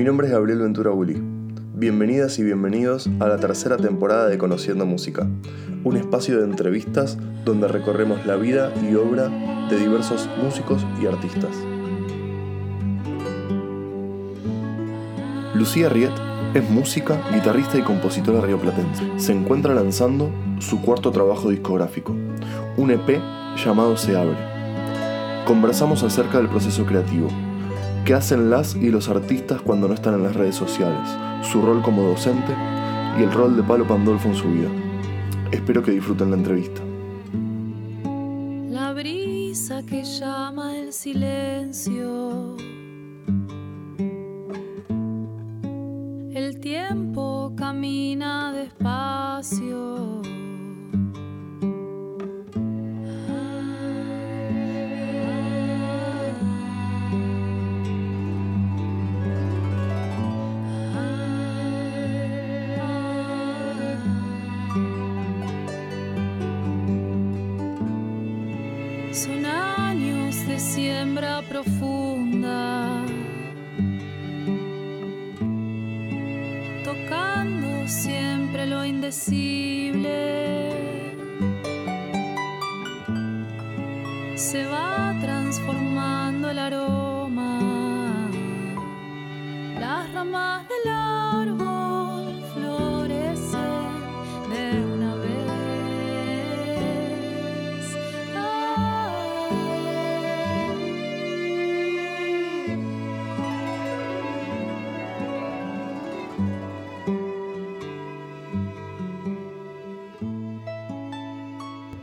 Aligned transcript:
Mi 0.00 0.06
nombre 0.06 0.28
es 0.28 0.32
Gabriel 0.32 0.60
Ventura 0.60 0.92
Bulli. 0.92 1.22
Bienvenidas 1.74 2.38
y 2.38 2.42
bienvenidos 2.42 3.10
a 3.20 3.26
la 3.26 3.36
tercera 3.36 3.76
temporada 3.76 4.28
de 4.28 4.38
Conociendo 4.38 4.86
Música, 4.86 5.28
un 5.84 5.98
espacio 5.98 6.38
de 6.38 6.44
entrevistas 6.44 7.18
donde 7.44 7.68
recorremos 7.68 8.24
la 8.24 8.36
vida 8.36 8.72
y 8.82 8.94
obra 8.94 9.28
de 9.68 9.76
diversos 9.76 10.26
músicos 10.42 10.86
y 11.02 11.06
artistas. 11.06 11.50
Lucía 15.54 15.90
Riet 15.90 16.12
es 16.54 16.70
música, 16.70 17.20
guitarrista 17.34 17.76
y 17.76 17.82
compositora 17.82 18.40
rioplatense. 18.40 19.04
Se 19.18 19.32
encuentra 19.32 19.74
lanzando 19.74 20.30
su 20.60 20.80
cuarto 20.80 21.10
trabajo 21.10 21.50
discográfico, 21.50 22.16
un 22.78 22.90
EP 22.90 23.20
llamado 23.62 23.98
Se 23.98 24.16
Abre. 24.16 24.38
Conversamos 25.46 26.02
acerca 26.04 26.38
del 26.38 26.48
proceso 26.48 26.86
creativo, 26.86 27.28
qué 28.10 28.14
hacen 28.14 28.50
las 28.50 28.74
y 28.74 28.90
los 28.90 29.08
artistas 29.08 29.62
cuando 29.62 29.86
no 29.86 29.94
están 29.94 30.14
en 30.14 30.24
las 30.24 30.34
redes 30.34 30.56
sociales, 30.56 31.08
su 31.48 31.62
rol 31.62 31.80
como 31.80 32.02
docente 32.02 32.52
y 33.16 33.22
el 33.22 33.30
rol 33.30 33.54
de 33.54 33.62
Palo 33.62 33.86
Pandolfo 33.86 34.28
en 34.28 34.34
su 34.34 34.50
vida. 34.50 34.68
Espero 35.52 35.80
que 35.80 35.92
disfruten 35.92 36.32
la 36.32 36.36
entrevista. 36.36 36.80
La 38.68 38.92
brisa 38.94 39.84
que 39.84 40.02
llama 40.02 40.76
el 40.76 40.92
silencio. 40.92 41.49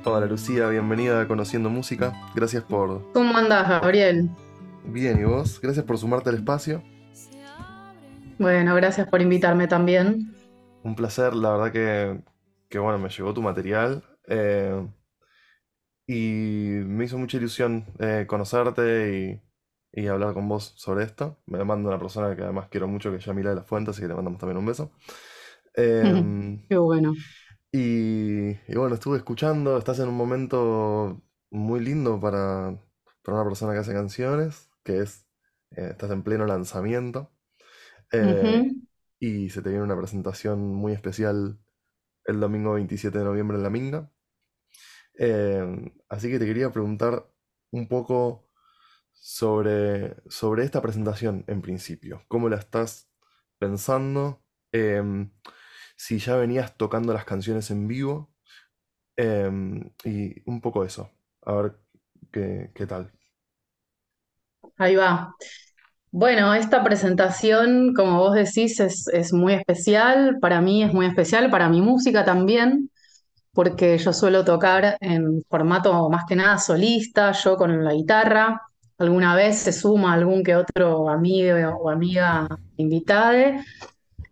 Hola 0.09 0.25
Lucía, 0.25 0.69
bienvenida 0.69 1.19
a 1.19 1.27
Conociendo 1.27 1.69
Música. 1.69 2.13
Gracias 2.33 2.63
por... 2.63 3.11
¿Cómo 3.11 3.35
andás, 3.35 3.67
Gabriel? 3.67 4.29
Bien, 4.85 5.19
¿y 5.19 5.25
vos? 5.25 5.59
Gracias 5.59 5.83
por 5.83 5.97
sumarte 5.97 6.29
al 6.29 6.35
espacio. 6.37 6.81
Bueno, 8.39 8.73
gracias 8.75 9.09
por 9.09 9.21
invitarme 9.21 9.67
también. 9.67 10.33
Un 10.81 10.95
placer, 10.95 11.35
la 11.35 11.51
verdad 11.51 11.73
que, 11.73 12.21
que 12.69 12.79
bueno, 12.79 12.99
me 12.99 13.09
llegó 13.09 13.33
tu 13.33 13.41
material 13.41 14.01
eh, 14.29 14.87
y 16.07 16.79
me 16.85 17.03
hizo 17.03 17.17
mucha 17.17 17.35
ilusión 17.35 17.83
eh, 17.99 18.23
conocerte 18.29 19.41
y, 19.93 20.01
y 20.03 20.07
hablar 20.07 20.33
con 20.33 20.47
vos 20.47 20.73
sobre 20.77 21.03
esto. 21.03 21.37
Me 21.47 21.61
manda 21.65 21.89
una 21.89 21.99
persona 21.99 22.33
que 22.33 22.43
además 22.43 22.69
quiero 22.69 22.87
mucho, 22.87 23.11
que 23.11 23.17
es 23.17 23.25
Yamila 23.25 23.49
de 23.49 23.57
la 23.57 23.63
Fuente, 23.63 23.91
así 23.91 24.01
que 24.01 24.07
te 24.07 24.13
mandamos 24.13 24.39
también 24.39 24.57
un 24.57 24.67
beso. 24.67 24.89
Em, 25.75 26.65
Qué 26.69 26.77
bueno. 26.77 27.13
Y, 27.79 28.49
y 28.67 28.75
bueno, 28.75 28.95
estuve 28.95 29.17
escuchando, 29.17 29.77
estás 29.77 29.99
en 29.99 30.09
un 30.09 30.15
momento 30.15 31.21
muy 31.51 31.79
lindo 31.81 32.19
para, 32.19 32.77
para 33.23 33.37
una 33.37 33.45
persona 33.45 33.73
que 33.73 33.79
hace 33.79 33.93
canciones, 33.93 34.69
que 34.83 34.99
es, 35.01 35.27
eh, 35.71 35.89
estás 35.91 36.11
en 36.11 36.23
pleno 36.23 36.45
lanzamiento. 36.45 37.31
Eh, 38.11 38.63
y 39.19 39.49
se 39.51 39.61
te 39.61 39.69
viene 39.69 39.83
una 39.83 39.97
presentación 39.97 40.59
muy 40.75 40.93
especial 40.93 41.59
el 42.25 42.39
domingo 42.39 42.73
27 42.75 43.19
de 43.19 43.25
noviembre 43.25 43.57
en 43.57 43.63
La 43.63 43.69
Minga. 43.69 44.11
Eh, 45.19 45.91
así 46.09 46.29
que 46.29 46.39
te 46.39 46.45
quería 46.45 46.71
preguntar 46.71 47.27
un 47.71 47.87
poco 47.87 48.49
sobre, 49.13 50.15
sobre 50.29 50.63
esta 50.63 50.81
presentación 50.81 51.43
en 51.47 51.61
principio. 51.61 52.23
¿Cómo 52.27 52.49
la 52.49 52.57
estás 52.57 53.09
pensando? 53.59 54.43
Si 55.97 56.19
ya 56.19 56.37
venías 56.37 56.77
tocando 56.77 57.13
las 57.13 57.25
canciones 57.25 57.71
en 57.71 57.87
vivo. 57.89 58.31
em, 59.17 59.91
y 60.05 60.41
un 60.49 60.61
poco 60.61 60.85
eso. 60.85 61.11
A 61.43 61.53
ver 61.55 61.77
qué, 62.31 62.71
qué 62.75 62.87
tal. 62.87 63.11
Ahí 64.77 64.95
va. 64.95 65.33
Bueno, 66.11 66.53
esta 66.55 66.83
presentación, 66.83 67.93
como 67.95 68.19
vos 68.19 68.35
decís, 68.35 68.79
es, 68.79 69.07
es 69.09 69.33
muy 69.33 69.53
especial. 69.53 70.37
Para 70.41 70.61
mí 70.61 70.83
es 70.83 70.93
muy 70.93 71.05
especial, 71.07 71.49
para 71.51 71.69
mi 71.69 71.81
música 71.81 72.25
también, 72.25 72.91
porque 73.53 73.97
yo 73.97 74.13
suelo 74.13 74.45
tocar 74.45 74.97
en 75.01 75.43
formato 75.49 76.09
más 76.09 76.25
que 76.27 76.35
nada 76.37 76.57
solista, 76.59 77.31
yo 77.33 77.57
con 77.57 77.83
la 77.85 77.93
guitarra. 77.93 78.61
Alguna 78.99 79.35
vez 79.35 79.59
se 79.59 79.73
suma 79.73 80.13
algún 80.13 80.43
que 80.43 80.55
otro 80.55 81.09
amigo 81.09 81.57
o 81.81 81.89
amiga 81.89 82.47
invitada, 82.77 83.63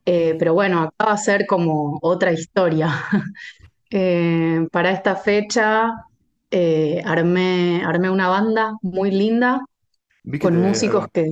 pero 0.06 0.54
bueno, 0.54 0.82
acá 0.84 1.06
va 1.08 1.14
a 1.14 1.18
ser 1.18 1.46
como 1.48 2.00
otra 2.02 2.32
historia. 2.32 2.90
Eh, 3.92 4.68
para 4.72 4.92
esta 4.92 5.16
fecha 5.16 5.94
eh, 6.52 7.02
armé, 7.06 7.84
armé 7.86 8.10
una 8.10 8.28
banda 8.30 8.74
muy 8.82 9.12
linda 9.12 9.62
Vi 10.24 10.40
que 10.40 10.48
con 10.48 10.56
te, 10.56 10.62
músicos 10.62 11.08
que... 11.14 11.26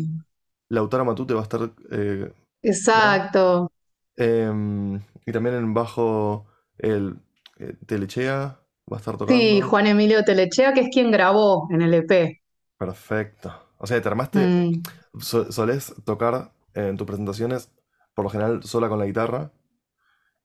Lautaro 0.78 1.06
Matute 1.06 1.34
va 1.34 1.42
a 1.42 1.44
estar 1.44 1.62
eh. 1.92 2.34
Exacto, 2.72 3.72
Em, 4.16 4.96
y 5.26 5.32
también 5.32 5.56
en 5.56 5.74
bajo 5.74 6.46
el 6.78 7.18
eh, 7.58 7.76
Telechea 7.86 8.60
va 8.92 8.98
a 8.98 9.00
estar 9.00 9.18
sí, 9.28 9.60
tocando. 9.60 9.62
Juan 9.62 9.88
Emilio 9.88 10.24
Telechea, 10.24 10.74
que 10.74 10.82
es 10.82 10.90
quien 10.92 11.12
grabó 11.12 11.68
en 11.72 11.82
el 11.82 11.94
EP. 11.94 12.42
Perfecto. 12.78 13.54
O 13.78 13.88
sea, 13.88 14.02
te 14.02 14.08
armaste, 14.08 14.52
Mm, 14.56 14.84
so- 15.20 15.52
solés 15.52 15.94
tocar 16.06 16.54
en 16.74 16.98
tus 16.98 17.08
presentaciones 17.08 17.72
por 18.16 18.26
lo 18.26 18.30
general 18.30 18.64
sola 18.64 18.90
con 18.90 19.00
la 19.00 19.06
guitarra. 19.06 19.52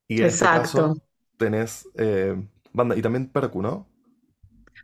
Y 0.06 0.20
en 0.20 0.28
este 0.28 0.48
exacto. 0.48 0.50
caso 0.50 0.98
tenés 1.36 1.88
eh, 1.96 2.36
banda 2.72 2.96
y 2.96 3.02
también 3.02 3.28
percu, 3.30 3.62
¿no? 3.62 3.88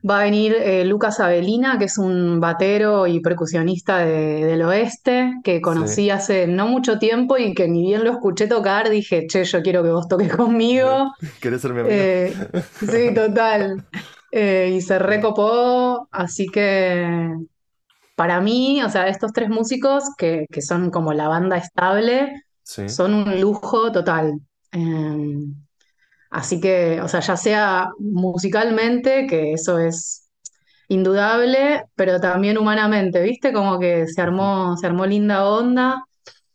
Va 0.09 0.21
a 0.21 0.25
venir 0.25 0.55
eh, 0.55 0.85
Lucas 0.85 1.19
Avelina, 1.21 1.79
que 1.79 1.87
es 1.87 1.97
un 1.99 2.39
batero 2.41 3.07
y 3.07 3.21
percusionista 3.21 3.99
de- 3.99 4.45
del 4.45 4.63
oeste, 4.63 5.33
que 5.43 5.61
Sí. 5.63 5.81
conocí 5.81 6.11
hace 6.11 6.47
no 6.47 6.67
mucho 6.69 6.99
tiempo 6.99 7.39
y 7.39 7.55
que 7.55 7.69
ni 7.69 7.83
bien 7.83 8.05
lo 8.05 8.11
escuché 8.13 8.47
tocar, 8.47 8.91
dije, 8.91 9.27
che, 9.27 9.45
yo 9.45 9.63
quiero 9.63 9.83
que 9.83 9.91
vos 9.91 10.07
toques 10.09 10.35
conmigo. 10.37 11.11
¿Querés 11.41 11.61
ser 11.63 11.73
mi 11.73 11.81
amigo? 11.81 12.11
Eh, 12.11 12.35
sí, 12.81 13.15
total. 13.15 13.87
Eh, 14.31 14.75
y 14.77 14.81
se 14.83 14.99
recopó, 14.99 16.09
así 16.11 16.47
que 16.49 17.33
para 18.17 18.41
mí, 18.41 18.83
o 18.85 18.91
sea, 18.91 19.09
estos 19.09 19.33
tres 19.33 19.49
músicos 19.51 20.05
que, 20.19 20.47
que 20.53 20.63
son 20.63 20.91
como 20.91 21.13
la 21.15 21.29
banda 21.29 21.57
estable, 21.59 22.33
Sí. 22.65 22.85
son 22.89 23.15
un 23.15 23.41
lujo 23.41 23.93
total. 23.93 24.41
Eh, 24.73 25.47
así 26.31 26.61
que, 26.61 27.01
o 27.01 27.09
sea, 27.09 27.21
ya 27.21 27.37
sea 27.37 27.89
musicalmente, 27.99 29.27
que 29.27 29.53
eso 29.53 29.79
es 29.79 30.29
indudable, 30.89 31.85
pero 31.95 32.21
también 32.21 32.59
humanamente, 32.59 33.23
¿viste? 33.23 33.53
Como 33.53 33.79
que 33.79 34.07
se 34.09 34.21
armó, 34.23 34.77
se 34.77 34.87
armó 34.87 35.07
linda 35.07 35.47
onda. 35.49 36.05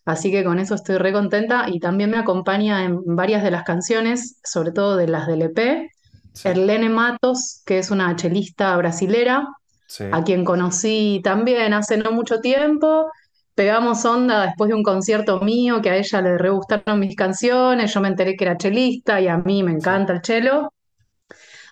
Así 0.05 0.31
que 0.31 0.43
con 0.43 0.59
eso 0.59 0.75
estoy 0.75 0.97
re 0.97 1.13
contenta 1.13 1.65
y 1.69 1.79
también 1.79 2.11
me 2.11 2.17
acompaña 2.17 2.83
en 2.85 3.01
varias 3.15 3.43
de 3.43 3.51
las 3.51 3.63
canciones, 3.63 4.39
sobre 4.43 4.71
todo 4.71 4.97
de 4.97 5.07
las 5.07 5.27
del 5.27 5.43
EP, 5.43 5.89
Sí, 6.33 6.49
Erlene 6.49 6.89
Matos, 6.89 7.61
que 7.65 7.79
es 7.79 7.91
una 7.91 8.15
chelista 8.15 8.75
brasilera, 8.77 9.47
sí. 9.87 10.05
a 10.11 10.23
quien 10.23 10.45
conocí 10.45 11.21
también 11.23 11.73
hace 11.73 11.97
no 11.97 12.11
mucho 12.11 12.39
tiempo. 12.39 13.11
Pegamos 13.59 14.05
onda 14.05 14.43
después 14.47 14.69
de 14.69 14.75
un 14.75 14.83
concierto 14.83 15.39
mío 15.41 15.81
que 15.81 15.89
a 15.91 15.97
ella 15.97 16.21
le 16.21 16.37
re 16.37 16.49
gustaron 16.49 16.99
mis 16.99 17.15
canciones, 17.15 17.93
yo 17.93 18.01
me 18.01 18.07
enteré 18.09 18.35
que 18.35 18.45
era 18.45 18.57
chelista 18.57 19.19
y 19.21 19.27
a 19.27 19.37
mí 19.37 19.63
me 19.63 19.71
encanta 19.71 20.13
el 20.13 20.21
chelo. 20.21 20.71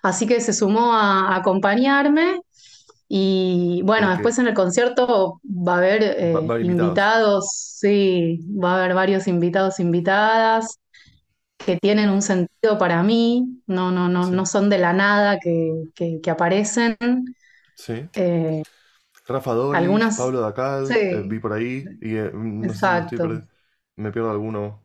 Así 0.04 0.28
que 0.28 0.39
se 0.42 0.54
sumó 0.54 0.94
a, 0.94 1.34
a 1.34 1.38
acompañarme 1.38 2.39
Y 3.10 3.81
bueno, 3.86 4.12
después 4.12 4.39
en 4.39 4.48
el 4.48 4.56
concierto 4.56 5.42
va 5.45 5.75
a 5.75 5.78
haber 5.80 6.04
va, 6.36 6.42
va 6.42 6.56
a 6.56 6.60
eh, 6.60 6.62
invitados. 6.62 7.01
invitados, 7.01 7.50
sí, 7.80 8.42
va 8.63 8.74
a 8.75 8.80
haber 8.84 8.95
varios 8.95 9.28
invitados, 9.28 9.80
invitadas 9.81 10.80
que 11.57 11.78
tienen 11.78 12.10
un 12.12 12.22
sentido 12.24 12.78
para 12.80 13.04
mí, 13.04 13.62
no, 13.68 13.92
no, 13.92 14.10
no, 14.10 14.28
Sí, 14.28 14.31
no 14.31 14.45
son 14.48 14.69
de 14.69 14.80
la 14.80 14.94
nada 14.94 15.39
que, 15.39 15.72
que, 15.95 16.22
que 16.22 16.31
aparecen. 16.31 16.98
sí. 17.75 18.10
Eh, 18.13 18.63
Rafa 19.27 19.53
algunas, 19.71 20.15
Pablo 20.15 20.39
Dacal, 20.41 21.03
eh, 21.09 21.21
vi 21.25 21.39
por 21.39 21.53
ahí. 21.53 21.97
Y 22.01 22.15
eh, 22.18 22.31
no 22.33 22.74
sé 22.74 22.81
si 22.85 22.89
me 22.91 23.00
estoy 23.01 23.19
exacto. 23.19 23.19
perdi- 23.19 23.47
me 23.95 24.12
pierdo 24.12 24.31
alguno. 24.31 24.83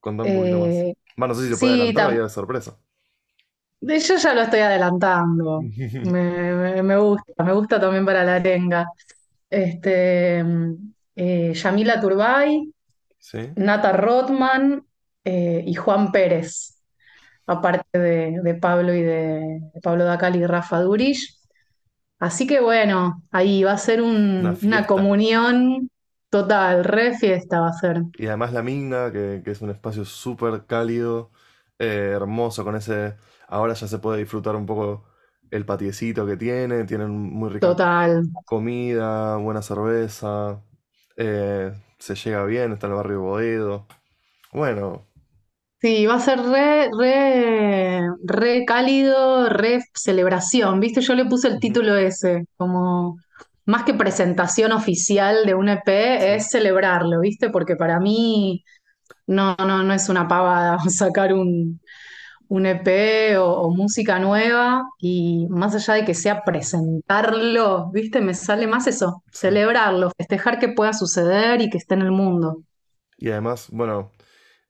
Contá 0.00 0.24
un 0.24 0.32
poquito 0.32 0.60
más. 0.60 0.86
Eh, 0.86 0.94
Va, 1.22 1.28
no 1.28 1.34
sé 1.34 1.44
si 1.44 1.50
se 1.50 1.58
puede 1.58 1.74
sí, 1.74 1.74
adelantar, 1.74 2.08
ahí 2.08 2.18
tam- 2.18 2.28
sorpresa. 2.30 2.78
yo 3.80 4.16
ya 4.16 4.34
lo 4.34 4.42
estoy 4.42 4.60
adelantando. 4.60 5.68
Me, 6.02 6.52
me- 6.54 6.82
me 6.82 6.96
gusta, 6.98 7.42
me 7.44 7.52
gusta 7.52 7.80
también 7.80 8.04
para 8.06 8.24
la 8.24 8.36
arenga. 8.36 8.86
Este, 9.50 10.40
eh, 11.16 11.54
Yamila 11.54 12.00
Turbay, 12.00 12.72
Sí, 13.18 13.56
Nata 13.56 13.92
Rothman 13.92 14.86
eh, 15.24 15.64
y 15.66 15.74
Juan 15.74 16.12
Pérez, 16.12 16.82
aparte 17.46 17.98
de, 17.98 18.40
de 18.42 18.54
Pablo 18.56 18.94
y 18.94 19.02
de, 19.02 19.60
de 19.74 19.80
Pablo 19.82 20.04
Dacal 20.04 20.36
y 20.36 20.46
Rafa 20.46 20.80
Durich. 20.82 21.38
Así 22.18 22.46
que 22.46 22.60
bueno, 22.60 23.22
ahí 23.30 23.62
va 23.64 23.72
a 23.72 23.78
ser 23.78 24.02
una 24.38 24.52
un- 24.52 24.58
una 24.62 24.86
fiesta. 24.86 24.86
comunión 24.86 25.90
total, 26.30 26.84
re 26.84 27.16
fiesta 27.18 27.60
va 27.60 27.68
a 27.68 27.72
ser. 27.74 28.02
Y 28.16 28.26
además 28.28 28.52
la 28.52 28.62
Minga, 28.62 29.12
que, 29.12 29.42
que 29.44 29.50
es 29.50 29.60
un 29.60 29.70
espacio 29.70 30.04
súper 30.04 30.66
cálido, 30.66 31.30
eh, 31.78 32.12
hermoso, 32.14 32.64
con 32.64 32.76
ese... 32.76 33.16
Ahora 33.48 33.74
ya 33.74 33.86
se 33.88 33.98
puede 33.98 34.18
disfrutar 34.20 34.56
un 34.56 34.66
poco 34.66 35.04
el 35.50 35.66
patiecito 35.66 36.26
que 36.26 36.36
tiene, 36.36 36.84
tienen 36.84 37.10
muy 37.10 37.50
rica 37.50 37.74
Total. 37.74 38.24
comida, 38.46 39.36
buena 39.38 39.62
cerveza, 39.62 40.62
eh, 41.16 41.72
se 41.98 42.14
llega 42.16 42.44
bien, 42.46 42.72
está 42.72 42.86
en 42.88 42.92
el 42.94 42.96
barrio 42.98 43.22
Boedo. 43.22 43.86
Bueno, 44.52 45.06
Sí, 45.80 46.06
va 46.06 46.14
a 46.14 46.20
ser 46.20 46.40
re, 46.40 46.88
re, 46.98 48.00
re 48.24 48.64
cálido, 48.64 49.48
re 49.50 49.80
celebración, 49.94 50.80
¿viste? 50.80 51.02
Yo 51.02 51.14
le 51.14 51.26
puse 51.26 51.48
el 51.48 51.60
ujú, 51.60 51.60
título 51.60 51.96
ese, 51.96 52.46
como 52.56 53.16
más 53.66 53.84
que 53.84 53.92
presentación 53.94 54.72
oficial 54.72 55.44
de 55.44 55.54
un 55.54 55.68
EP, 55.68 56.34
sí. 56.34 56.36
es 56.36 56.48
celebrarlo, 56.50 57.20
¿viste? 57.20 57.50
Porque 57.50 57.76
para 57.76 58.00
mí 58.00 58.64
no, 59.26 59.56
no, 59.58 59.82
no 59.84 59.94
es 59.94 60.08
una 60.10 60.28
pavada 60.28 60.78
sacar 60.90 61.34
un, 61.34 61.80
un 62.48 62.66
EP 62.66 63.38
o, 63.38 63.46
o 63.62 63.70
música 63.74 64.18
nueva 64.20 64.84
y 65.00 65.46
más 65.50 65.74
allá 65.76 65.94
de 65.94 66.04
que 66.06 66.14
sea 66.14 66.44
presentarlo, 66.44 67.90
¿viste? 67.92 68.20
Me 68.22 68.34
sale 68.34 68.66
más 68.68 68.86
eso, 68.88 69.24
Sí. 69.30 69.50
celebrarlo, 69.50 70.12
festejar 70.18 70.58
que 70.60 70.68
pueda 70.70 70.92
suceder 70.94 71.62
y 71.62 71.70
que 71.70 71.78
esté 71.78 71.94
en 71.94 72.02
el 72.02 72.12
mundo. 72.12 72.62
Y 73.18 73.30
además, 73.30 73.68
bueno, 73.70 74.10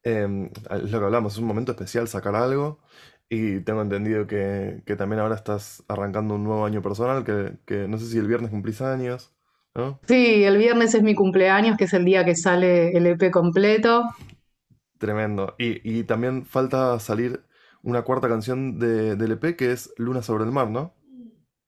em, 0.06 0.47
es 0.70 0.91
lo 0.93 0.99
que 1.00 1.05
hablamos, 1.06 1.35
es 1.35 1.38
un 1.41 1.47
momento 1.47 1.73
especial 1.73 2.08
sacar 2.08 2.35
algo. 2.37 2.81
Y 3.29 3.61
tengo 3.62 3.82
entendido 3.82 4.26
que, 4.26 4.82
que 4.87 4.97
también 4.97 5.20
ahora 5.20 5.35
estás 5.37 5.85
arrancando 5.88 6.35
un 6.37 6.44
nuevo 6.44 6.64
año 6.67 6.82
personal, 6.82 7.25
que, 7.25 7.58
que 7.67 7.88
no 7.88 7.99
sé 7.99 8.06
si 8.06 8.19
el 8.19 8.29
viernes 8.29 8.50
cumplís 8.50 8.81
años, 8.82 9.32
¿no? 9.75 10.00
Sí, 10.08 10.43
el 10.44 10.56
viernes 10.58 10.94
es 10.94 11.03
mi 11.03 11.14
cumpleaños, 11.14 11.76
que 11.76 11.85
es 11.85 11.93
el 11.93 12.05
día 12.05 12.25
que 12.25 12.35
sale 12.37 12.97
el 12.97 13.06
EP 13.06 13.31
completo. 13.31 14.05
Tremendo. 14.99 15.55
Y, 15.58 15.99
y 15.99 16.05
también 16.05 16.44
falta 16.47 16.99
salir 17.00 17.44
una 17.82 18.03
cuarta 18.03 18.29
canción 18.29 18.79
de, 18.79 19.17
del 19.17 19.32
EP 19.32 19.56
que 19.56 19.73
es 19.73 19.93
Luna 19.99 20.23
sobre 20.23 20.44
el 20.44 20.53
mar, 20.53 20.70
¿no? 20.70 20.94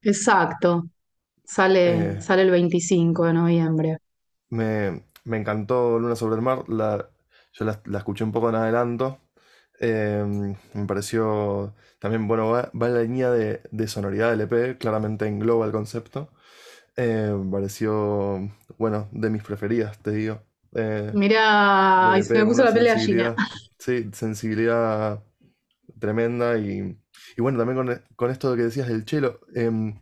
Exacto, 0.03 0.89
sale, 1.45 2.11
Eh, 2.11 2.19
sale 2.19 2.43
el 2.43 2.51
25 2.53 3.27
de 3.27 3.35
noviembre. 3.35 3.99
me, 4.51 5.05
me 5.25 5.37
encantó 5.39 5.99
Luna 5.99 6.17
sobre 6.17 6.37
el 6.37 6.43
mar. 6.43 6.65
La, 6.69 7.11
yo 7.59 7.65
la, 7.65 7.81
la 7.87 7.99
escuché 7.99 8.25
un 8.25 8.33
poco 8.33 8.49
en 8.49 8.55
adelanto. 8.57 9.21
Eh, 9.81 10.25
me 10.75 10.87
pareció 10.87 11.75
también, 11.99 12.27
bueno, 12.29 12.51
va, 12.51 12.71
va 12.81 12.89
en 12.89 12.95
la 12.95 13.03
línea 13.03 13.31
de, 13.31 13.63
de 13.71 13.89
sonoridad 13.89 14.31
del 14.31 14.43
EP, 14.43 14.79
claramente 14.79 15.27
engloba 15.27 15.67
el 15.67 15.73
concepto. 15.73 16.31
Eh, 16.97 17.33
me 17.37 17.51
pareció, 17.51 18.51
bueno, 18.77 19.09
de 19.13 19.31
mis 19.31 19.43
preferidas, 19.43 19.99
te 20.03 20.11
digo. 20.13 20.43
Eh, 20.75 21.13
del 21.15 21.33
ay, 21.39 22.23
se 22.23 22.35
me 22.35 22.41
EP, 22.41 22.47
puso 22.47 22.65
la 22.65 22.73
piel 22.73 22.85
de 22.85 22.91
gallina. 22.91 23.37
sí, 23.79 24.11
sensibilidad 24.13 25.23
tremenda 25.99 26.59
y, 26.59 26.99
y 27.37 27.43
bueno, 27.43 27.59
también 27.59 27.77
con, 27.77 28.03
con 28.17 28.31
esto 28.31 28.55
que 28.57 28.63
decías 28.63 28.89
del 28.89 29.05
chelo, 29.05 29.41
em, 29.55 29.99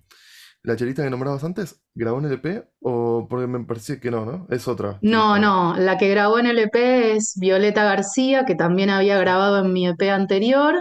la 0.67 0.77
chelista 0.77 1.05
que 1.05 1.11
nombrabas 1.11 1.45
antes, 1.45 1.81
¿grabó 1.95 2.19
en 2.19 2.27
el 2.27 2.33
EP 2.33 2.69
o 2.81 3.27
porque 3.31 3.47
me 3.47 3.65
parecía 3.65 4.01
que 4.01 4.11
no, 4.11 4.27
¿no? 4.27 4.47
Es 4.51 4.67
otra 4.67 4.99
No, 5.01 5.39
no, 5.39 5.77
la 5.77 5.97
que 5.97 6.09
grabó 6.09 6.39
en 6.39 6.47
el 6.47 6.59
EP 6.59 7.15
es 7.15 7.35
Violeta 7.39 7.85
García, 7.85 8.45
que 8.45 8.57
también 8.57 8.91
había 8.91 9.19
grabado 9.19 9.65
en 9.65 9.73
mi 9.73 9.87
EP 9.87 10.11
anterior, 10.11 10.75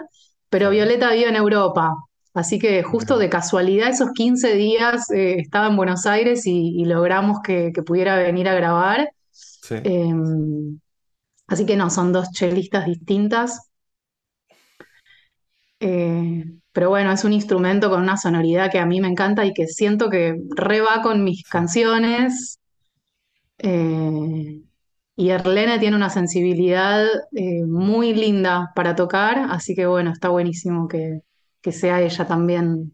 pero 0.50 0.72
Violeta 0.72 1.12
vive 1.12 1.30
en 1.30 1.36
Europa. 1.36 1.94
Así 2.34 2.58
que 2.60 2.84
justo 2.84 3.18
de 3.18 3.30
casualidad 3.30 3.90
esos 3.90 4.12
15 4.12 4.56
días 4.56 5.10
eh, 5.12 5.36
estaba 5.38 5.68
en 5.68 5.78
Buenos 5.78 6.06
Aires 6.06 6.48
y, 6.48 6.82
y 6.82 6.86
logramos 6.86 7.38
que, 7.44 7.72
que 7.74 7.84
pudiera 7.84 8.18
venir 8.18 8.50
a 8.50 8.56
grabar. 8.56 9.10
sí, 9.32 9.76
Eh, 9.84 10.14
así 11.48 11.66
que 11.66 11.76
no, 11.76 11.90
son 11.90 12.12
dos 12.14 12.32
chelistas 12.32 12.86
distintas. 12.86 13.70
Eh, 15.80 16.46
pero 16.72 16.90
bueno, 16.90 17.12
es 17.12 17.24
un 17.24 17.34
instrumento 17.34 17.90
con 17.90 18.02
una 18.02 18.18
sonoridad 18.18 18.72
que 18.72 18.80
a 18.80 18.86
mí 18.86 19.02
me 19.02 19.08
encanta 19.08 19.46
y 19.46 19.54
que 19.54 19.68
siento 19.68 20.10
que 20.10 20.36
re 20.56 20.82
va 20.82 21.02
con 21.02 21.24
mis 21.24 21.44
canciones. 21.48 22.60
Eh, 23.58 24.62
y 25.18 25.30
Erlene 25.30 25.80
tiene 25.80 25.96
una 25.96 26.10
sensibilidad 26.10 27.06
eh, 27.32 27.64
muy 27.66 28.14
linda 28.14 28.72
para 28.76 28.96
tocar, 28.96 29.48
así 29.50 29.74
que 29.74 29.86
bueno, 29.86 30.12
está 30.12 30.30
buenísimo 30.30 30.88
que, 30.88 31.22
que 31.62 31.72
sea 31.72 32.02
ella 32.02 32.28
también, 32.28 32.94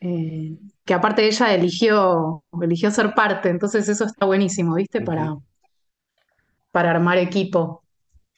eh, 0.00 0.56
que 0.84 0.94
aparte 0.94 1.26
ella 1.26 1.52
eligió, 1.52 2.44
eligió 2.62 2.90
ser 2.92 3.14
parte, 3.14 3.48
entonces 3.48 3.88
eso 3.88 4.04
está 4.04 4.26
buenísimo, 4.26 4.76
¿viste? 4.76 5.00
Para, 5.00 5.34
para 6.70 6.90
armar 6.92 7.18
equipo. 7.18 7.82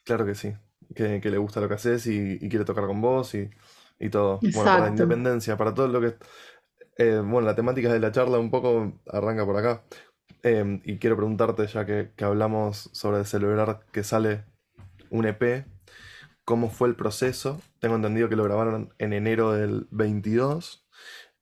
Claro 0.03 0.25
que 0.25 0.35
sí, 0.35 0.53
que, 0.93 1.21
que 1.21 1.29
le 1.31 1.37
gusta 1.37 1.61
lo 1.61 1.67
que 1.67 1.75
haces 1.75 2.07
y, 2.07 2.33
y 2.41 2.49
quiere 2.49 2.65
tocar 2.65 2.85
con 2.87 3.01
vos 3.01 3.35
y, 3.35 3.49
y 3.99 4.09
todo. 4.09 4.41
Bueno, 4.53 4.71
para 4.71 4.85
la 4.85 4.91
independencia, 4.91 5.57
para 5.57 5.73
todo 5.73 5.87
lo 5.87 6.01
que... 6.01 6.15
eh, 6.97 7.21
bueno, 7.23 7.41
la 7.41 7.55
temática 7.55 7.91
de 7.91 7.99
la 7.99 8.11
charla 8.11 8.39
un 8.39 8.51
poco 8.51 8.93
arranca 9.07 9.45
por 9.45 9.57
acá. 9.57 9.83
Em, 10.43 10.81
y 10.85 10.97
quiero 10.99 11.15
preguntarte, 11.17 11.67
ya 11.67 11.85
que, 11.85 12.11
que 12.15 12.25
hablamos 12.25 12.89
sobre 12.93 13.23
celebrar 13.25 13.85
que 13.91 14.03
sale 14.03 14.45
un 15.09 15.25
EP, 15.25 15.65
¿cómo 16.45 16.69
fue 16.69 16.89
el 16.89 16.95
proceso? 16.95 17.61
Tengo 17.79 17.95
entendido 17.95 18.29
que 18.29 18.35
lo 18.35 18.43
grabaron 18.45 18.93
en 18.99 19.13
enero 19.13 19.53
del 19.53 19.87
22, 19.91 20.87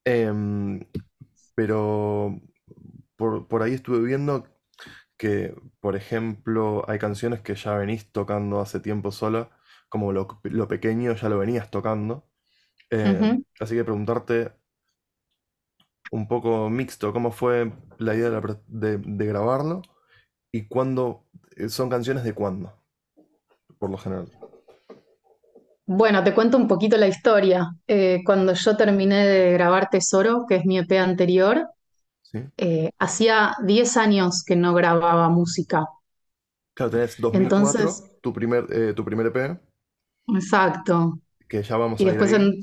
em, 0.05 0.86
pero 1.55 2.39
por, 3.15 3.48
por 3.48 3.63
ahí 3.63 3.74
estuve 3.74 4.00
viendo 4.01 4.46
que, 5.22 5.56
por 5.82 5.96
ejemplo, 5.96 6.84
hay 6.90 7.00
canciones 7.00 7.42
que 7.42 7.56
ya 7.56 7.75
venís 7.78 8.12
tocando 8.12 8.62
hace 8.62 8.80
tiempo 8.82 9.12
sola, 9.12 9.50
como 9.90 10.12
Lo, 10.13 10.28
Lo 10.44 10.68
Pequeño 10.68 11.16
ya 11.16 11.30
lo 11.30 11.40
venías 11.40 11.72
tocando. 11.72 12.28
Ujú. 13.06 13.44
así 13.60 13.75
que 13.75 13.84
preguntarte 13.86 14.51
un 16.12 16.28
poco 16.28 16.70
mixto, 16.70 17.13
¿cómo 17.13 17.32
fue 17.32 17.72
la 17.98 18.16
idea 18.16 18.25
de, 18.30 18.36
la 18.36 18.42
pre- 18.42 18.58
de- 18.68 18.98
de 18.98 19.25
grabarlo? 19.25 19.82
¿Y 20.51 20.68
cuándo? 20.68 21.25
eh, 21.58 21.70
¿Son 21.70 21.90
canciones 21.90 22.24
de 22.24 22.34
cuándo, 22.34 22.74
por 23.80 23.90
lo 23.90 23.98
general? 23.98 24.32
Bueno, 25.86 26.24
te 26.24 26.34
cuento 26.34 26.58
un 26.58 26.68
poquito 26.68 26.98
la 26.98 27.08
historia. 27.08 27.68
Eh, 27.88 28.22
cuando 28.25 28.54
yo 28.54 28.78
terminé 28.78 29.25
de 29.28 29.51
grabar 29.54 29.90
Tesoro, 29.90 30.46
que 30.48 30.56
es 30.58 30.66
mi 30.66 30.78
EP 30.80 30.98
anterior, 31.00 31.68
¿Sí? 32.32 32.40
eh, 32.58 32.92
hacía 33.00 33.56
10 33.66 33.98
años 33.98 34.44
que 34.46 34.56
no 34.56 34.74
grababa 34.74 35.30
música. 35.30 35.86
Claro, 36.76 36.92
tenés 36.92 37.16
2004, 37.18 37.90
Entonces, 37.90 38.04
tu 38.22 38.34
primer, 38.34 38.66
eh, 38.74 38.94
tu 38.94 39.06
primer 39.06 39.28
EP, 39.28 39.58
exacto. 40.36 41.20
que 41.48 41.62
ya 41.64 41.78
vamos 41.78 42.04
Y 42.04 42.06
a 42.06 42.10
ir 42.10 42.18
después 42.18 42.32
ahí. 42.32 42.34
en, 42.34 42.54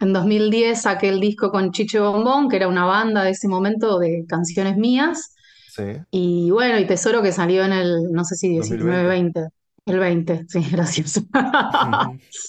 en 0.00 0.12
2010 0.14 0.82
saqué 0.82 1.08
el 1.10 1.20
disco 1.20 1.50
con 1.52 1.72
Chiche 1.72 2.00
Bombón, 2.00 2.48
que 2.48 2.56
era 2.56 2.68
una 2.68 2.86
banda 2.86 3.24
de 3.24 3.32
ese 3.32 3.48
momento 3.48 3.98
de 3.98 4.24
canciones 4.28 4.76
mías. 4.78 5.34
Sí, 5.64 5.82
Y 6.10 6.50
bueno, 6.52 6.78
y 6.80 6.86
Tesoro 6.86 7.22
que 7.22 7.32
salió 7.32 7.64
en 7.64 7.72
el, 7.74 8.12
no 8.12 8.24
sé 8.24 8.36
si 8.36 8.48
19, 8.50 9.04
2020. 9.04 9.08
20. 9.08 9.48
El 9.86 9.98
20, 10.00 10.46
sí, 10.48 10.60
gracias. 10.72 11.22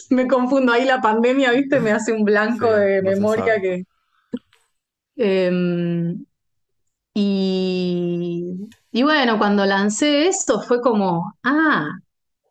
Me 0.10 0.28
confundo 0.28 0.74
ahí 0.74 0.86
la 0.86 1.02
pandemia, 1.02 1.52
¿viste? 1.52 1.80
Me 1.80 1.92
hace 1.92 2.12
un 2.14 2.24
blanco 2.26 2.72
Sí, 2.72 2.74
de 2.74 3.02
memoria 3.04 3.62
que... 3.62 3.84
Em, 5.18 6.26
y, 7.19 8.69
y 8.91 9.03
bueno, 9.03 9.39
cuando 9.39 9.65
lancé 9.65 10.27
esto 10.27 10.62
fue 10.62 10.81
como, 10.81 11.33
ah, 11.43 11.89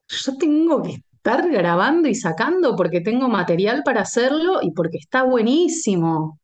yo 0.08 0.37
tengo 0.38 0.82
que 0.82 0.92
estar 1.14 1.49
grabando 1.50 2.08
y 2.08 2.16
sacando 2.16 2.75
porque 2.76 3.00
tengo 3.00 3.28
material 3.28 3.82
para 3.85 4.02
hacerlo 4.02 4.61
y 4.62 4.73
porque 4.73 4.99
está 4.99 5.23
buenísimo. 5.23 6.40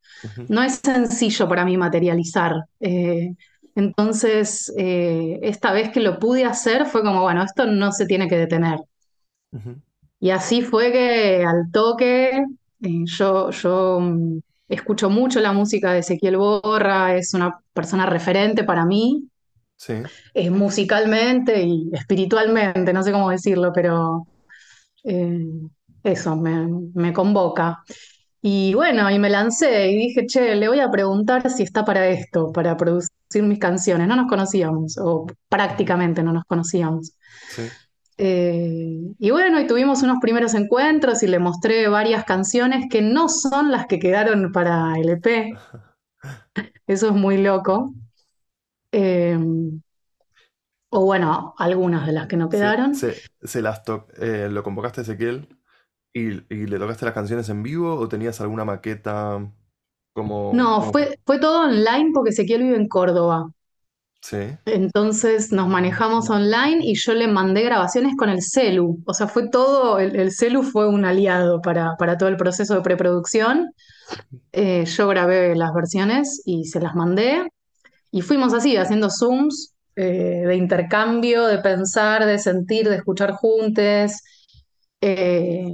No 0.49 0.63
es 0.63 0.81
sencillo 0.85 1.49
para 1.49 1.65
mí 1.65 1.77
materializar. 1.77 2.55
Eh, 2.81 3.35
entonces, 3.75 4.73
eh, 4.79 5.41
esta 5.43 5.73
vez 5.73 5.91
que 5.91 6.01
lo 6.01 6.21
pude 6.21 6.45
hacer 6.45 6.87
fue 6.87 7.03
como, 7.03 7.23
bueno, 7.23 7.43
esto 7.43 7.67
no 7.67 7.91
se 7.93 8.07
tiene 8.07 8.29
que 8.29 8.37
detener. 8.39 8.79
Y 10.21 10.31
así 10.31 10.63
fue 10.63 10.93
que 10.93 11.45
al 11.45 11.71
toque, 11.73 12.31
eh, 12.83 13.05
yo, 13.05 13.51
yo 13.51 13.99
mm, 14.01 14.39
escucho 14.75 15.11
mucho 15.11 15.41
la 15.41 15.53
música 15.53 15.93
de 15.93 16.01
Ezequiel 16.01 16.37
Borra, 16.39 17.15
es 17.17 17.35
una 17.35 17.61
persona 17.73 18.07
referente 18.07 18.65
para 18.65 18.85
mí, 18.87 19.29
Sí. 19.77 19.95
eh, 20.35 20.51
musicalmente 20.51 21.63
y 21.63 21.91
espiritualmente, 21.93 22.93
no 22.93 23.03
sé 23.03 23.13
cómo 23.13 23.31
decirlo, 23.31 23.73
pero 23.75 24.27
eh, 25.05 25.47
eso 26.05 26.37
me, 26.37 26.69
me 26.95 27.13
convoca. 27.13 27.83
Y 28.43 28.75
bueno, 28.75 29.11
y 29.11 29.19
me 29.19 29.31
lancé 29.31 29.91
y 29.91 29.97
dije, 29.99 30.27
che, 30.27 30.57
le 30.57 30.69
voy 30.69 30.81
a 30.81 30.91
preguntar 30.91 31.49
si 31.51 31.63
está 31.65 31.85
para 31.85 32.09
esto, 32.09 32.53
para 32.53 32.77
producir 32.77 33.11
mis 33.43 33.59
canciones. 33.61 34.09
No 34.09 34.17
nos 34.17 34.29
conocíamos, 34.29 34.99
o 34.99 35.27
prácticamente 35.49 36.23
no 36.23 36.33
nos 36.33 36.45
conocíamos. 36.45 37.13
Sí. 37.49 37.63
Eh, 38.25 39.15
y 39.19 39.31
bueno, 39.33 39.61
y 39.61 39.67
tuvimos 39.67 40.05
unos 40.05 40.19
primeros 40.21 40.55
encuentros 40.55 41.25
y 41.25 41.27
le 41.27 41.41
mostré 41.41 41.89
varias 41.89 42.25
canciones 42.25 42.87
que 42.89 43.03
no 43.03 43.29
son 43.29 43.73
las 43.73 43.87
que 43.87 43.99
quedaron 43.99 44.53
para 44.53 44.95
el 44.97 45.09
EP. 45.09 45.57
Eso 46.87 47.09
es 47.09 47.13
muy 47.15 47.39
loco. 47.39 47.93
Eh, 48.93 49.37
o 50.91 51.05
bueno, 51.05 51.55
algunas 51.59 52.07
de 52.07 52.13
las 52.13 52.29
que 52.29 52.37
no 52.37 52.49
quedaron. 52.49 52.95
se, 52.95 53.17
se 53.43 53.61
las 53.61 53.83
eh, 54.19 54.49
¿lo 54.51 54.63
convocaste 54.63 55.01
a 55.01 55.03
Ezequiel 55.03 55.49
y, 56.13 56.55
y 56.55 56.67
le 56.67 56.79
tocaste 56.79 57.07
las 57.07 57.15
canciones 57.15 57.49
en 57.49 57.65
vivo 57.65 57.97
o 57.97 58.09
tenías 58.09 58.41
alguna 58.41 58.65
maqueta 58.65 59.51
como, 60.13 60.53
No, 60.53 60.81
como 60.81 60.93
fue, 60.93 61.19
fue 61.25 61.39
todo 61.41 61.63
online 61.63 62.11
porque 62.15 62.31
Ezequiel 62.31 62.63
vive 62.63 62.77
en 62.77 62.89
Córdoba. 62.89 63.51
Entonces 64.65 65.51
nos 65.53 65.69
manejamos 65.69 66.31
online 66.31 66.79
y 66.85 66.95
yo 66.95 67.15
le 67.15 67.27
mandé 67.27 67.63
grabaciones 67.63 68.15
con 68.17 68.29
el 68.29 68.43
celu. 68.43 69.03
O 69.07 69.15
sea, 69.15 69.27
fue 69.27 69.49
todo, 69.49 69.99
el, 69.99 70.15
el 70.17 70.31
celu 70.33 70.63
fue 70.63 70.89
un 70.89 71.05
aliado 71.05 71.61
para, 71.61 71.97
para 71.97 72.17
todo 72.17 72.29
el 72.29 72.37
proceso 72.37 72.75
de 72.75 72.83
preproducción. 72.83 73.73
Eh, 74.53 74.85
yo 74.85 75.09
grabé 75.09 75.57
las 75.57 75.73
versiones 75.75 76.43
y 76.45 76.65
se 76.67 76.81
las 76.81 76.95
mandé. 76.95 77.49
Y 78.11 78.23
fuimos 78.23 78.55
así, 78.55 78.77
haciendo 78.77 79.11
Zooms 79.11 79.75
eh, 79.97 80.45
de 80.47 80.57
intercambio, 80.57 81.47
de 81.47 81.59
pensar, 81.59 82.25
de 82.27 82.39
sentir, 82.39 82.89
de 82.89 82.97
escuchar 82.97 83.33
juntos. 83.33 84.13
Eh, 85.01 85.67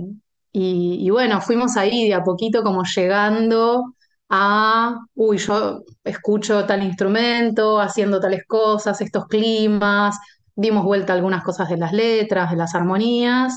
y, 0.52 0.98
y 1.06 1.10
bueno, 1.10 1.40
fuimos 1.40 1.76
ahí 1.76 2.08
de 2.08 2.14
a 2.14 2.24
poquito 2.24 2.62
como 2.62 2.82
llegando 2.84 3.94
a, 4.28 4.98
uy, 5.14 5.38
yo 5.38 5.82
escucho 6.04 6.66
tal 6.66 6.82
instrumento, 6.82 7.80
haciendo 7.80 8.20
tales 8.20 8.44
cosas, 8.46 9.00
estos 9.00 9.26
climas, 9.26 10.18
dimos 10.56 10.84
vuelta 10.84 11.12
a 11.12 11.16
algunas 11.16 11.44
cosas 11.44 11.68
de 11.68 11.76
las 11.78 11.92
letras, 11.92 12.50
de 12.50 12.56
las 12.56 12.74
armonías. 12.74 13.56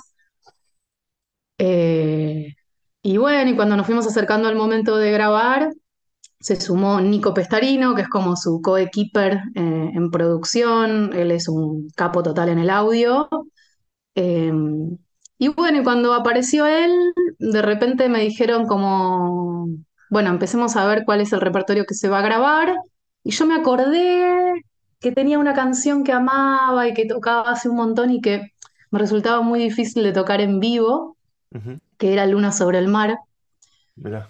Eh, 1.58 2.56
y 3.04 3.18
bueno, 3.18 3.52
y 3.52 3.56
cuando 3.56 3.76
nos 3.76 3.86
fuimos 3.86 4.08
acercando 4.08 4.48
al 4.48 4.56
momento 4.56 4.98
de 4.98 5.12
grabar, 5.12 5.72
se 6.40 6.60
sumó 6.60 7.02
Nico 7.02 7.34
Pestarino, 7.34 7.96
que 7.96 8.04
es 8.04 8.10
como 8.10 8.36
su 8.36 8.62
co-keeper 8.62 9.42
eh, 9.56 9.92
en 9.94 10.12
producción, 10.12 11.14
él 11.14 11.32
es 11.32 11.48
un 11.48 11.90
capo 11.96 12.24
total 12.24 12.50
en 12.50 12.60
el 12.60 12.70
audio. 12.70 13.30
Eh, 14.16 14.52
y 15.38 15.48
bueno, 15.50 15.82
y 15.82 15.84
cuando 15.84 16.14
apareció 16.14 16.68
él, 16.68 16.92
de 17.40 17.62
repente 17.62 18.10
me 18.10 18.22
dijeron 18.22 18.68
como, 18.68 19.68
bueno, 20.12 20.30
empecemos 20.30 20.76
a 20.76 20.86
ver 20.86 21.04
cuál 21.06 21.22
es 21.22 21.32
el 21.32 21.40
repertorio 21.40 21.86
que 21.86 21.94
se 21.94 22.10
va 22.10 22.20
a 22.20 22.22
grabar. 22.22 22.76
Y 23.24 23.32
yo 23.32 23.46
me 23.46 23.56
acordé 23.56 24.66
que 25.00 25.14
tenía 25.14 25.40
una 25.40 25.54
canción 25.54 26.04
que 26.04 26.12
amaba 26.12 26.86
y 26.86 26.94
que 26.94 27.06
tocaba 27.06 27.50
hace 27.50 27.70
un 27.70 27.78
montón 27.78 28.12
y 28.12 28.20
que 28.20 28.52
me 28.90 29.00
resultaba 29.00 29.42
muy 29.42 29.58
difícil 29.58 30.04
de 30.04 30.12
tocar 30.12 30.42
en 30.42 30.60
vivo, 30.60 31.16
que 31.98 32.12
era 32.12 32.26
Luna 32.26 32.52
sobre 32.52 32.80
el 32.80 32.90
mar. 32.90 33.20
Mirá. 33.96 34.30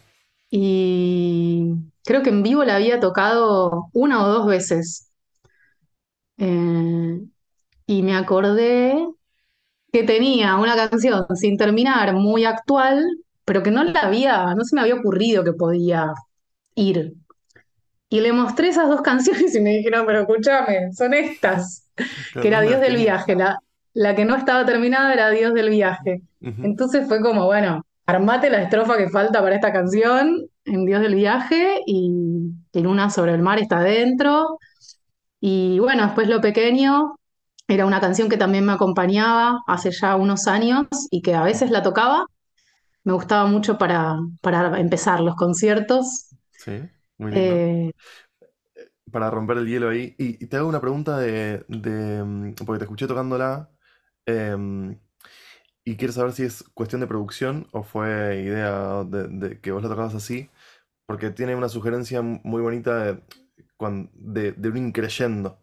Y 0.51 1.73
creo 2.05 2.21
que 2.21 2.29
en 2.29 2.43
vivo 2.43 2.63
la 2.63 2.75
había 2.75 2.99
tocado 2.99 3.87
una 3.91 4.23
o 4.23 4.27
dos 4.27 4.45
veces. 4.45 5.09
Eh, 6.37 7.21
y 7.87 8.03
me 8.03 8.15
acordé 8.15 9.03
que 9.91 10.03
tenía 10.03 10.57
una 10.57 10.75
canción 10.75 11.25
sin 11.35 11.57
terminar, 11.57 12.13
muy 12.13 12.45
actual, 12.45 13.03
pero 13.45 13.63
que 13.63 13.71
no 13.71 13.83
la 13.83 14.01
había, 14.01 14.53
no 14.55 14.63
se 14.63 14.75
me 14.75 14.81
había 14.81 14.95
ocurrido 14.95 15.43
que 15.43 15.53
podía 15.53 16.13
ir. 16.75 17.13
Y 18.09 18.19
le 18.21 18.33
mostré 18.33 18.69
esas 18.69 18.89
dos 18.89 19.01
canciones 19.03 19.55
y 19.55 19.61
me 19.61 19.71
dijeron, 19.77 20.05
pero 20.05 20.21
escúchame, 20.21 20.91
son 20.93 21.13
estas, 21.13 21.89
que 22.39 22.47
era 22.47 22.61
¿dónde 22.61 22.69
Dios 22.69 22.81
del 22.81 22.95
viaje, 22.97 23.35
la, 23.35 23.57
la 23.93 24.15
que 24.15 24.25
no 24.25 24.35
estaba 24.35 24.65
terminada 24.65 25.13
era 25.13 25.29
Dios 25.29 25.53
del 25.53 25.69
viaje. 25.69 26.21
Entonces 26.41 27.07
fue 27.07 27.21
como, 27.21 27.45
bueno, 27.45 27.85
armate 28.05 28.49
la 28.49 28.61
estrofa 28.63 28.97
que 28.97 29.09
falta 29.09 29.41
para 29.41 29.55
esta 29.55 29.71
canción 29.71 30.41
en 30.65 30.85
Dios 30.85 31.01
del 31.01 31.15
viaje 31.15 31.79
y, 31.85 32.11
y 32.73 32.81
Luna 32.81 33.09
sobre 33.09 33.33
el 33.33 33.41
mar 33.41 33.59
está 33.59 33.79
adentro. 33.79 34.57
Y 35.39 35.79
bueno, 35.79 36.03
después 36.05 36.27
Lo 36.27 36.41
Pequeño 36.41 37.15
era 37.67 37.85
una 37.85 38.01
canción 38.01 38.29
que 38.29 38.37
también 38.37 38.65
me 38.65 38.73
acompañaba 38.73 39.61
hace 39.67 39.91
ya 39.91 40.15
unos 40.15 40.47
años 40.47 40.87
y 41.09 41.21
que 41.21 41.35
a 41.35 41.43
veces 41.43 41.71
la 41.71 41.83
tocaba. 41.83 42.25
Me 43.03 43.13
gustaba 43.13 43.45
mucho 43.47 43.77
para, 43.77 44.17
para 44.41 44.79
empezar 44.79 45.19
los 45.21 45.35
conciertos. 45.35 46.29
Sí, 46.55 46.89
muy 47.17 47.31
lindo. 47.31 47.65
Eh, 47.65 47.91
Para 49.11 49.29
romper 49.29 49.57
el 49.57 49.67
hielo 49.67 49.89
ahí. 49.89 50.15
Y, 50.17 50.43
y 50.43 50.47
te 50.47 50.57
hago 50.57 50.69
una 50.69 50.79
pregunta 50.81 51.17
de, 51.19 51.65
de, 51.67 52.23
mm, 52.23 52.53
porque 52.65 52.79
te 52.79 52.85
escuché 52.85 53.07
tocándola. 53.07 53.69
em, 54.25 54.97
y 55.85 55.97
quiero 55.97 56.13
saber 56.13 56.33
si 56.33 56.43
es 56.43 56.63
cuestión 56.75 57.01
de 57.01 57.07
producción 57.07 57.67
o 57.73 57.83
fue 57.83 58.41
idea 58.43 59.03
de, 59.05 59.27
de 59.29 59.61
que 59.61 59.71
vos 59.71 59.83
la 59.83 59.89
tocabas 59.89 60.15
así. 60.15 60.49
Porque 61.07 61.31
tiene 61.31 61.55
una 61.55 61.69
sugerencia 61.69 62.21
muy 62.23 62.61
bonita 62.63 63.03
de, 63.05 63.23
cuan- 63.77 64.11
de, 64.15 64.53
de 64.53 64.69
un 64.69 64.77
increyendo, 64.77 65.59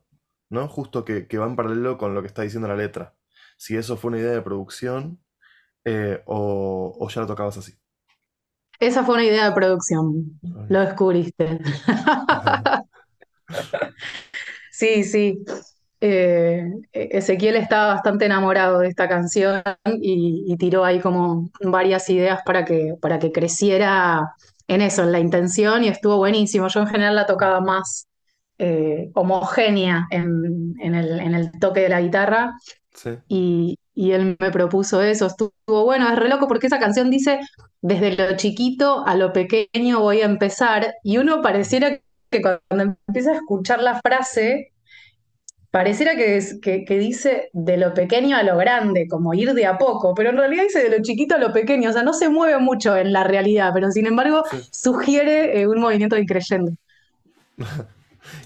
¿no? 0.50 0.68
Justo 0.68 1.04
que, 1.04 1.28
que 1.28 1.38
va 1.38 1.46
en 1.46 1.56
paralelo 1.56 1.98
con 1.98 2.14
lo 2.14 2.22
que 2.22 2.28
está 2.28 2.42
diciendo 2.42 2.68
la 2.68 2.76
letra. 2.76 3.16
Si 3.58 3.76
eso 3.76 3.96
fue 3.96 4.10
una 4.10 4.18
idea 4.20 4.32
de 4.32 4.42
producción 4.42 5.20
eh, 5.88 6.22
o, 6.26 6.96
o 6.98 7.08
ya 7.08 7.20
lo 7.22 7.26
tocabas 7.26 7.56
así. 7.58 7.72
esa 8.80 9.04
fue 9.04 9.14
una 9.16 9.24
idea 9.24 9.46
de 9.48 9.52
producción. 9.54 10.38
Ah, 10.44 10.66
Lo 10.68 10.80
descubriste. 10.80 11.58
Sí, 14.70 15.04
sí. 15.04 15.44
Eh, 16.00 16.62
Ezequiel 16.92 17.56
estaba 17.56 17.94
bastante 17.94 18.26
enamorado 18.26 18.78
de 18.80 18.88
esta 18.88 19.08
canción 19.08 19.62
y, 20.00 20.44
y 20.46 20.56
tiró 20.56 20.84
ahí 20.84 21.00
como 21.00 21.50
varias 21.60 22.08
ideas 22.10 22.40
para 22.44 22.64
que, 22.64 22.94
para 23.00 23.18
que 23.18 23.32
creciera 23.32 24.22
en 24.68 24.80
eso, 24.82 25.02
en 25.02 25.12
la 25.12 25.18
intención, 25.20 25.82
y 25.84 25.88
estuvo 25.88 26.16
buenísimo. 26.18 26.68
Yo 26.68 26.80
en 26.80 26.86
general 26.88 27.16
la 27.16 27.26
tocaba 27.26 27.60
más 27.60 28.06
eh, 28.58 29.10
homogénea 29.14 30.06
en, 30.10 30.74
en 30.80 30.94
el, 30.94 31.18
en 31.20 31.34
el 31.34 31.50
toque 31.58 31.80
de 31.80 31.88
la 31.88 32.00
guitarra 32.00 32.52
Sí. 32.94 33.18
y, 33.28 33.78
y 33.98 34.12
él 34.12 34.36
me 34.38 34.50
propuso 34.50 35.02
eso. 35.02 35.26
Estuvo 35.26 35.52
bueno, 35.84 36.08
es 36.10 36.16
re 36.18 36.28
loco 36.28 36.46
porque 36.48 36.66
esa 36.68 36.78
canción 36.78 37.10
dice, 37.10 37.40
desde 37.82 38.16
lo 38.16 38.36
chiquito 38.36 39.04
a 39.06 39.16
lo 39.16 39.32
pequeño 39.32 40.00
voy 40.00 40.20
a 40.20 40.26
empezar, 40.26 40.94
y 41.02 41.18
uno 41.18 41.42
pareciera 41.42 41.98
que 42.30 42.42
cuando 42.42 42.96
empieza 43.08 43.32
a 43.32 43.34
escuchar 43.36 43.82
la 43.82 44.00
frase 44.00 44.72
Pareciera 45.70 46.16
que, 46.16 46.36
es- 46.38 46.58
que, 46.62 46.84
que 46.84 46.98
dice 46.98 47.50
de 47.52 47.76
lo 47.76 47.92
pequeño 47.94 48.36
a 48.36 48.42
lo 48.42 48.56
grande, 48.56 49.06
como 49.08 49.34
ir 49.34 49.52
de 49.54 49.66
a 49.66 49.76
poco, 49.78 50.14
pero 50.14 50.30
en 50.30 50.36
realidad 50.38 50.62
dice 50.64 50.82
de 50.82 50.96
lo 50.96 51.02
chiquito 51.02 51.34
a 51.34 51.38
lo 51.38 51.52
pequeño, 51.52 51.90
o 51.90 51.92
sea, 51.92 52.02
no 52.02 52.14
se 52.14 52.28
mueve 52.30 52.58
mucho 52.58 52.96
en 52.96 53.12
la 53.12 53.24
realidad, 53.24 53.70
pero 53.74 53.90
sin 53.90 54.06
embargo 54.06 54.42
Sí. 54.42 54.68
sugiere 54.70 55.60
eh, 55.60 55.66
un 55.68 55.80
movimiento 55.80 56.16
increyendo. 56.16 56.72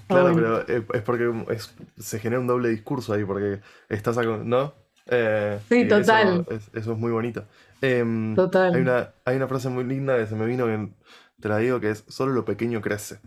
Claro, 0.09 0.33
bueno. 0.33 0.35
pero 0.35 0.61
es, 0.69 0.85
es 0.95 1.03
porque 1.03 1.33
es- 1.51 1.75
se 1.99 2.19
genera 2.19 2.41
un 2.41 2.47
doble 2.47 2.69
discurso 2.71 3.13
ahí, 3.15 3.25
porque 3.25 3.61
estás, 3.89 4.17
¿no? 4.19 4.75
Eh, 5.07 5.61
Sí, 5.69 5.87
eso 5.89 6.17
total, 6.17 6.47
es, 6.51 6.71
eso 6.75 6.93
es 6.93 6.99
muy 6.99 7.13
bonito. 7.13 7.47
Em, 7.81 8.41
hay 8.73 8.81
total. 8.81 8.83
una, 8.83 9.15
hay 9.25 9.37
una 9.37 9.49
frase 9.49 9.69
muy 9.69 9.85
linda 9.85 10.17
que 10.19 10.27
se 10.27 10.35
me 10.37 10.47
vino 10.47 10.67
que 10.67 10.93
te 11.41 11.49
la 11.49 11.59
digo, 11.59 11.81
que 11.81 11.91
es, 11.91 12.05
solo 12.09 12.33
lo 12.33 12.45
pequeño 12.45 12.81
crece. 12.81 13.21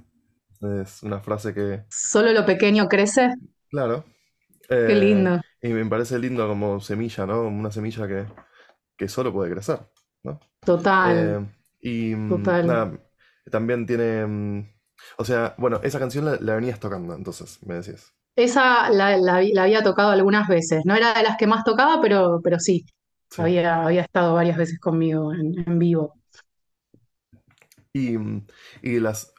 Es 0.84 1.04
una 1.04 1.20
frase 1.22 1.54
que, 1.54 1.84
Solo 1.90 2.32
lo 2.32 2.46
pequeño 2.46 2.88
crece, 2.88 3.34
claro, 3.70 4.06
qué 4.84 4.96
eh, 4.96 4.96
lindo. 4.96 5.42
y 5.62 5.70
me 5.74 5.86
parece 5.88 6.20
lindo 6.20 6.48
como 6.48 6.80
semilla, 6.82 7.26
¿no? 7.26 7.44
Una 7.44 7.72
semilla 7.72 8.08
que, 8.08 8.26
que 8.98 9.10
solo 9.10 9.34
puede 9.34 9.52
crecer, 9.54 9.80
¿no? 10.24 10.40
Total, 10.66 11.18
Eh, 11.20 11.46
y 11.82 12.16
mm, 12.16 12.54
total. 12.54 12.66
nada, 12.66 13.00
también 13.52 13.86
tiene, 13.88 14.26
mm, 14.28 14.70
o 15.20 15.26
sea, 15.26 15.56
bueno, 15.58 15.82
esa 15.84 16.00
canción 16.00 16.26
la, 16.26 16.38
la 16.42 16.56
venías 16.56 16.80
tocando, 16.80 17.16
entonces, 17.16 17.60
me 17.66 17.76
decías. 17.76 18.14
Esa 18.36 18.90
la, 18.90 19.18
la- 19.18 19.42
la 19.44 19.64
había 19.64 19.84
tocado 19.84 20.12
algunas 20.12 20.48
veces, 20.48 20.82
no 20.86 20.96
era 20.96 21.14
de 21.14 21.24
las 21.24 21.38
que 21.38 21.48
más 21.48 21.64
tocaba, 21.64 22.02
pero, 22.02 22.40
pero 22.44 22.60
sí. 22.60 22.86
Sí. 23.30 23.44
Había, 23.44 23.84
había 23.86 24.02
estado 24.04 24.34
varias 24.36 24.58
veces 24.58 24.80
conmigo 24.80 25.34
en, 25.34 25.54
en 25.68 25.80
vivo. 25.80 26.14
Y, 27.94 28.16
y 28.82 29.00
las, 29.00 29.34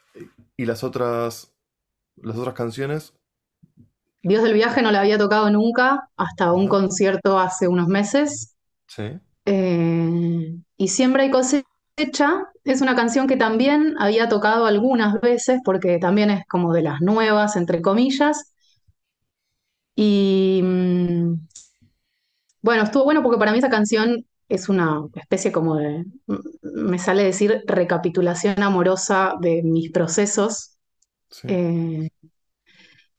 y 0.56 0.66
las 0.66 0.84
otras, 0.84 1.52
las 2.16 2.36
otras 2.36 2.54
canciones, 2.54 3.14
Dios 4.22 4.42
del 4.42 4.54
viaje 4.54 4.82
no 4.82 4.90
la 4.90 5.00
había 5.00 5.18
tocado 5.18 5.50
nunca 5.50 6.08
hasta 6.16 6.52
un 6.52 6.68
concierto 6.68 7.38
hace 7.38 7.68
unos 7.68 7.88
meses. 7.88 8.56
sí, 8.88 9.20
Eh, 9.46 10.56
y 10.78 10.88
Siembra 10.88 11.24
y 11.24 11.30
cosecha 11.30 11.66
es 12.64 12.82
una 12.82 12.96
canción 12.96 13.26
que 13.28 13.36
también 13.36 13.94
había 13.98 14.28
tocado 14.28 14.66
algunas 14.66 15.20
veces 15.20 15.60
porque 15.64 15.98
también 15.98 16.30
es 16.30 16.46
como 16.48 16.72
de 16.74 16.82
las 16.82 17.00
nuevas, 17.02 17.56
entre 17.56 17.82
comillas. 17.82 18.54
Y 19.96 20.60
mm, 20.62 21.34
bueno, 22.62 22.82
estuvo 22.84 23.04
bueno 23.04 23.22
porque 23.22 23.38
para 23.38 23.52
mí 23.52 23.58
esa 23.58 23.70
canción 23.70 24.26
es 24.48 24.68
una 24.68 25.02
especie 25.14 25.52
como 25.52 25.76
de, 25.76 26.04
m- 26.28 26.40
me 26.62 26.98
sale 26.98 27.24
decir 27.24 27.62
recapitulación 27.66 28.62
amorosa 28.62 29.34
de 29.40 29.62
mis 29.62 29.90
procesos. 29.92 30.72
sí. 31.30 31.48
eh, 31.48 32.10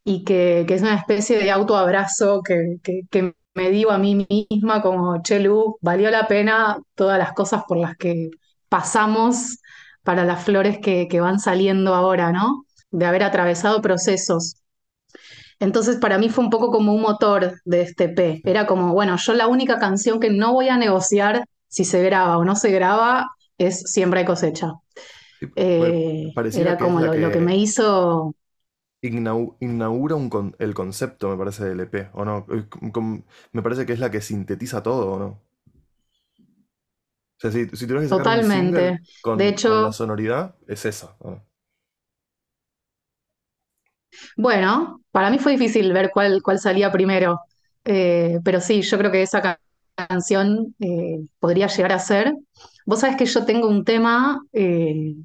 y 0.03 0.23
que, 0.23 0.65
que 0.67 0.73
es 0.75 0.81
una 0.81 0.95
especie 0.95 1.37
de 1.39 1.51
autoabrazo 1.51 2.41
que, 2.43 2.77
que, 2.83 3.01
que 3.09 3.33
me 3.55 3.69
digo 3.71 3.91
a 3.91 3.97
mí 3.97 4.25
misma 4.49 4.81
como, 4.81 5.21
che, 5.21 5.39
Lu, 5.39 5.77
valió 5.81 6.09
la 6.11 6.27
pena 6.27 6.77
todas 6.95 7.17
las 7.19 7.33
cosas 7.33 7.63
por 7.67 7.77
las 7.77 7.95
que 7.97 8.29
pasamos 8.69 9.57
para 10.03 10.23
las 10.25 10.43
flores 10.43 10.79
que, 10.81 11.07
que 11.09 11.19
van 11.21 11.39
saliendo 11.39 11.93
ahora, 11.95 12.31
¿no? 12.31 12.65
De 12.91 13.05
haber 13.05 13.23
atravesado 13.23 13.81
procesos. 13.81 14.55
Entonces 15.59 15.97
para 15.97 16.17
mí 16.17 16.29
fue 16.29 16.43
un 16.43 16.49
poco 16.49 16.71
como 16.71 16.93
un 16.93 17.01
motor 17.01 17.59
de 17.65 17.81
este 17.81 18.05
EP. 18.05 18.41
sí. 18.43 18.49
Era 18.49 18.67
como, 18.67 18.93
bueno, 18.93 19.15
yo 19.17 19.33
la 19.33 19.47
única 19.47 19.79
canción 19.79 20.19
que 20.19 20.29
no 20.29 20.53
voy 20.53 20.69
a 20.69 20.77
negociar 20.77 21.45
si 21.67 21.85
se 21.85 22.03
graba 22.03 22.37
o 22.37 22.45
no 22.45 22.55
se 22.55 22.71
graba 22.71 23.27
es 23.57 23.81
Siembra 23.91 24.21
y 24.21 24.25
cosecha. 24.25 24.73
Sí, 25.39 25.47
Eh, 25.55 26.33
era 26.53 26.79
como 26.79 27.01
la 27.01 27.11
lo, 27.11 27.15
lo 27.15 27.31
que 27.31 27.41
me 27.41 27.57
hizo 27.57 28.35
inaugura 29.61 30.15
un 30.15 30.29
con- 30.29 30.55
el 30.59 30.73
concepto, 30.73 31.29
me 31.29 31.37
parece, 31.37 31.65
del 31.65 31.79
EP, 31.81 32.09
¿o 32.13 32.25
no? 32.25 32.45
Eh, 32.51 32.65
me 33.51 33.61
parece 33.63 33.85
que 33.85 33.93
es 33.93 33.99
la 33.99 34.11
que 34.11 34.21
sintetiza 34.21 34.83
todo, 34.83 35.11
¿o 35.13 35.19
no? 35.19 35.41
O 37.37 37.39
sea, 37.39 37.51
si, 37.51 37.67
si 37.69 37.85
tuvieras 37.87 38.03
que 38.05 38.09
sacar 38.09 38.27
un 38.27 38.43
totalmente. 38.47 38.99
De 39.33 39.47
con, 39.47 39.55
con 39.63 39.81
la 39.81 39.91
hecho, 39.91 39.93
sonoridad, 39.93 40.55
es 40.67 40.85
esa, 40.85 41.15
¿o 41.19 41.31
no? 41.31 41.47
Bueno, 44.35 45.01
para 45.17 45.31
mí 45.31 45.39
fue 45.39 45.53
difícil 45.53 45.91
ver 45.93 46.11
cuál, 46.13 46.41
cuál 46.43 46.59
salía 46.59 46.91
primero, 46.91 47.41
Eh, 47.89 48.39
pero 48.43 48.61
sí, 48.61 48.81
yo 48.83 48.97
creo 48.99 49.11
que 49.11 49.23
esa 49.23 49.41
ca- 49.41 49.59
canción 49.95 50.75
eh, 50.79 51.19
podría 51.39 51.67
llegar 51.67 51.93
a 51.93 51.99
ser. 51.99 52.35
Vos 52.85 52.99
sabés 52.99 53.17
que 53.17 53.25
yo 53.25 53.45
tengo 53.45 53.67
un 53.69 53.85
tema, 53.85 54.41
eh, 54.53 55.15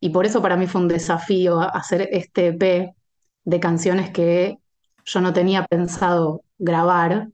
y 0.00 0.10
por 0.10 0.26
eso 0.26 0.42
para 0.42 0.56
mí 0.56 0.66
fue 0.68 0.80
un 0.82 0.88
desafío 0.88 1.60
hacer 1.60 2.08
este 2.12 2.48
EP 2.48 2.94
de 3.44 3.60
canciones 3.60 4.10
que 4.10 4.58
yo 5.06 5.20
no 5.22 5.32
tenía 5.34 5.66
pensado 5.66 6.42
grabar, 6.58 7.28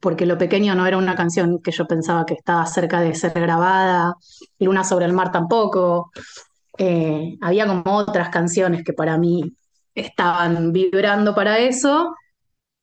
porque 0.00 0.26
Lo 0.26 0.38
Pequeño 0.38 0.74
no 0.74 0.86
era 0.86 0.98
una 0.98 1.14
canción 1.14 1.60
que 1.62 1.70
yo 1.72 1.86
pensaba 1.86 2.26
que 2.26 2.34
estaba 2.34 2.66
cerca 2.66 3.00
de 3.00 3.14
ser 3.14 3.32
grabada, 3.34 4.14
Luna 4.58 4.84
sobre 4.84 5.06
el 5.06 5.12
mar 5.12 5.32
tampoco. 5.32 6.10
Eh, 6.78 7.36
había 7.42 7.66
como 7.66 7.96
otras 7.96 8.30
canciones 8.30 8.84
que 8.84 8.92
para 8.92 9.18
mí 9.18 9.54
estaban 9.94 10.72
vibrando 10.72 11.34
para 11.34 11.58
eso 11.58 12.14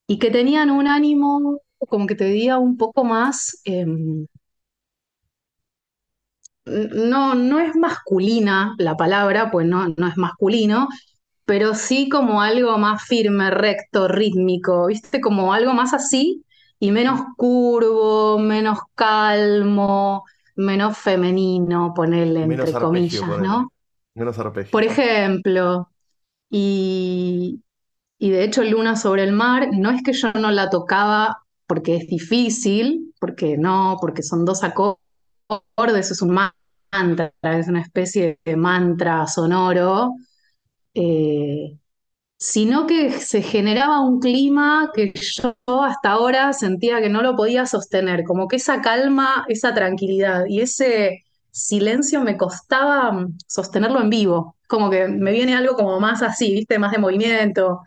y 0.08 0.20
que 0.20 0.32
tenían 0.32 0.72
un 0.72 0.88
ánimo, 0.88 1.60
como 1.90 2.08
que 2.08 2.16
te 2.16 2.26
diga, 2.26 2.60
un 2.60 2.78
poco 2.78 3.04
más, 3.06 3.62
eh, 3.66 3.86
no, 6.66 7.36
no 7.36 7.60
es 7.60 7.76
masculina 7.76 8.76
la 8.78 8.96
palabra, 8.98 9.52
pues 9.52 9.68
no, 9.68 9.94
no 9.98 10.08
es 10.08 10.18
masculino, 10.18 10.88
pero 11.46 11.74
sí 11.76 12.10
como 12.10 12.42
algo 12.42 12.78
más 12.78 13.04
firme, 13.06 13.50
recto, 13.52 14.08
rítmico, 14.08 14.88
¿viste? 14.88 15.22
Como 15.22 15.54
algo 15.54 15.74
más 15.74 15.94
así 15.94 16.46
y 16.80 16.92
menos 16.92 17.22
curvo, 17.38 18.40
menos 18.40 18.80
calmo, 18.96 20.24
menos 20.56 20.98
femenino, 20.98 21.94
ponerle 21.96 22.44
entre 22.44 22.76
arpegio, 22.76 22.78
comillas, 22.78 23.26
ponele. 23.26 23.50
¿no? 23.50 23.72
Menos 24.16 24.40
Por 24.70 24.84
arpegio. 24.84 24.84
ejemplo, 24.84 25.91
y, 26.52 27.64
y 28.20 28.30
de 28.30 28.44
hecho 28.44 28.64
Luna 28.64 28.96
sobre 28.96 29.24
el 29.24 29.32
mar, 29.32 29.70
no 29.72 29.90
es 29.90 30.04
que 30.04 30.14
yo 30.14 30.32
no 30.34 30.52
la 30.52 30.70
tocaba 30.70 31.38
porque 31.66 31.96
es 31.96 32.08
difícil, 32.08 33.14
porque 33.20 33.58
no, 33.58 33.98
porque 34.02 34.22
son 34.22 34.44
dos 34.44 34.62
acordes, 34.64 36.12
es 36.12 36.22
un 36.22 36.32
mantra, 36.32 37.34
es 37.44 37.68
una 37.70 37.82
especie 37.82 38.38
de 38.44 38.58
mantra 38.58 39.26
sonoro, 39.28 40.16
eh, 40.94 41.78
sino 42.38 42.88
que 42.88 43.12
se 43.12 43.42
generaba 43.42 44.02
un 44.02 44.20
clima 44.20 44.92
que 44.94 45.14
yo 45.16 45.56
hasta 45.84 46.12
ahora 46.12 46.52
sentía 46.54 47.02
que 47.02 47.10
no 47.10 47.22
lo 47.22 47.36
podía 47.38 47.66
sostener, 47.66 48.26
como 48.26 48.48
que 48.50 48.58
esa 48.58 48.82
calma, 48.82 49.46
esa 49.48 49.74
tranquilidad 49.74 50.44
y 50.48 50.62
ese 50.62 51.24
silencio 51.52 52.22
me 52.24 52.38
costaba 52.38 53.12
mm, 53.12 53.38
sostenerlo 53.48 54.02
en 54.02 54.10
vivo, 54.10 54.58
como 54.68 54.90
que 54.90 55.08
me 55.08 55.32
viene 55.32 55.56
algo 55.56 55.76
como 55.76 56.00
más 56.00 56.22
así, 56.22 56.54
¿viste? 56.54 56.80
Más 56.80 56.92
de 56.92 57.00
movimiento. 57.00 57.82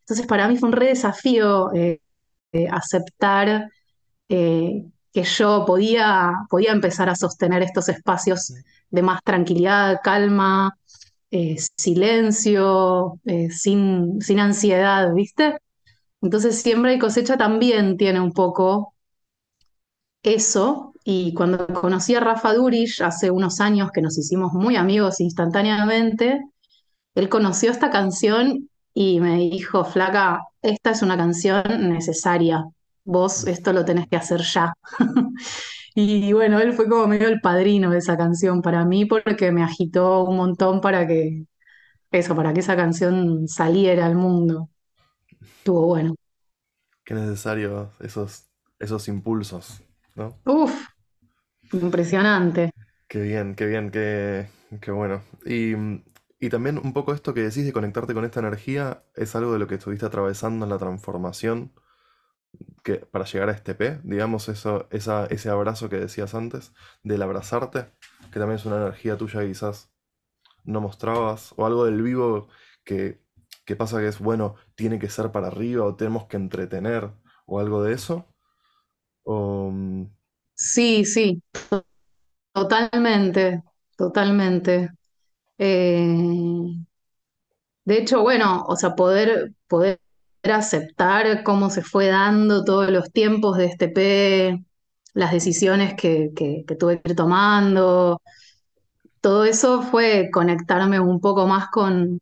Entonces 0.00 0.26
para 0.26 0.48
mí 0.48 0.56
fue 0.58 0.68
un 0.70 0.74
re 0.76 0.88
desafío 0.88 1.72
eh, 1.74 2.00
eh, 2.52 2.68
aceptar 2.70 3.68
eh, 4.28 4.84
que 5.12 5.22
yo 5.24 5.64
podía, 5.66 6.32
podía 6.50 6.72
empezar 6.72 7.08
a 7.10 7.16
sostener 7.16 7.62
estos 7.62 7.88
espacios 7.88 8.54
de 8.90 9.02
más 9.02 9.22
tranquilidad, 9.24 10.00
calma, 10.02 10.76
eh, 11.30 11.56
silencio, 11.76 13.20
sin, 13.50 14.20
sin 14.22 14.40
ansiedad, 14.40 15.12
¿viste? 15.14 15.58
Entonces 16.22 16.62
siembra 16.62 16.92
y 16.94 16.98
cosecha 17.00 17.36
también 17.38 17.96
tiene 17.98 18.20
un 18.20 18.32
poco 18.32 18.94
eso. 20.22 20.89
Y 21.04 21.34
cuando 21.34 21.66
conocí 21.66 22.14
a 22.14 22.20
Rafa 22.20 22.52
Durish 22.54 23.02
hace 23.02 23.30
unos 23.30 23.60
años 23.60 23.90
que 23.92 24.02
nos 24.02 24.18
hicimos 24.18 24.52
muy 24.52 24.76
amigos 24.76 25.20
instantáneamente, 25.20 26.40
él 27.14 27.28
conoció 27.28 27.70
esta 27.70 27.90
canción 27.90 28.68
y 28.94 29.20
me 29.20 29.36
dijo, 29.36 29.84
Flaca, 29.84 30.42
esta 30.62 30.90
es 30.90 31.02
una 31.02 31.16
canción 31.16 31.62
necesaria. 31.88 32.64
Vos 33.04 33.46
esto 33.46 33.72
lo 33.72 33.84
tenés 33.84 34.08
que 34.08 34.16
hacer 34.16 34.42
ya. 34.42 34.74
Y 35.94 36.32
bueno, 36.32 36.60
él 36.60 36.72
fue 36.72 36.88
como 36.88 37.08
medio 37.08 37.28
el 37.28 37.40
padrino 37.40 37.90
de 37.90 37.98
esa 37.98 38.16
canción 38.16 38.62
para 38.62 38.84
mí 38.84 39.06
porque 39.06 39.50
me 39.50 39.64
agitó 39.64 40.22
un 40.22 40.36
montón 40.36 40.80
para 40.80 41.04
que 41.06 41.46
eso, 42.12 42.36
para 42.36 42.52
que 42.52 42.60
esa 42.60 42.76
canción 42.76 43.48
saliera 43.48 44.06
al 44.06 44.14
mundo. 44.14 44.70
Estuvo 45.40 45.86
bueno. 45.86 46.14
Qué 47.04 47.14
necesario 47.14 47.90
esos, 48.00 48.46
esos 48.78 49.08
impulsos, 49.08 49.82
¿no? 50.20 50.42
Uf, 50.44 50.74
impresionante. 51.72 52.70
Qué 53.08 53.20
bien, 53.20 53.54
qué 53.56 53.66
bien, 53.66 53.90
qué, 53.90 54.48
qué 54.80 54.90
bueno. 54.92 55.22
Y, 55.44 55.74
y 56.38 56.48
también 56.50 56.78
un 56.78 56.92
poco 56.92 57.12
esto 57.12 57.34
que 57.34 57.42
decís 57.42 57.64
de 57.64 57.72
conectarte 57.72 58.14
con 58.14 58.24
esta 58.24 58.40
energía 58.40 59.04
es 59.16 59.34
algo 59.36 59.52
de 59.52 59.58
lo 59.58 59.66
que 59.66 59.74
estuviste 59.76 60.06
atravesando 60.06 60.64
en 60.64 60.70
la 60.70 60.78
transformación 60.78 61.72
que, 62.82 62.96
para 62.96 63.24
llegar 63.24 63.48
a 63.48 63.52
este 63.52 63.74
P, 63.74 64.00
digamos, 64.04 64.48
eso, 64.48 64.88
esa, 64.90 65.26
ese 65.26 65.50
abrazo 65.50 65.88
que 65.88 65.96
decías 65.96 66.34
antes, 66.34 66.72
del 67.02 67.22
abrazarte, 67.22 67.86
que 68.32 68.38
también 68.38 68.58
es 68.58 68.66
una 68.66 68.76
energía 68.76 69.16
tuya 69.16 69.40
que 69.40 69.48
quizás 69.48 69.90
no 70.64 70.82
mostrabas, 70.82 71.54
o 71.56 71.66
algo 71.66 71.86
del 71.86 72.02
vivo 72.02 72.48
que, 72.84 73.22
que 73.66 73.76
pasa 73.76 74.00
que 74.00 74.08
es, 74.08 74.20
bueno, 74.20 74.56
tiene 74.76 75.00
que 75.00 75.10
ser 75.10 75.32
para 75.32 75.48
arriba, 75.48 75.86
o 75.86 75.96
tenemos 75.96 76.26
que 76.26 76.38
entretener, 76.38 77.12
o 77.46 77.60
algo 77.60 77.84
de 77.84 77.94
eso. 77.94 78.26
Mm, 79.26 80.06
Sí, 80.54 81.04
sí, 81.06 81.42
totalmente, 82.52 83.62
totalmente. 83.96 84.90
Eh, 85.58 86.06
de 87.84 87.98
hecho, 87.98 88.22
bueno, 88.22 88.64
o 88.66 88.76
sea, 88.76 88.94
poder, 88.94 89.52
poder 89.68 90.00
aceptar 90.44 91.42
cómo 91.44 91.70
se 91.70 91.82
fue 91.82 92.08
dando 92.08 92.64
todos 92.64 92.90
los 92.90 93.10
tiempos 93.12 93.56
de 93.58 93.66
este 93.66 93.88
P, 93.88 94.64
las 95.14 95.32
decisiones 95.32 95.94
que, 95.94 96.30
que, 96.36 96.64
que 96.66 96.76
tuve 96.76 97.00
que 97.02 97.10
ir 97.12 97.16
tomando, 97.16 98.20
todo 99.20 99.44
eso 99.44 99.82
fue 99.82 100.30
conectarme 100.32 101.00
un 101.00 101.20
poco 101.20 101.46
más 101.46 101.68
con, 101.70 102.20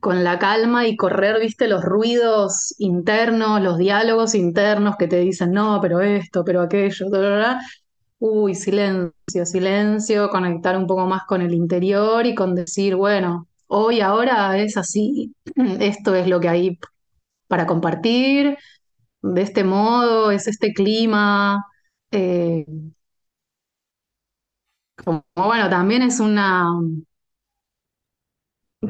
con 0.00 0.22
la 0.24 0.38
calma 0.38 0.86
y 0.86 0.96
correr, 0.96 1.40
viste, 1.40 1.68
los 1.68 1.82
ruidos 1.84 2.74
internos, 2.78 3.60
los 3.62 3.78
diálogos 3.78 4.34
internos 4.34 4.96
que 4.96 5.08
te 5.08 5.18
dicen, 5.18 5.52
no, 5.52 5.80
pero 5.80 6.00
esto, 6.00 6.44
pero 6.44 6.62
aquello, 6.62 7.08
bla, 7.10 7.18
bla, 7.20 7.36
bla. 7.36 7.60
Uy, 8.18 8.54
silencio, 8.54 9.44
silencio, 9.46 10.30
conectar 10.30 10.76
un 10.76 10.86
poco 10.86 11.06
más 11.06 11.24
con 11.26 11.42
el 11.42 11.54
interior 11.54 12.26
y 12.26 12.34
con 12.34 12.54
decir, 12.54 12.96
bueno, 12.96 13.48
hoy, 13.66 14.00
ahora 14.00 14.56
es 14.58 14.76
así, 14.76 15.34
esto 15.80 16.14
es 16.14 16.26
lo 16.28 16.40
que 16.40 16.48
hay 16.48 16.78
para 17.48 17.66
compartir, 17.66 18.56
de 19.22 19.42
este 19.42 19.64
modo, 19.64 20.30
es 20.30 20.46
este 20.48 20.72
clima. 20.74 21.64
Eh, 22.12 22.66
como 25.04 25.24
bueno, 25.34 25.68
también 25.70 26.02
es 26.02 26.20
una, 26.20 26.66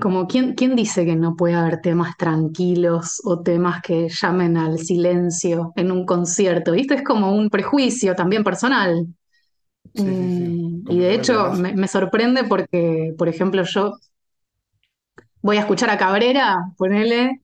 como 0.00 0.26
¿quién, 0.26 0.54
quién 0.54 0.76
dice 0.76 1.04
que 1.06 1.16
no 1.16 1.36
puede 1.36 1.54
haber 1.54 1.80
temas 1.80 2.16
tranquilos 2.16 3.20
o 3.24 3.42
temas 3.42 3.80
que 3.82 4.08
llamen 4.08 4.56
al 4.56 4.78
silencio 4.78 5.72
en 5.76 5.90
un 5.92 6.04
concierto? 6.06 6.72
¿Viste? 6.72 6.94
Es 6.96 7.02
como 7.04 7.32
un 7.32 7.48
prejuicio 7.50 8.14
también 8.14 8.44
personal. 8.44 9.06
Sí, 9.94 10.14
sí, 10.14 10.30
sí, 10.30 10.44
Mm, 10.44 10.90
y 10.90 10.98
de 11.00 11.14
hecho 11.14 11.52
me, 11.52 11.74
me 11.74 11.88
sorprende 11.88 12.44
porque, 12.44 13.14
por 13.18 13.28
ejemplo, 13.28 13.62
yo 13.64 13.94
voy 15.42 15.56
a 15.56 15.60
escuchar 15.60 15.90
a 15.90 15.98
Cabrera, 15.98 16.56
ponele, 16.76 17.40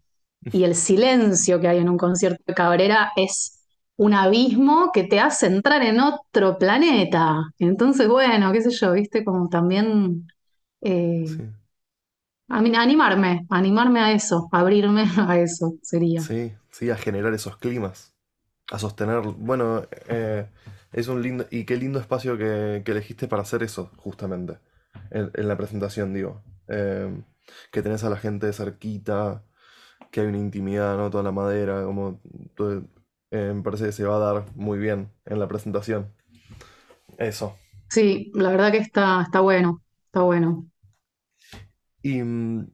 y 0.51 0.65
el 0.65 0.75
silencio 0.75 1.61
que 1.61 1.69
hay 1.69 1.79
en 1.79 1.89
un 1.89 1.97
concierto 1.99 2.43
de 2.47 2.55
Cabrera 2.55 3.13
es 3.17 3.61
un 3.97 4.15
abismo 4.15 4.91
que 4.93 5.05
te 5.05 5.21
hace 5.21 5.47
entrar 5.47 5.83
en 5.83 6.01
otro 6.01 6.59
planeta. 6.59 7.37
Entonces, 7.59 8.09
bueno, 8.09 8.53
qué 8.53 8.63
sé 8.63 8.71
yo, 8.71 8.93
viste, 8.93 9.25
como 9.25 9.49
también 9.49 10.27
eh, 10.83 11.27
a 12.57 12.61
mí- 12.63 12.75
animarme, 12.77 13.47
animarme 13.51 14.01
a 14.01 14.13
eso, 14.13 14.49
abrirme 14.53 15.05
a 15.29 15.39
eso 15.39 15.75
sería. 15.83 16.23
sí, 16.27 16.53
sí, 16.71 16.91
a 16.91 16.97
generar 16.97 17.33
esos 17.35 17.57
climas, 17.57 18.15
a 18.71 18.81
sostener, 18.81 19.21
bueno, 19.23 19.85
eh, 20.09 20.49
es 20.93 21.09
un 21.09 21.23
lindo, 21.23 21.47
y 21.51 21.65
qué 21.67 21.77
lindo 21.77 22.01
espacio 22.01 22.39
que, 22.39 22.83
que 22.85 22.93
elegiste 22.93 23.29
para 23.29 23.43
hacer 23.43 23.63
eso, 23.63 23.91
justamente, 23.99 24.59
en, 25.11 25.31
en 25.35 25.49
la 25.49 25.57
presentación, 25.57 26.15
digo, 26.15 26.43
Eh, 26.69 27.11
que 27.73 27.83
tenés 27.83 28.05
a 28.05 28.11
la 28.11 28.17
gente 28.17 28.53
cerquita, 28.53 29.43
que 30.13 30.21
hay 30.23 30.29
una 30.29 30.39
intimidad, 30.39 30.97
¿no? 30.99 31.11
Toda 31.11 31.25
la 31.25 31.33
madera, 31.33 31.85
como, 31.85 32.21
todo- 32.57 32.85
eh, 33.33 33.53
me 33.55 33.63
parece 33.63 33.87
que 33.87 33.93
se 33.93 34.05
va 34.07 34.17
a 34.17 34.21
dar 34.21 34.47
muy 34.57 34.79
bien 34.79 35.11
en 35.27 35.41
la 35.41 35.49
presentación, 35.49 36.13
eso. 37.19 37.57
Sí, 37.89 38.31
la 38.35 38.51
verdad 38.51 38.73
que 38.73 38.79
está, 38.79 39.23
está 39.23 39.41
bueno, 39.41 39.83
está 40.07 40.23
bueno. 40.23 40.67
¿Y 42.03 42.23
mm, 42.23 42.67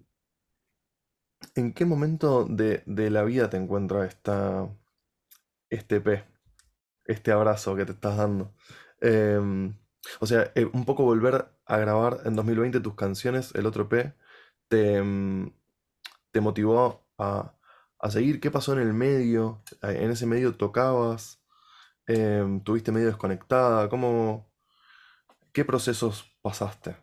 en 1.55 1.73
qué 1.73 1.85
momento 1.85 2.45
de, 2.49 2.83
de 2.87 3.11
la 3.11 3.23
vida 3.25 3.51
te 3.51 3.57
encuentra 3.57 4.05
esta, 4.07 4.69
este 5.71 6.01
P? 6.01 6.25
este 7.07 7.33
abrazo 7.33 7.77
que 7.77 7.87
te 7.87 7.93
estás 7.93 8.17
dando. 8.19 8.55
Em, 9.01 9.77
o 10.21 10.27
sea, 10.27 10.53
eh, 10.57 10.67
un 10.73 10.85
poco 10.87 11.05
volver 11.05 11.49
a 11.67 11.79
grabar 11.79 12.21
en 12.27 12.37
2020 12.37 12.81
tus 12.81 12.95
canciones, 12.97 13.55
el 13.57 13.67
otro 13.67 13.89
P, 13.89 14.15
te, 14.69 14.97
em, 14.99 15.53
te 16.33 16.41
motivó 16.43 17.07
a, 17.19 17.55
a 18.01 18.11
seguir. 18.11 18.41
¿Qué 18.41 18.51
pasó 18.53 18.75
en 18.75 18.81
el 18.81 18.95
medio? 18.95 19.63
Eh, 19.83 19.99
¿En 20.05 20.11
ese 20.13 20.27
medio 20.27 20.57
tocabas? 20.57 21.43
Em, 22.07 22.63
¿tuviste 22.65 22.93
medio 22.93 23.09
desconectada? 23.09 23.89
¿Cómo, 23.91 24.51
qué 25.53 25.65
procesos 25.65 26.25
pasaste? 26.43 26.97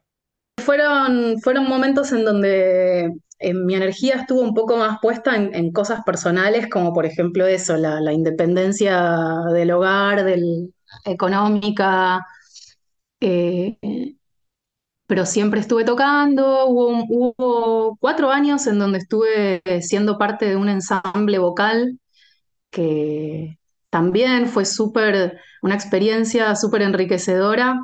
Fueron, 0.57 1.39
fueron 1.41 1.67
momentos 1.67 2.11
en 2.11 2.25
donde 2.25 3.13
eh, 3.39 3.53
mi 3.53 3.75
energía 3.75 4.15
estuvo 4.15 4.41
un 4.41 4.53
poco 4.53 4.77
más 4.77 4.99
puesta 5.01 5.35
en, 5.35 5.71
cosas 5.71 6.01
personales, 6.05 6.67
como 6.69 6.93
por 6.93 7.05
ejemplo 7.05 7.45
eso, 7.45 7.77
la, 7.77 8.13
independencia 8.13 9.17
del 9.53 9.71
hogar, 9.71 10.23
del, 10.23 10.73
económica, 11.05 12.25
eh, 13.19 13.77
pero 15.07 15.25
siempre 15.25 15.59
estuve 15.59 15.83
tocando. 15.83 16.67
Hubo 16.67 17.97
cuatro 17.99 18.31
años 18.31 18.67
en 18.67 18.79
donde 18.79 18.99
estuve 18.99 19.61
siendo 19.81 20.17
parte 20.17 20.47
de 20.47 20.55
un 20.55 20.69
ensamble 20.69 21.39
vocal 21.39 21.99
que 22.71 23.59
también 23.89 24.47
fue 24.47 24.65
súper, 24.65 25.39
una 25.61 25.75
experiencia 25.75 26.55
súper 26.55 26.81
enriquecedora 26.83 27.79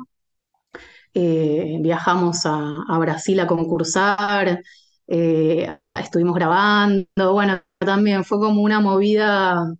eh, 1.14 1.78
viajamos 1.80 2.46
a, 2.46 2.98
Brasil 2.98 3.38
a 3.40 3.46
concursar, 3.46 4.62
eh, 5.06 5.78
estuvimos 5.94 6.34
grabando, 6.34 7.32
bueno, 7.32 7.60
también 7.78 8.24
fue 8.24 8.38
como 8.38 8.62
una 8.62 8.80
movida 8.80 9.74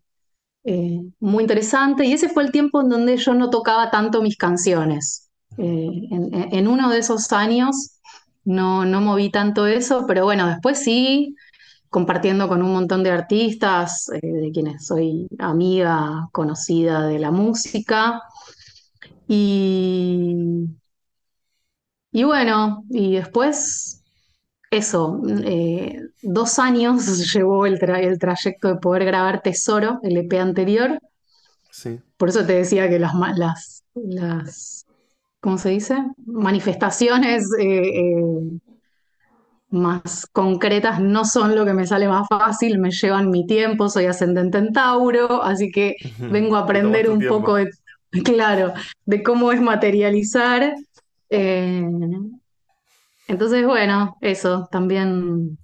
eh, 0.65 1.01
muy 1.21 1.45
interesante 1.45 2.05
y 2.05 2.13
ese 2.13 2.29
fue 2.29 2.43
el 2.43 2.53
tiempo 2.53 2.83
en 2.83 2.91
donde 2.91 3.17
yo 3.17 3.35
no 3.35 3.49
tocaba 3.51 3.91
tanto 3.91 4.23
mis 4.23 4.37
canciones. 4.37 5.31
En, 5.59 6.69
uno 6.69 6.89
de 6.91 6.99
esos 6.99 7.31
años 7.33 8.01
no, 8.45 8.87
no 8.87 9.01
moví 9.03 9.31
tanto 9.31 9.67
eso, 9.67 10.07
pero 10.07 10.25
bueno, 10.25 10.49
después 10.49 10.79
sí, 10.79 11.37
compartiendo 11.91 12.49
con 12.49 12.63
un 12.63 12.73
montón 12.73 13.03
de 13.03 13.11
artistas, 13.11 14.07
de 14.11 14.51
quienes 14.53 14.87
soy 14.87 15.29
amiga, 15.39 16.29
conocida 16.33 17.07
de 17.07 17.19
la 17.19 17.31
música. 17.31 18.23
Y, 19.29 20.69
y 22.13 22.25
bueno, 22.25 22.85
y 22.91 23.17
después 23.17 24.03
eso, 24.71 25.21
eh, 25.45 26.01
dos 26.23 26.59
años 26.59 27.07
llevó 27.35 27.67
el, 27.67 27.79
tra- 27.79 28.03
el 28.03 28.19
trayecto 28.19 28.69
de 28.69 28.77
poder 28.77 29.05
grabar 29.05 29.43
Tesoro, 29.43 30.01
el 30.03 30.17
EP 30.19 30.39
anterior. 30.41 30.99
Sí. 31.71 32.01
Por 32.17 32.29
eso 32.29 32.45
te 32.47 32.55
decía 32.55 32.89
que 32.89 32.99
las, 32.99 33.13
las, 33.37 33.85
las 33.95 34.87
¿cómo 35.41 35.59
se 35.59 35.71
dice? 35.71 35.97
Manifestaciones 36.27 37.45
eh, 37.59 38.01
eh, 38.01 38.25
más 39.71 40.27
concretas 40.33 41.01
no 41.01 41.25
son 41.25 41.55
lo 41.57 41.65
que 41.65 41.73
me 41.73 41.87
sale 41.87 42.07
más 42.07 42.27
fácil, 42.29 42.79
me 42.79 42.91
llevan 42.91 43.31
mi 43.31 43.47
tiempo, 43.47 43.89
soy 43.89 44.05
ascendente 44.05 44.59
en 44.59 44.73
Tauro, 44.73 45.43
así 45.43 45.71
que 45.71 45.97
vengo 46.19 46.57
a 46.57 46.61
aprender 46.61 47.09
un 47.09 47.27
poco 47.27 47.55
de, 47.57 47.71
claro, 48.25 48.75
de 49.07 49.23
cómo 49.23 49.51
es 49.51 49.61
materializar. 49.63 50.75
Eh, 51.33 51.83
entonces, 53.27 53.67
bueno, 53.67 54.17
eso, 54.21 54.69
también, 54.71 55.59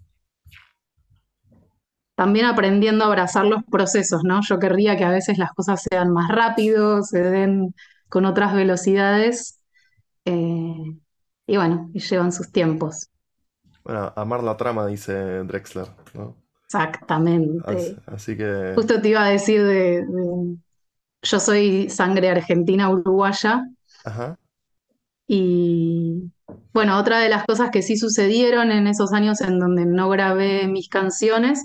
también 2.15 2.47
aprendiendo 2.47 3.05
a 3.05 3.09
abrazar 3.09 3.45
los 3.47 3.63
procesos, 3.65 4.23
¿no? 4.25 4.41
Yo 4.43 4.59
querría 4.59 4.97
que 4.97 5.05
a 5.05 5.11
veces 5.11 5.39
las 5.39 5.53
cosas 5.53 5.83
sean 5.89 6.11
más 6.13 6.29
rápidos, 6.31 7.09
se 7.11 7.23
den 7.23 7.75
con 8.09 8.25
otras 8.25 8.55
velocidades, 8.55 9.61
eh, 10.27 10.75
y 11.47 11.57
bueno, 11.57 11.91
y 11.95 12.01
llevan 12.01 12.33
sus 12.33 12.53
tiempos. 12.53 13.11
Bueno, 13.85 14.13
amar 14.17 14.43
la 14.45 14.57
trama, 14.57 14.87
dice 14.87 15.13
Drexler, 15.45 15.89
¿no? 16.15 16.37
Así, 17.61 17.95
Exactamente. 17.95 18.03
así 18.07 18.37
que, 18.37 18.77
Justo 18.77 19.01
te 19.03 19.09
iba 19.11 19.25
a 19.25 19.31
decir 19.31 19.63
de, 19.65 20.05
de- 20.07 20.59
yo 21.23 21.41
soy 21.41 21.91
sangre 21.91 22.31
argentina 22.31 22.91
uruguaya 22.91 23.65
ajá, 24.05 24.37
y 25.29 26.33
bueno, 26.73 26.99
otra 26.99 27.21
de 27.21 27.29
las 27.29 27.45
cosas 27.45 27.71
que 27.71 27.83
sí 27.83 27.99
sucedieron 27.99 28.73
en 28.73 28.87
esos 28.87 29.13
años 29.13 29.43
en 29.43 29.59
donde 29.59 29.85
no 29.85 30.09
grabé 30.09 30.67
mis 30.67 30.89
canciones, 30.89 31.63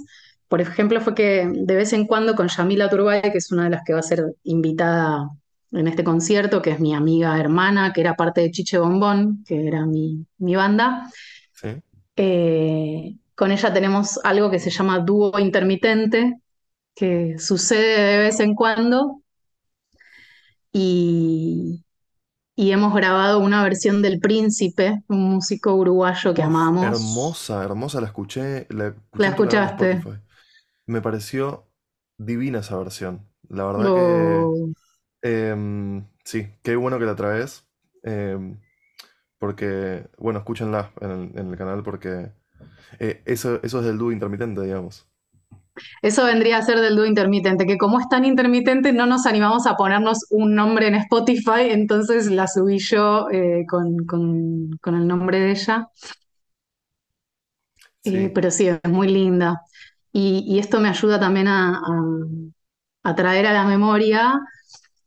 por 0.49 0.59
ejemplo, 0.61 0.99
fue 1.01 1.15
que 1.15 1.49
de 1.51 1.75
vez 1.75 1.93
en 1.93 2.05
cuando 2.05 2.35
con 2.35 2.49
Yamila 2.49 2.89
Turbay, 2.89 3.21
que 3.21 3.37
es 3.37 3.51
una 3.51 3.63
de 3.63 3.69
las 3.71 3.83
que 3.85 3.93
va 3.93 3.99
a 3.99 4.03
ser 4.03 4.35
invitada 4.43 5.29
en 5.71 5.87
este 5.87 6.03
concierto, 6.03 6.61
que 6.61 6.71
es 6.71 6.79
mi 6.79 6.93
amiga 6.93 7.39
hermana, 7.39 7.93
que 7.93 8.01
era 8.01 8.15
parte 8.15 8.41
de 8.41 8.51
Chiche 8.51 8.77
Bombón, 8.77 9.43
que 9.47 9.65
era 9.65 9.85
mi, 9.85 10.27
mi 10.37 10.55
banda, 10.55 11.09
sí. 11.53 11.69
eh, 12.17 13.15
con 13.33 13.51
ella 13.51 13.73
tenemos 13.73 14.19
algo 14.23 14.51
que 14.51 14.59
se 14.59 14.69
llama 14.69 14.99
dúo 14.99 15.39
intermitente, 15.39 16.37
que 16.93 17.39
sucede 17.39 18.11
de 18.11 18.17
vez 18.19 18.39
en 18.39 18.53
cuando 18.53 19.23
y, 20.71 21.82
y 22.55 22.71
hemos 22.71 22.93
grabado 22.93 23.39
una 23.39 23.63
versión 23.63 24.01
del 24.01 24.19
Príncipe, 24.19 25.01
un 25.09 25.31
músico 25.35 25.73
uruguayo 25.75 26.33
que 26.33 26.41
Uf, 26.41 26.43
amamos. 26.43 26.79
hermosa, 26.79 27.63
hermosa, 27.63 28.01
la 28.01 28.07
escuché, 28.07 28.65
la 28.69 28.87
¿La 29.15 29.27
escuché 29.27 29.29
en 29.29 29.35
tu 29.35 29.43
canal 29.43 29.61
de 29.63 29.67
escuchaste? 29.67 30.01
Spotify. 30.01 30.19
Me 30.87 31.01
pareció 31.01 31.69
divina 32.17 32.59
esa 32.59 32.77
versión. 32.77 33.29
La 33.49 33.65
verdad 33.65 33.93
que, 33.93 34.51
em, 35.23 36.07
sí, 36.25 36.47
qué 36.63 36.75
bueno 36.77 36.99
que 36.99 37.05
la 37.05 37.15
traes. 37.17 37.67
em, 38.03 38.59
porque, 39.39 40.09
bueno, 40.19 40.39
escúchenla 40.39 40.93
en 41.01 41.11
el, 41.11 41.39
en 41.39 41.49
el 41.51 41.57
canal 41.57 41.83
porque 41.83 42.33
eh, 42.99 43.23
eso, 43.25 43.61
eso 43.63 43.79
es 43.81 43.85
del 43.85 43.97
dúo 43.99 44.11
intermitente, 44.13 44.61
digamos. 44.63 45.07
Eso 46.01 46.25
vendría 46.25 46.57
a 46.57 46.61
ser 46.61 46.79
del 46.79 46.95
dúo 46.95 47.05
intermitente, 47.05 47.65
que 47.65 47.77
como 47.77 47.99
es 47.99 48.07
tan 48.09 48.25
intermitente 48.25 48.93
no 48.93 49.05
nos 49.07 49.25
animamos 49.25 49.65
a 49.67 49.75
ponernos 49.75 50.19
un 50.31 50.55
nombre 50.55 50.87
en 50.87 50.95
Spotify, 50.95 51.69
entonces 51.71 52.27
la 52.31 52.47
subí 52.47 52.79
yo 52.79 53.29
eh, 53.31 53.65
con, 53.69 54.05
con- 54.05 54.71
con 54.81 54.95
el 54.95 55.07
nombre 55.07 55.39
de 55.39 55.51
ella. 55.51 55.87
Eh, 58.03 58.29
Sí, 58.29 58.29
pero 58.33 58.51
sí, 58.51 58.67
es 58.67 58.79
muy 58.89 59.07
linda. 59.07 59.61
Y, 60.11 60.43
y 60.47 60.59
esto 60.59 60.79
me 60.79 60.89
ayuda 60.89 61.19
también 61.19 61.47
a, 61.47 61.77
a- 61.79 62.15
a 63.03 63.15
traer 63.15 63.45
a 63.47 63.53
la 63.53 63.65
memoria 63.65 64.39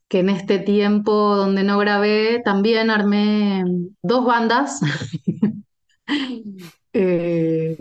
que 0.08 0.20
en 0.20 0.30
este 0.30 0.58
tiempo 0.60 1.36
donde 1.36 1.64
no 1.64 1.78
grabé, 1.78 2.42
también 2.44 2.90
armé 2.90 3.64
dos 4.02 4.24
bandas 4.26 4.80
eh, 6.92 7.76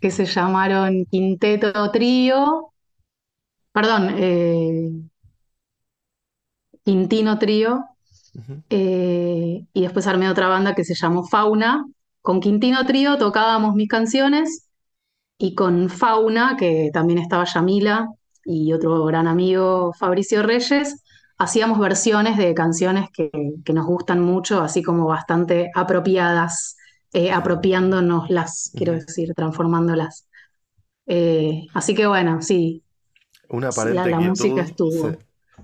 que 0.00 0.10
se 0.10 0.26
llamaron 0.26 1.04
Quinteto 1.06 1.90
Trío, 1.90 2.72
perdón, 3.72 4.14
eh, 4.16 4.90
Quintino 6.84 7.38
Trío, 7.38 7.84
eh, 8.70 9.64
y 9.72 9.80
después 9.80 10.06
armé 10.06 10.30
otra 10.30 10.48
banda 10.48 10.74
que 10.74 10.84
se 10.84 10.94
llamó 10.94 11.24
Fauna. 11.26 11.84
Con 12.22 12.40
Quintino 12.40 12.84
Trío 12.86 13.18
tocábamos 13.18 13.74
mis 13.74 13.88
canciones 13.88 14.68
y 15.38 15.54
con 15.54 15.88
Fauna, 15.90 16.56
que 16.58 16.90
también 16.92 17.18
estaba 17.18 17.44
Yamila 17.44 18.08
y 18.44 18.72
otro 18.72 19.04
gran 19.04 19.26
amigo 19.26 19.92
Fabricio 19.98 20.42
Reyes, 20.42 21.02
hacíamos 21.36 21.78
versiones 21.78 22.36
de 22.36 22.54
canciones 22.54 23.08
que, 23.12 23.30
que 23.64 23.72
nos 23.72 23.86
gustan 23.86 24.20
mucho, 24.20 24.60
así 24.60 24.82
como 24.82 25.06
bastante 25.06 25.70
apropiadas, 25.74 26.77
eh, 27.12 27.30
apropiándonoslas, 27.32 28.72
quiero 28.76 28.92
decir, 28.94 29.34
transformándolas. 29.34 30.28
Eh, 31.06 31.66
así 31.74 31.94
que 31.94 32.06
bueno, 32.06 32.42
sí, 32.42 32.84
Una 33.48 33.70
la, 33.70 34.06
la 34.06 34.20
música 34.20 34.62
estuvo. 34.62 35.18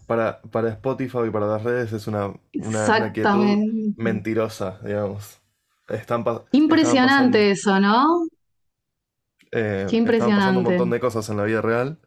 Para, 0.07 0.43
para 0.43 0.69
Spotify 0.71 1.19
y 1.29 1.31
para 1.31 1.47
las 1.47 1.63
redes 1.63 1.93
es 1.93 2.07
una, 2.07 2.35
una, 2.59 2.91
una 2.91 3.13
quietud 3.13 3.61
Exactamente. 3.61 3.95
mentirosa, 3.97 4.81
digamos. 4.85 5.41
Están, 5.89 6.25
Impresionante 6.53 6.99
pasando, 7.01 7.51
eso, 7.51 7.79
¿no? 7.81 8.27
eh, 9.53 9.87
Qué 9.89 9.97
estaban 10.07 10.35
pasando 10.35 10.61
un 10.61 10.65
impresionante. 10.65 10.65
montón 10.65 10.91
de 10.91 11.01
cosas 11.01 11.29
en 11.29 11.37
la 11.37 11.45
vida 11.45 11.61
real, 11.63 12.01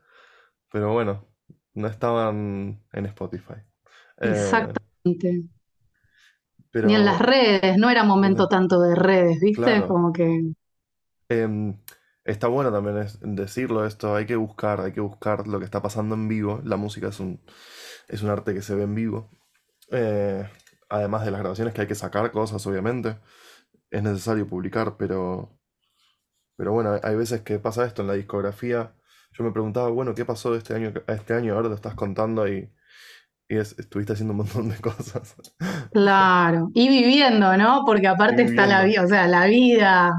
pero 0.71 0.93
bueno, 0.93 1.27
no 1.75 1.87
estaban 1.87 2.83
en 2.93 3.05
Spotify. 3.07 3.55
Eh, 4.21 4.73
Ni 6.81 6.95
en 6.95 7.05
las 7.05 7.19
redes, 7.19 7.77
no 7.77 7.89
era 7.91 8.03
momento 8.03 8.47
tanto 8.47 8.79
de 8.81 8.95
redes, 8.95 9.39
¿viste? 9.39 9.83
Claro. 9.83 9.87
Como 9.87 10.11
que 10.11 10.41
Em, 11.29 11.77
está 12.23 12.47
bueno 12.47 12.71
también 12.71 12.97
es- 12.99 13.19
decirlo 13.21 13.85
esto, 13.85 14.15
hay 14.15 14.25
que 14.25 14.35
buscar, 14.35 14.81
hay 14.81 14.93
que 14.93 15.01
buscar 15.01 15.47
lo 15.47 15.59
que 15.59 15.65
está 15.65 15.81
pasando 15.81 16.15
en 16.15 16.27
vivo. 16.27 16.61
La 16.63 16.77
música 16.77 17.09
es 17.09 17.19
un, 17.19 17.41
es 18.07 18.21
un 18.23 18.29
arte 18.29 18.53
que 18.53 18.61
se 18.61 18.75
ve 18.75 18.83
en 18.83 18.95
vivo. 18.95 19.29
Eh, 19.91 20.49
además 20.89 21.25
de 21.25 21.31
las 21.31 21.41
grabaciones 21.41 21.73
que 21.73 21.81
hay 21.81 21.87
que 21.87 21.95
sacar 21.95 22.31
cosas, 22.31 22.65
obviamente, 22.67 23.19
es 23.91 24.03
necesario 24.03 24.47
publicar, 24.47 24.97
pero, 24.97 25.59
pero 26.55 26.71
bueno, 26.73 26.93
hay- 26.93 26.99
hay 27.03 27.15
veces 27.15 27.41
que 27.41 27.59
pasa 27.59 27.85
esto 27.85 28.01
en 28.01 28.07
la 28.07 28.13
discografía. 28.15 28.93
Yo 29.33 29.43
me 29.43 29.51
preguntaba, 29.51 29.89
bueno, 29.89 30.15
¿qué 30.15 30.25
pasó 30.25 30.51
de 30.51 30.59
este 30.59 30.73
año 30.75 30.93
a 31.07 31.13
este 31.13 31.33
año? 31.33 31.53
Ahora 31.55 31.69
lo 31.69 31.75
estás 31.75 31.95
contando 31.95 32.47
y, 32.47 32.71
y 33.49 33.57
es- 33.57 33.77
estuviste 33.79 34.13
haciendo 34.13 34.33
un 34.33 34.37
montón 34.39 34.69
de 34.69 34.77
cosas. 34.81 35.35
Claro, 35.91 36.69
y 36.73 36.89
viviendo, 36.89 37.57
¿no? 37.57 37.83
Porque 37.85 38.07
aparte 38.07 38.43
está 38.43 38.67
la 38.67 38.83
vida, 38.83 39.03
o 39.03 39.07
sea, 39.07 39.27
la 39.27 39.45
vida, 39.47 40.11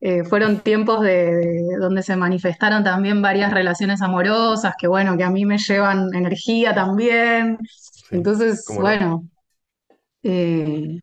eh, 0.00 0.24
fueron 0.24 0.60
tiempos 0.60 1.00
de, 1.02 1.34
de- 1.36 1.76
donde 1.80 2.02
se 2.02 2.16
manifestaron 2.16 2.84
también 2.84 3.22
varias 3.22 3.52
relaciones 3.52 4.02
amorosas, 4.02 4.74
que 4.78 4.86
bueno, 4.88 5.16
que 5.16 5.24
a 5.24 5.30
mí 5.30 5.46
me 5.46 5.56
llevan 5.58 6.12
energía 6.14 6.74
también. 6.74 7.58
Sí, 7.64 8.16
Entonces, 8.16 8.64
bueno, 8.80 9.26
eh, 10.22 11.00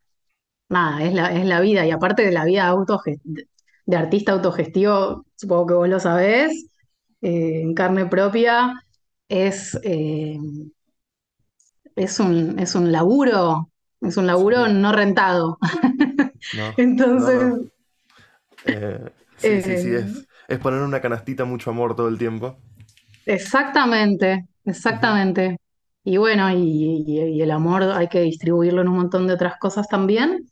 nada, 0.70 1.04
es 1.06 1.14
la, 1.14 1.34
es 1.34 1.46
la 1.46 1.62
vida. 1.62 1.86
Y 1.86 1.92
aparte 1.92 2.24
de 2.26 2.32
la 2.32 2.46
vida 2.46 2.70
autoge- 2.72 3.20
de, 3.24 3.98
artista 3.98 4.34
autogestivo, 4.34 5.26
supongo 5.36 5.68
que 5.68 5.74
vos 5.76 5.90
lo 5.90 6.00
sabés, 6.00 6.68
eh, 7.22 7.62
en 7.64 7.74
carne 7.76 8.08
propia, 8.08 8.74
es, 9.30 9.80
es 11.96 12.20
un, 12.20 12.60
es 12.60 12.76
un 12.76 12.92
laburo, 12.92 13.70
es 14.02 14.18
un 14.18 14.28
laburo 14.28 14.68
Sí, 14.68 14.70
no 14.70 14.92
rentado. 14.92 15.58
no, 16.52 16.76
Entonces, 16.78 17.38
no. 17.38 17.62
Eh, 18.64 19.12
sí, 19.38 19.62
sí, 19.62 19.78
sí, 19.78 19.94
eh, 19.94 19.96
es, 19.96 20.28
es 20.48 20.60
poner 20.60 20.82
una 20.82 21.02
canastita 21.02 21.46
mucho 21.46 21.70
amor 21.72 21.96
todo 21.96 22.08
el 22.08 22.18
tiempo. 22.18 22.58
exactamente, 23.26 24.46
exactamente. 24.66 25.58
Y 26.04 26.18
bueno, 26.18 26.50
y, 26.52 27.04
y- 27.08 27.20
y 27.38 27.42
el 27.42 27.52
amor 27.52 27.84
hay 27.84 28.08
que 28.08 28.22
distribuirlo 28.22 28.82
en 28.82 28.88
un 28.90 28.96
montón 28.98 29.28
de 29.28 29.34
otras 29.34 29.58
cosas 29.60 29.88
también, 29.88 30.50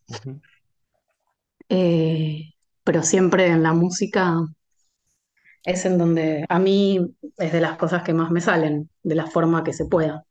eh, 1.69 2.53
pero 2.83 3.03
siempre 3.03 3.47
en 3.47 3.63
la 3.63 3.73
música 3.73 4.35
es 5.63 5.85
en 5.85 5.97
donde 5.97 6.45
a 6.49 6.59
mí 6.59 6.99
es 7.37 7.51
de 7.53 7.61
las 7.61 7.77
cosas 7.77 8.03
que 8.03 8.13
más 8.13 8.31
me 8.31 8.41
salen, 8.41 8.89
de 9.03 9.15
la 9.15 9.27
forma 9.27 9.63
que 9.63 9.73
se 9.73 9.85
pueda. 9.85 10.25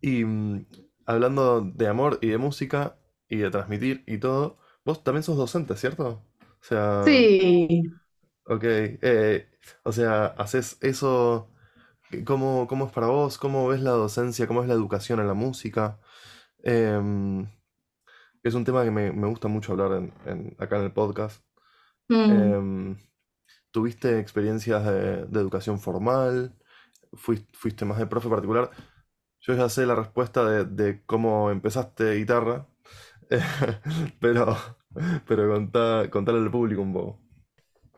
Y 0.00 0.24
mm, 0.24 0.66
hablando 1.06 1.60
de 1.62 1.88
amor 1.88 2.18
y 2.22 2.28
de 2.28 2.38
música 2.38 2.98
y 3.28 3.38
de 3.38 3.50
transmitir 3.50 4.04
y 4.06 4.18
todo, 4.18 4.58
vos 4.84 5.04
también 5.04 5.22
sos 5.22 5.36
docente, 5.36 5.76
¿cierto? 5.76 6.24
O 6.62 6.64
sea, 6.64 7.06
Sí, 7.06 8.00
ok, 8.44 8.62
eh, 8.64 9.48
o 9.84 9.92
sea, 9.92 10.26
haces 10.26 10.78
eso, 10.80 11.50
¿cómo, 12.26 12.66
cómo 12.68 12.86
es 12.86 12.92
para 12.92 13.08
vos? 13.08 13.38
¿Cómo 13.38 13.68
ves 13.68 13.82
la 13.82 13.92
docencia? 13.92 14.46
¿Cómo 14.46 14.62
es 14.62 14.68
la 14.68 14.74
educación 14.74 15.20
en 15.20 15.28
la 15.28 15.34
música? 15.34 16.00
Em, 16.64 17.48
es 18.42 18.54
un 18.54 18.64
tema 18.64 18.84
que 18.84 18.90
me, 18.90 19.12
me 19.12 19.28
gusta 19.28 19.48
mucho 19.48 19.72
hablar 19.72 19.92
en- 19.94 20.14
en- 20.26 20.56
acá 20.58 20.78
en 20.78 20.84
el 20.84 20.92
podcast. 20.92 21.44
mm, 22.08 22.54
Em, 22.58 22.96
¿tuviste 23.72 24.18
experiencias 24.20 24.84
de, 24.86 25.26
de 25.26 25.40
educación 25.40 25.80
formal? 25.80 26.56
¿Fuiste, 27.14 27.48
fuiste 27.58 27.84
más 27.86 27.98
de 27.98 28.06
profe 28.08 28.28
particular? 28.30 28.70
Yo 29.40 29.54
ya 29.54 29.68
sé 29.68 29.86
la 29.86 29.94
respuesta 29.94 30.44
de, 30.64 31.02
cómo 31.06 31.50
empezaste 31.50 32.14
guitarra, 32.16 32.66
pero, 34.20 34.56
pero 35.26 35.52
contá, 35.52 36.10
contale 36.10 36.38
al 36.38 36.50
público 36.50 36.82
un 36.82 36.92
poco. 36.92 37.18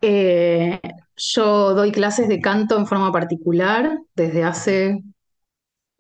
eh, 0.01 0.81
yo 1.17 1.75
doy 1.75 1.93
clases 1.93 2.29
de 2.29 2.41
canto 2.41 2.77
en 2.77 2.87
forma 2.87 3.13
particular 3.13 3.99
desde 4.15 4.45
hace, 4.45 5.03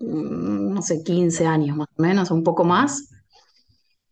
mm, 0.00 0.74
no 0.74 0.82
sé, 0.82 1.02
15 1.02 1.46
años 1.46 1.76
más 1.76 1.88
o 1.96 2.02
menos, 2.02 2.30
un 2.30 2.42
poco 2.44 2.64
más. 2.64 3.08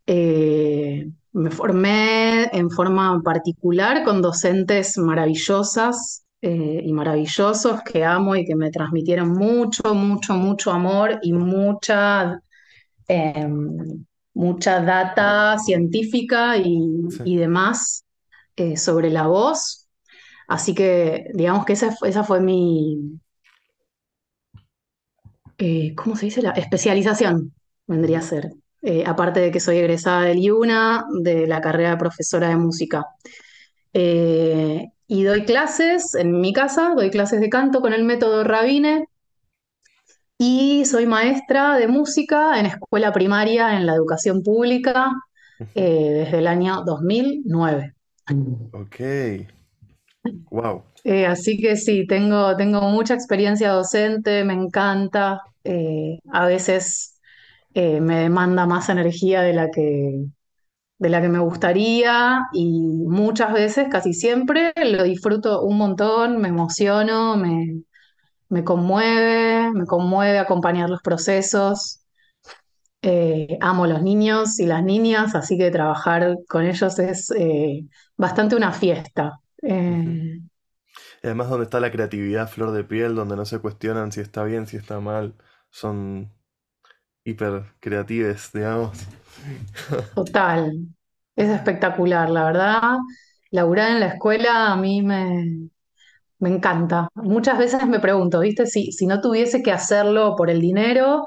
Eh, 0.07 1.11
me 1.33 1.51
formé 1.51 2.45
en 2.57 2.71
forma 2.71 3.21
particular 3.23 4.05
con 4.05 4.21
docentes 4.23 4.99
maravillosas 4.99 6.25
eh, 6.43 6.83
y 6.85 6.93
maravillosos 6.93 7.83
que 7.83 8.05
amo 8.05 8.37
y 8.37 8.45
que 8.47 8.57
me 8.57 8.71
transmitieron 8.71 9.31
mucho, 9.33 9.95
mucho, 9.95 10.35
mucho 10.35 10.73
amor 10.73 11.19
y 11.23 11.33
mucha, 11.33 12.41
eh, 13.09 13.49
mucha 14.35 14.81
data 14.83 15.59
científica 15.59 16.57
y, 16.59 16.89
Sí. 17.11 17.23
y 17.25 17.37
demás 17.37 18.05
eh, 18.57 18.77
sobre 18.77 19.11
la 19.11 19.27
voz. 19.29 19.89
Así 20.49 20.75
que 20.75 21.27
digamos 21.35 21.65
que 21.67 21.75
esa, 21.75 21.93
fue- 21.97 22.11
esa 22.11 22.25
fue 22.25 22.41
mi, 22.41 23.21
eh, 25.59 25.95
¿cómo 25.95 26.17
se 26.17 26.27
dice? 26.27 26.43
La 26.43 26.51
especialización 26.53 27.53
vendría 27.87 28.19
a 28.19 28.23
ser. 28.23 28.51
Aparte 29.07 29.41
de 29.41 29.51
que 29.51 29.61
soy 29.61 29.77
egresada 29.77 30.23
del 30.23 30.39
IUNA, 30.39 31.05
de 31.23 31.47
la 31.47 31.61
carrera 31.61 31.91
de 31.91 31.97
profesora 31.99 32.49
de 32.49 32.57
música. 32.57 33.05
Eh, 33.93 34.87
y 35.07 35.23
doy 35.25 35.45
clases 35.45 36.15
en 36.15 36.41
mi 36.41 36.53
casa, 36.53 36.95
doy 36.97 37.11
clases 37.11 37.41
de 37.41 37.49
canto 37.49 37.81
con 37.81 37.93
el 37.93 38.05
método 38.05 38.45
Rabine 38.45 39.07
y 40.39 40.85
soy 40.85 41.07
maestra 41.07 41.77
de 41.77 41.89
música 41.89 42.59
en 42.59 42.67
escuela 42.67 43.13
primaria 43.13 43.77
en 43.77 43.87
la 43.87 43.95
educación 43.95 44.43
pública 44.43 45.13
eh, 45.75 46.25
desde 46.25 46.39
el 46.39 46.47
año 46.47 46.83
2009. 46.85 47.95
Ok, 48.73 48.97
wow. 50.51 50.83
Eh, 51.05 51.27
así 51.27 51.59
que 51.59 51.77
sí, 51.77 52.07
tengo, 52.07 52.57
tengo 52.57 52.83
mucha 52.83 53.15
experiencia 53.15 53.71
docente, 53.71 54.45
me 54.45 54.55
encanta. 54.55 55.41
eh, 55.65 56.19
a 56.33 56.47
veces 56.47 57.21
eh, 57.75 58.01
me 58.01 58.21
demanda 58.21 58.67
más 58.67 58.89
energía 58.89 59.43
de 59.43 59.53
la 59.53 59.71
que, 59.71 60.27
de 61.01 61.11
la 61.11 61.23
que 61.23 61.31
me 61.31 61.41
gustaría 61.41 62.43
y 62.55 62.81
muchas 63.09 63.55
veces, 63.55 63.89
casi 63.91 64.15
siempre, 64.15 64.73
lo 64.77 65.05
disfruto 65.05 65.63
un 65.65 65.79
montón, 65.79 66.39
me 66.41 66.49
emociono, 66.51 67.37
me, 67.39 67.83
me 68.51 68.65
conmueve, 68.65 69.73
me 69.73 69.87
conmueve 69.87 70.39
acompañar 70.41 70.91
los 70.91 71.03
procesos. 71.03 72.01
Eh, 73.03 73.57
amo 73.63 73.87
los 73.87 74.03
niños 74.03 74.59
y 74.61 74.67
las 74.67 74.83
niñas, 74.85 75.35
así 75.35 75.57
que 75.59 75.71
trabajar 75.71 76.37
con 76.49 76.65
ellos 76.67 76.99
es 76.99 77.31
eh, 77.33 77.87
bastante 78.17 78.57
una 78.57 78.73
fiesta. 78.73 79.41
Eh, 79.63 80.41
Y 81.23 81.27
además 81.27 81.49
donde 81.51 81.65
está 81.65 81.81
la 81.81 81.91
creatividad 81.91 82.49
flor 82.49 82.73
de 82.73 82.85
piel, 82.85 83.15
donde 83.15 83.37
no 83.37 83.45
se 83.45 83.59
cuestionan 83.61 84.13
si 84.13 84.21
está 84.21 84.45
bien, 84.45 84.67
si 84.67 84.77
está 84.77 85.01
mal, 85.01 85.35
son 85.71 86.33
hiper 87.25 87.65
creatives, 87.81 88.53
digamos. 88.53 88.99
Total, 90.15 90.89
es 91.37 91.49
espectacular, 91.51 92.31
la 92.31 92.45
verdad. 92.45 92.99
Laburar 93.51 93.91
en 93.93 94.01
la 94.01 94.07
escuela 94.09 94.73
a 94.73 94.77
mí 94.77 95.03
me, 95.03 95.69
Me 96.41 96.51
encanta. 96.51 97.09
Muchas 97.15 97.59
veces 97.59 97.87
me 97.89 98.01
pregunto, 98.01 98.41
¿viste? 98.41 98.67
Si, 98.67 98.93
si 98.93 99.07
no 99.07 99.21
tuviese 99.21 99.63
que 99.63 99.73
hacerlo 99.73 100.37
por 100.37 100.51
el 100.51 100.61
dinero, 100.61 101.27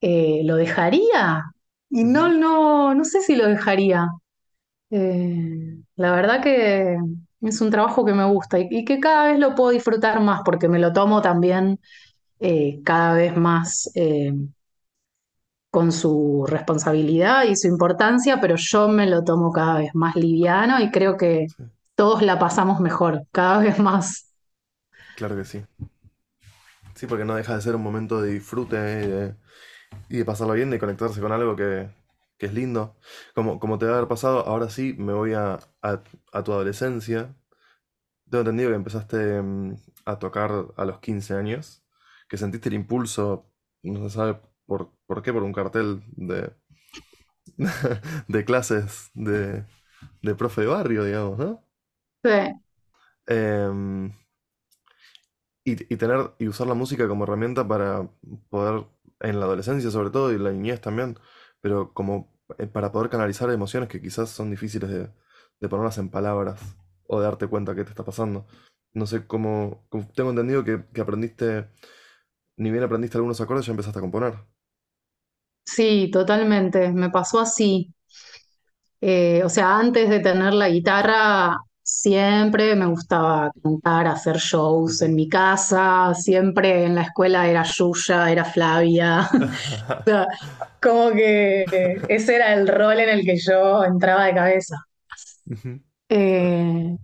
eh, 0.00 0.42
¿lo 0.44 0.56
dejaría? 0.56 1.44
Y 1.90 2.04
no, 2.04 2.28
no, 2.30 2.94
no 2.94 3.04
sé 3.04 3.22
si 3.22 3.36
lo 3.36 3.48
dejaría. 3.48 4.08
Eh, 4.90 5.78
la 5.96 6.12
verdad 6.12 6.42
que 6.42 6.96
es 7.42 7.60
un 7.60 7.70
trabajo 7.70 8.04
que 8.04 8.12
me 8.14 8.24
gusta 8.26 8.58
y, 8.58 8.84
que 8.84 9.00
cada 9.00 9.30
vez 9.32 9.38
lo 9.38 9.54
puedo 9.54 9.70
disfrutar 9.70 10.20
más 10.20 10.42
porque 10.44 10.68
me 10.68 10.78
lo 10.80 10.92
tomo 10.92 11.22
también 11.22 11.80
eh, 12.40 12.80
cada 12.84 13.14
vez 13.14 13.36
más, 13.36 13.90
con 15.70 15.92
su 15.92 16.46
responsabilidad 16.48 17.44
y 17.44 17.56
su 17.56 17.68
importancia, 17.68 18.40
pero 18.40 18.56
yo 18.56 18.88
me 18.88 19.06
lo 19.08 19.24
tomo 19.24 19.52
cada 19.52 19.78
vez 19.78 19.90
más 19.94 20.16
liviano 20.16 20.80
y 20.80 20.90
creo 20.90 21.16
que 21.16 21.48
Sí, 21.56 21.64
todos 21.94 22.22
la 22.22 22.38
pasamos 22.38 22.80
mejor, 22.80 23.24
cada 23.32 23.58
vez 23.60 23.78
más. 23.78 24.32
claro 25.14 25.36
que 25.36 25.44
sí. 25.44 25.64
Sí, 26.94 27.06
porque 27.06 27.24
no 27.24 27.34
deja 27.36 27.54
de 27.56 27.62
ser 27.62 27.74
un 27.76 27.82
momento 27.82 28.20
de 28.20 28.32
disfrute 28.32 28.76
y 28.76 29.06
de, 29.08 29.36
y 30.10 30.18
de 30.18 30.24
pasarlo 30.24 30.54
bien, 30.54 30.70
de 30.70 30.78
conectarse 30.78 31.20
con 31.20 31.32
algo 31.32 31.56
que, 31.56 31.90
que 32.38 32.46
es 32.46 32.54
lindo. 32.54 32.96
Como, 33.34 33.60
como 33.60 33.78
te 33.78 33.86
va 33.86 33.94
a 33.94 33.96
haber 33.98 34.08
pasado, 34.08 34.40
ahora 34.46 34.70
sí 34.70 34.94
me 34.98 35.12
voy 35.12 35.34
a, 35.34 35.54
a- 35.82 36.02
a 36.32 36.44
tu 36.44 36.52
adolescencia. 36.52 37.34
Tengo 38.30 38.40
entendido 38.42 38.70
que 38.70 38.76
empezaste 38.76 39.42
mm, 39.42 39.76
a 40.06 40.18
tocar 40.18 40.52
a 40.76 40.84
los 40.86 41.00
15 41.00 41.34
años, 41.34 41.84
que 42.28 42.38
sentiste 42.38 42.68
el 42.70 42.76
impulso, 42.76 43.46
no 43.82 44.08
se 44.08 44.16
sabe 44.16 44.40
por, 44.70 44.92
por 45.08 45.22
qué, 45.22 45.32
por 45.34 45.42
un 45.42 45.52
cartel 45.52 46.02
de, 46.16 46.52
de 48.28 48.44
clases 48.44 49.10
de, 49.14 49.64
de 50.22 50.34
profe 50.34 50.62
de 50.62 50.66
barrio, 50.68 51.04
digamos, 51.04 51.38
¿no? 51.38 51.64
Sí, 52.24 52.30
Em, 53.28 54.12
y, 55.64 55.72
y 55.92 55.96
tener 55.96 56.32
y 56.38 56.48
usar 56.48 56.66
la 56.66 56.74
música 56.74 57.08
como 57.08 57.24
herramienta 57.24 57.66
para 57.66 58.08
poder, 58.50 58.86
en 59.20 59.38
la 59.40 59.46
adolescencia 59.46 59.90
sobre 59.90 60.10
todo 60.10 60.32
y 60.32 60.38
la 60.38 60.50
niñez 60.52 60.80
también, 60.80 61.18
pero 61.60 61.92
como 61.92 62.32
eh, 62.58 62.66
para 62.66 62.92
poder 62.92 63.10
canalizar 63.10 63.50
emociones 63.50 63.88
que 63.88 64.00
quizás 64.00 64.30
son 64.30 64.50
difíciles 64.50 64.90
de, 64.90 65.10
de 65.60 65.68
ponerlas 65.68 65.98
en 65.98 66.10
palabras 66.10 66.60
o 67.06 67.18
de 67.20 67.24
darte 67.26 67.46
cuenta 67.48 67.74
qué 67.74 67.84
te 67.84 67.90
está 67.90 68.04
pasando. 68.04 68.46
No 68.92 69.06
sé 69.06 69.26
cómo, 69.26 69.86
cómo- 69.88 70.08
tengo 70.14 70.30
entendido 70.30 70.64
que, 70.64 70.84
que 70.92 71.00
aprendiste, 71.00 71.68
ni 72.56 72.70
bien 72.72 72.84
aprendiste 72.84 73.18
algunos 73.18 73.40
acordes, 73.40 73.66
ya 73.66 73.72
empezaste 73.72 73.98
a 74.00 74.02
componer. 74.02 74.34
Sí, 75.74 76.10
totalmente. 76.10 76.92
Me 76.92 77.10
pasó 77.10 77.40
así. 77.40 77.92
Eh, 79.00 79.42
o 79.44 79.48
sea, 79.48 79.78
antes 79.78 80.08
de 80.10 80.20
tener 80.20 80.52
la 80.52 80.68
guitarra, 80.68 81.56
siempre 81.82 82.74
me 82.76 82.86
gustaba 82.86 83.50
cantar, 83.62 84.06
hacer 84.06 84.36
shows 84.36 85.02
en 85.02 85.14
mi 85.14 85.28
casa, 85.28 86.12
siempre 86.14 86.84
en 86.84 86.94
la 86.94 87.02
escuela 87.02 87.48
era 87.48 87.64
Yuya, 87.64 88.30
era 88.30 88.44
Flavia. 88.44 89.28
O 90.00 90.04
sea, 90.04 90.26
como 90.82 91.10
que 91.12 91.64
ese 92.08 92.36
era 92.36 92.54
el 92.54 92.68
rol 92.68 93.00
en 93.00 93.08
el 93.08 93.24
que 93.24 93.36
yo 93.36 93.84
entraba 93.84 94.26
de 94.26 94.34
cabeza. 94.34 94.76
Eh, 96.08 96.96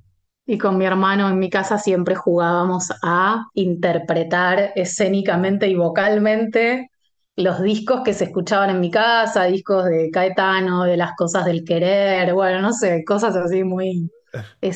y 0.46 0.59
con 0.59 0.79
mi 0.79 0.85
hermano 0.85 1.29
en 1.29 1.38
mi 1.38 1.50
casa 1.50 1.79
siempre 1.79 2.14
jugábamos 2.14 2.92
a 3.02 3.46
interpretar 3.55 4.72
escénicamente 4.76 5.66
y 5.68 5.74
vocalmente 5.74 6.90
los 7.37 7.61
discos 7.62 8.03
que 8.05 8.14
se 8.14 8.25
escuchaban 8.25 8.70
en 8.70 8.81
mi 8.81 8.90
casa, 8.90 9.44
discos 9.44 9.85
de 9.87 10.11
Caetano, 10.11 10.85
de 10.85 10.96
las 10.96 11.12
cosas 11.16 11.44
del 11.46 11.64
querer, 11.64 12.33
bueno, 12.35 12.61
no 12.62 12.72
sé, 12.72 13.05
cosas 13.05 13.37
así 13.37 13.64
muy 13.64 14.11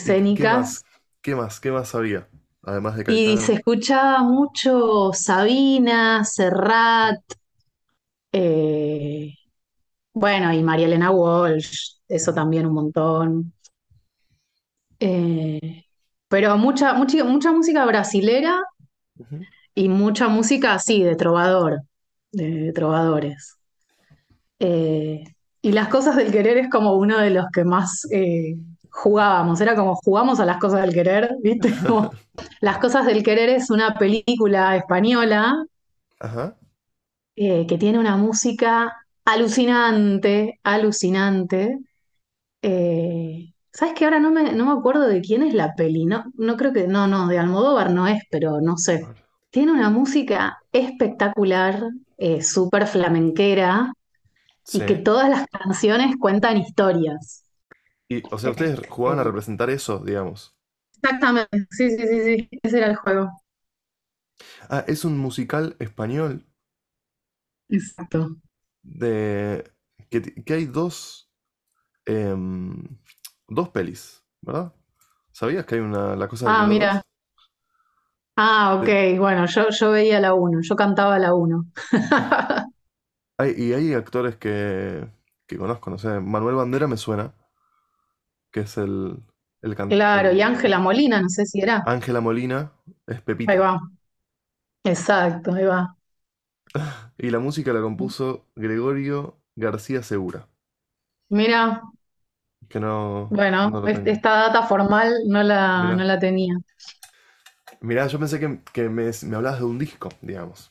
¿Y 0.04 0.16
qué 0.34 0.46
escénicas. 0.46 0.46
más? 0.46 0.84
¿Qué 1.22 1.34
más? 1.34 1.60
¿Qué 1.60 1.70
más 1.70 1.94
había? 1.94 2.28
Además 2.62 2.96
de 2.96 3.04
Y 3.04 3.36
se 3.38 3.52
Caetano. 3.52 3.54
escuchaba 3.54 4.22
mucho 4.22 5.10
Sabina, 5.12 6.24
Serrat, 6.24 7.20
eh, 8.32 9.34
bueno, 10.14 10.52
y 10.54 10.62
María 10.62 10.86
Elena 10.86 11.10
Walsh, 11.10 11.96
eso 12.08 12.34
también 12.34 12.66
un 12.66 12.74
montón. 12.74 13.54
Eh, 15.00 15.84
pero 16.28 16.56
mucha, 16.58 16.94
mucha, 16.94 17.24
mucha 17.24 17.52
música 17.52 17.84
brasilera 17.86 18.62
y 19.74 19.88
mucha 19.88 20.28
música 20.28 20.74
así, 20.74 21.02
de 21.02 21.16
trovador, 21.16 21.82
de, 22.32 22.72
trovadores. 22.72 23.56
Eh, 24.58 25.24
y 25.62 25.72
las 25.72 25.88
cosas 25.88 26.16
del 26.16 26.32
querer 26.32 26.58
es 26.58 26.70
como 26.70 26.96
uno 26.96 27.18
de 27.18 27.30
los 27.30 27.46
que 27.52 27.64
más 27.64 28.06
eh, 28.10 28.56
jugábamos, 28.90 29.60
era 29.60 29.74
como 29.74 29.94
jugamos 29.96 30.40
a 30.40 30.44
las 30.44 30.58
cosas 30.58 30.82
del 30.82 30.92
querer, 30.92 31.36
¿viste? 31.42 31.72
Como, 31.86 32.10
las 32.60 32.78
cosas 32.78 33.06
del 33.06 33.22
querer 33.22 33.48
es 33.50 33.70
una 33.70 33.94
película 33.94 34.76
española 34.76 35.64
Ajá. 36.18 36.56
eh, 37.36 37.66
que 37.66 37.78
tiene 37.78 37.98
una 37.98 38.16
música 38.16 38.96
alucinante, 39.24 40.58
alucinante. 40.62 41.78
Eh, 42.62 43.52
¿sabes 43.72 43.94
qué? 43.94 44.04
Ahora 44.04 44.20
no 44.20 44.30
me, 44.30 44.52
no 44.52 44.66
me 44.66 44.78
acuerdo 44.78 45.06
de 45.06 45.20
quién 45.20 45.42
es 45.42 45.54
la 45.54 45.74
peli. 45.74 46.04
No, 46.04 46.24
no 46.34 46.56
creo 46.56 46.72
que, 46.72 46.86
no, 46.88 47.06
no, 47.06 47.28
de 47.28 47.38
Almodóvar 47.38 47.90
no 47.90 48.06
es, 48.06 48.22
pero 48.30 48.60
no 48.60 48.76
sé. 48.76 49.06
Tiene 49.50 49.72
una 49.72 49.90
música 49.90 50.58
espectacular, 50.72 51.82
eh, 52.20 52.42
súper 52.44 52.86
flamenquera, 52.88 53.94
y 54.72 54.86
que 54.86 54.96
todas 54.96 55.30
las 55.30 55.46
canciones 55.48 56.16
cuentan 56.18 56.58
historias. 56.58 57.44
Y, 58.10 58.26
o 58.30 58.38
sea, 58.38 58.50
ustedes 58.50 58.78
jugaban 58.90 59.20
a 59.20 59.24
representar 59.24 59.70
eso, 59.70 60.00
digamos. 60.00 60.54
exactamente, 60.96 61.66
sí, 61.70 61.90
sí, 61.90 62.06
sí, 62.06 62.22
sí, 62.24 62.48
ese 62.62 62.78
era 62.78 62.86
el 62.88 62.96
juego. 62.96 63.30
Ah, 64.70 64.84
es 64.88 65.04
un 65.04 65.18
musical 65.18 65.76
español 65.80 66.46
Exacto. 67.76 68.36
de 68.82 69.64
que, 70.10 70.22
que 70.44 70.54
hay 70.54 70.66
dos, 70.66 71.30
em, 72.06 72.84
dos 73.48 73.70
pelis, 73.70 74.24
¿verdad? 74.42 74.74
¿Sabías 75.32 75.66
que 75.66 75.76
hay 75.76 75.82
una 75.82 76.16
La 76.16 76.28
Cosa 76.28 76.52
Ah, 76.54 76.66
mira. 76.66 77.02
2? 78.42 78.52
Ah, 78.52 78.74
ok, 78.80 78.88
bueno, 79.18 79.46
yo, 79.46 79.68
yo 79.70 79.90
veía 79.92 80.18
la 80.20 80.34
uno, 80.34 80.60
yo 80.62 80.74
cantaba 80.76 81.18
la 81.18 81.34
uno. 81.34 81.66
hay- 83.38 83.54
y 83.56 83.72
hay 83.72 83.94
actores 83.94 84.36
que, 84.36 85.08
que 85.46 85.58
conozco, 85.58 85.90
no 85.90 85.98
sé, 85.98 86.20
Manuel 86.20 86.56
Bandera 86.56 86.86
me 86.86 86.96
suena, 86.96 87.34
que 88.52 88.60
es 88.60 88.76
el, 88.78 89.22
el, 89.62 89.74
can- 89.76 89.96
Claro, 89.96 90.32
y 90.32 90.40
el 90.40 90.40
Ángela 90.40 90.78
Molina, 90.78 91.20
no 91.20 91.28
sé 91.28 91.44
si 91.44 91.60
era. 91.60 91.84
Ángela 91.84 92.22
Molina, 92.22 92.72
es 93.06 93.20
Ahí 93.46 93.58
Pepita. 93.58 93.58
va. 93.58 93.78
Exacto, 94.84 95.52
ahí 95.54 95.64
va. 95.64 95.96
Y 97.18 97.30
la 97.30 97.38
música 97.38 97.72
la 97.72 97.80
compuso 97.80 98.46
Gregorio 98.56 99.38
García 99.56 100.02
Segura, 100.02 100.48
Mira, 101.30 101.82
que 102.68 102.80
no, 102.80 103.28
bueno, 103.28 103.72
no 103.72 103.80
lo 103.80 103.90
es- 103.90 104.00
tengo. 104.00 104.18
esta 104.18 104.30
data 104.32 104.62
formal 104.64 105.12
no 105.28 105.42
la, 105.42 105.92
no 105.94 106.04
Mirá. 106.04 106.04
la 106.04 106.18
tenía. 106.18 106.54
Mirá, 107.82 108.06
yo 108.06 108.18
pensé 108.18 108.38
que, 108.40 108.60
que 108.72 108.88
me, 108.88 109.10
me 109.26 109.36
hablabas 109.36 109.58
de 109.60 109.64
un 109.66 109.78
disco, 109.78 110.08
digamos. 110.22 110.70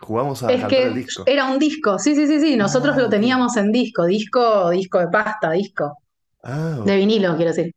Jugamos 0.00 0.42
a 0.44 0.58
Es 0.58 0.60
cantar 0.60 0.86
el 0.86 0.94
disco. 0.94 1.24
era 1.24 1.46
un 1.46 1.58
disco, 1.58 1.98
sí, 1.98 2.14
sí, 2.14 2.26
sí, 2.26 2.38
sí, 2.40 2.56
nosotros 2.56 2.94
Ah, 2.94 2.98
lo 2.98 3.08
ok. 3.08 3.08
teníamos 3.08 3.56
en 3.56 3.72
disco, 3.72 4.04
disco, 4.06 4.70
disco 4.70 4.98
de 5.00 5.08
pasta, 5.08 5.50
disco, 5.52 5.98
Ah, 6.42 6.80
de 6.82 6.96
vinilo, 6.96 7.36
quiero 7.36 7.52
decir. 7.52 7.74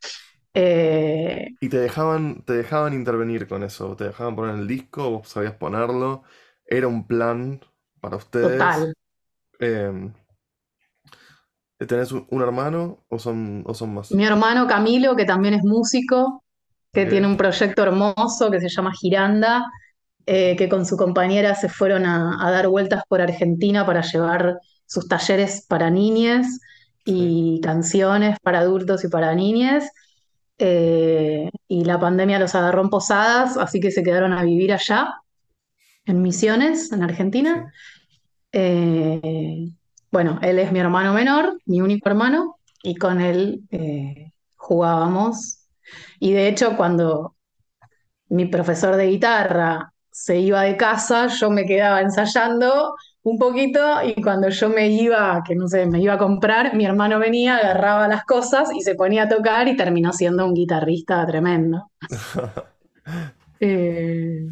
Eh, 0.53 1.47
y 1.59 1.69
te 1.69 1.77
dejaban, 1.79 2.43
te 2.45 2.53
dejaban 2.53 2.93
intervenir 2.93 3.47
con 3.47 3.63
eso, 3.63 3.95
te 3.95 4.05
dejaban 4.05 4.35
poner 4.35 4.55
el 4.55 4.67
disco, 4.67 5.09
vos 5.11 5.29
sabías 5.29 5.55
ponerlo, 5.55 6.23
era 6.65 6.87
un 6.87 7.05
plan 7.07 7.61
para 8.01 8.17
ustedes. 8.17 8.77
total. 8.77 8.93
Em, 9.59 10.13
¿tenés 11.87 12.11
un, 12.13 12.25
un 12.29 12.41
hermano 12.41 13.03
o 13.09 13.19
son, 13.19 13.63
o 13.67 13.73
son 13.73 13.93
más? 13.93 14.09
Mi 14.09 14.23
hermano 14.25 14.67
Camilo, 14.67 15.15
que 15.15 15.25
también 15.25 15.53
es 15.55 15.63
músico, 15.63 16.43
que 16.91 17.05
tiene 17.05 17.27
un 17.27 17.37
proyecto 17.37 17.83
hermoso 17.83 18.49
que 18.51 18.59
se 18.59 18.69
llama 18.69 18.93
Giranda, 18.93 19.65
eh, 20.25 20.55
que 20.55 20.69
con 20.69 20.85
su 20.85 20.97
compañera 20.97 21.55
se 21.55 21.69
fueron 21.69 22.05
a, 22.05 22.45
a 22.45 22.51
dar 22.51 22.67
vueltas 22.67 23.03
por 23.07 23.21
Argentina 23.21 23.85
para 23.85 24.01
llevar 24.01 24.59
sus 24.85 25.07
talleres 25.07 25.65
para 25.67 25.89
niñes 25.89 26.59
sí, 27.05 27.57
y 27.57 27.61
canciones 27.61 28.37
para 28.41 28.59
adultos 28.59 29.03
y 29.03 29.07
para 29.07 29.33
niñes. 29.35 29.89
Eh, 30.57 31.49
y 31.67 31.85
la 31.85 31.99
pandemia 31.99 32.39
los 32.39 32.53
agarró 32.55 32.81
en 32.81 32.89
Posadas, 32.89 33.55
así 33.57 33.79
que 33.79 33.91
se 33.91 34.03
quedaron 34.03 34.33
a 34.33 34.43
vivir 34.43 34.73
allá, 34.73 35.13
en 36.05 36.21
Misiones, 36.21 36.91
en 36.91 37.03
Argentina. 37.03 37.71
Eh, 38.51 39.69
bueno, 40.11 40.39
él 40.41 40.59
es 40.59 40.71
mi 40.71 40.79
hermano 40.79 41.13
menor, 41.13 41.59
mi 41.65 41.81
único 41.81 42.09
hermano, 42.09 42.57
y 42.83 42.95
con 42.95 43.21
él 43.21 43.63
jugábamos. 44.55 45.58
Y 46.19 46.33
de 46.33 46.47
hecho, 46.47 46.75
cuando 46.77 47.35
mi 48.29 48.45
profesor 48.47 48.95
de 48.95 49.07
guitarra 49.07 49.93
se 50.11 50.39
iba 50.39 50.63
de 50.63 50.77
casa, 50.77 51.27
yo 51.27 51.49
me 51.49 51.65
quedaba 51.65 52.01
ensayando 52.01 52.95
un 53.23 53.37
poquito 53.37 53.79
y 54.03 54.21
cuando 54.21 54.49
yo 54.49 54.69
me 54.69 54.89
iba, 54.89 55.41
que 55.47 55.55
no 55.55 55.67
sé, 55.67 55.85
me 55.85 56.01
iba 56.01 56.13
a 56.13 56.17
comprar, 56.17 56.75
mi 56.75 56.85
hermano 56.85 57.19
venía, 57.19 57.57
agarraba 57.57 58.07
las 58.07 58.25
cosas 58.25 58.69
y 58.75 58.81
se 58.81 58.95
ponía 58.95 59.23
a 59.23 59.29
tocar 59.29 59.67
y 59.67 59.77
terminó 59.77 60.13
siendo 60.13 60.45
un 60.45 60.53
guitarrista 60.53 61.25
tremendo. 61.25 61.91
Eh, 63.59 64.49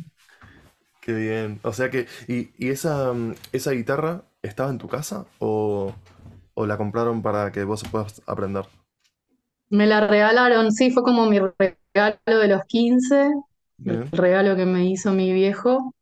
Qué 1.02 1.14
bien. 1.14 1.60
O 1.64 1.74
sea 1.74 1.90
que, 1.90 2.08
¿y, 2.28 2.52
y 2.58 2.70
esa, 2.70 3.14
mm, 3.14 3.36
esa 3.54 3.72
guitarra 3.72 4.24
estaba 4.42 4.70
en 4.70 4.78
tu 4.78 4.88
casa 4.88 5.26
o, 5.40 5.94
o 6.54 6.66
la 6.66 6.78
compraron 6.78 7.22
para 7.22 7.52
que 7.52 7.64
vos 7.64 7.84
puedas 7.92 8.22
aprender? 8.28 8.66
Me 9.70 9.88
la 9.88 10.08
regalaron, 10.08 10.72
sí, 10.72 10.92
fue 10.92 11.04
como 11.04 11.26
mi 11.28 11.40
regalo 11.40 12.18
de 12.26 12.48
los 12.48 12.64
15, 12.66 13.32
el 13.86 14.12
regalo 14.12 14.56
que 14.56 14.66
me 14.66 14.86
hizo 14.86 15.12
mi 15.14 15.34
viejo. 15.34 15.94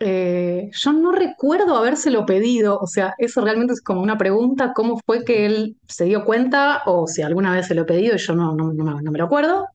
Eh, 0.00 0.70
yo 0.72 0.92
no 0.94 1.12
recuerdo 1.12 1.76
habérselo 1.76 2.26
pedido, 2.26 2.78
o 2.80 2.86
sea, 2.86 3.14
eso 3.18 3.42
realmente 3.42 3.74
es 3.74 3.82
como 3.82 4.02
una 4.02 4.18
pregunta, 4.18 4.72
¿cómo 4.74 4.98
fue 5.06 5.24
que 5.24 5.46
él 5.46 5.76
se 5.88 6.06
dio 6.06 6.24
cuenta 6.24 6.82
o 6.86 7.06
si 7.06 7.22
alguna 7.22 7.54
vez 7.54 7.66
se 7.68 7.74
lo 7.74 7.82
he 7.82 7.84
pedido 7.86 8.16
y 8.16 8.18
yo 8.18 8.34
no, 8.34 8.54
no, 8.54 8.72
no 8.72 8.84
me 8.84 9.02
no 9.02 9.12
me 9.12 9.18
lo 9.18 9.24
acuerdo? 9.26 9.68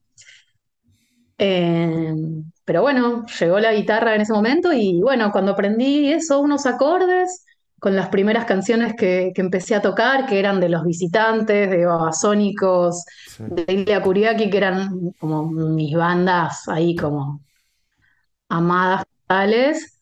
Eh, 1.38 2.14
pero 2.64 2.82
bueno, 2.82 3.26
llegó 3.40 3.60
la 3.60 3.74
guitarra 3.74 4.16
en 4.16 4.22
ese 4.22 4.34
momento 4.34 4.72
y 4.74 5.02
bueno, 5.02 5.32
cuando 5.32 5.52
aprendí 5.52 6.12
eso, 6.12 6.40
unos 6.40 6.66
acordes 6.66 7.45
con 7.80 7.96
las 7.96 8.10
primeras 8.10 8.46
canciones 8.46 8.94
que, 8.98 9.32
que 9.36 9.42
empecé 9.42 9.76
a 9.76 9.82
tocar, 9.82 10.26
que 10.28 10.40
eran 10.40 10.60
de 10.60 10.70
Los 10.70 10.84
Visitantes, 10.86 11.70
de 11.70 11.86
Babasónicos, 11.86 13.04
Sí, 13.26 13.44
de 13.46 13.66
Ilia 13.74 14.02
Kuriaki, 14.02 14.50
que 14.50 14.58
eran 14.58 14.90
como 15.20 15.46
mis 15.52 15.96
bandas 15.96 16.68
ahí 16.70 16.96
como 16.96 17.42
amadas 18.50 19.04
totales, 19.28 20.00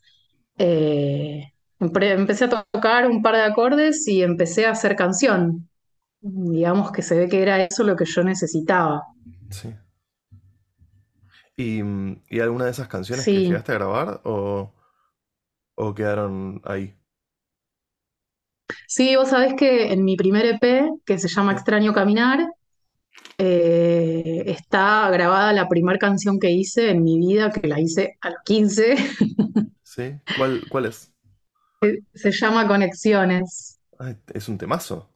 eh, 0.58 1.54
empe- 1.80 2.12
empecé 2.14 2.46
a 2.46 2.68
tocar 2.74 3.08
un 3.10 3.22
par 3.22 3.36
de 3.36 3.44
acordes 3.44 4.08
y 4.08 4.24
empecé 4.24 4.66
a 4.68 4.72
hacer 4.72 4.96
canción. 4.96 5.70
Digamos 6.22 6.92
que 6.92 7.02
se 7.04 7.18
ve 7.18 7.30
que 7.30 7.42
era 7.44 7.64
eso 7.64 7.84
lo 7.84 7.96
que 7.98 8.06
yo 8.06 8.24
necesitaba. 8.24 9.04
sí. 9.50 9.74
¿Y, 11.58 11.82
y 12.30 12.40
alguna 12.40 12.66
de 12.66 12.72
esas 12.72 12.88
canciones 12.88 13.30
que 13.30 13.42
Sí. 13.42 13.44
llegaste 13.44 13.72
a 13.72 13.76
grabar 13.76 14.22
o, 14.24 14.72
o 15.76 15.94
quedaron 15.94 16.62
ahí? 16.66 16.96
Sí, 18.88 19.16
vos 19.16 19.30
sabés 19.30 19.54
que 19.56 19.92
en 19.94 20.04
mi 20.04 20.16
primer 20.16 20.46
EP, 20.46 20.90
que 21.06 21.18
se 21.18 21.28
llama 21.28 21.54
Extraño 21.54 21.94
Caminar, 21.94 22.48
eh, 23.38 24.44
está 24.48 25.10
grabada 25.10 25.54
la 25.54 25.68
primera 25.68 25.98
canción 26.00 26.40
que 26.40 26.52
hice 26.52 26.90
en 26.92 27.04
mi 27.04 27.18
vida, 27.20 27.52
que 27.52 27.68
la 27.68 27.80
hice 27.80 28.18
a 28.22 28.30
los 28.30 28.40
15. 28.46 28.96
sí. 29.84 30.16
¿Cuál, 30.38 30.62
cuál 30.70 30.86
es? 30.86 31.12
Se 32.14 32.32
llama 32.32 32.68
Conexiones. 32.68 33.80
Ay, 34.00 34.18
es 34.34 34.48
un 34.50 34.58
temazo, 34.58 35.10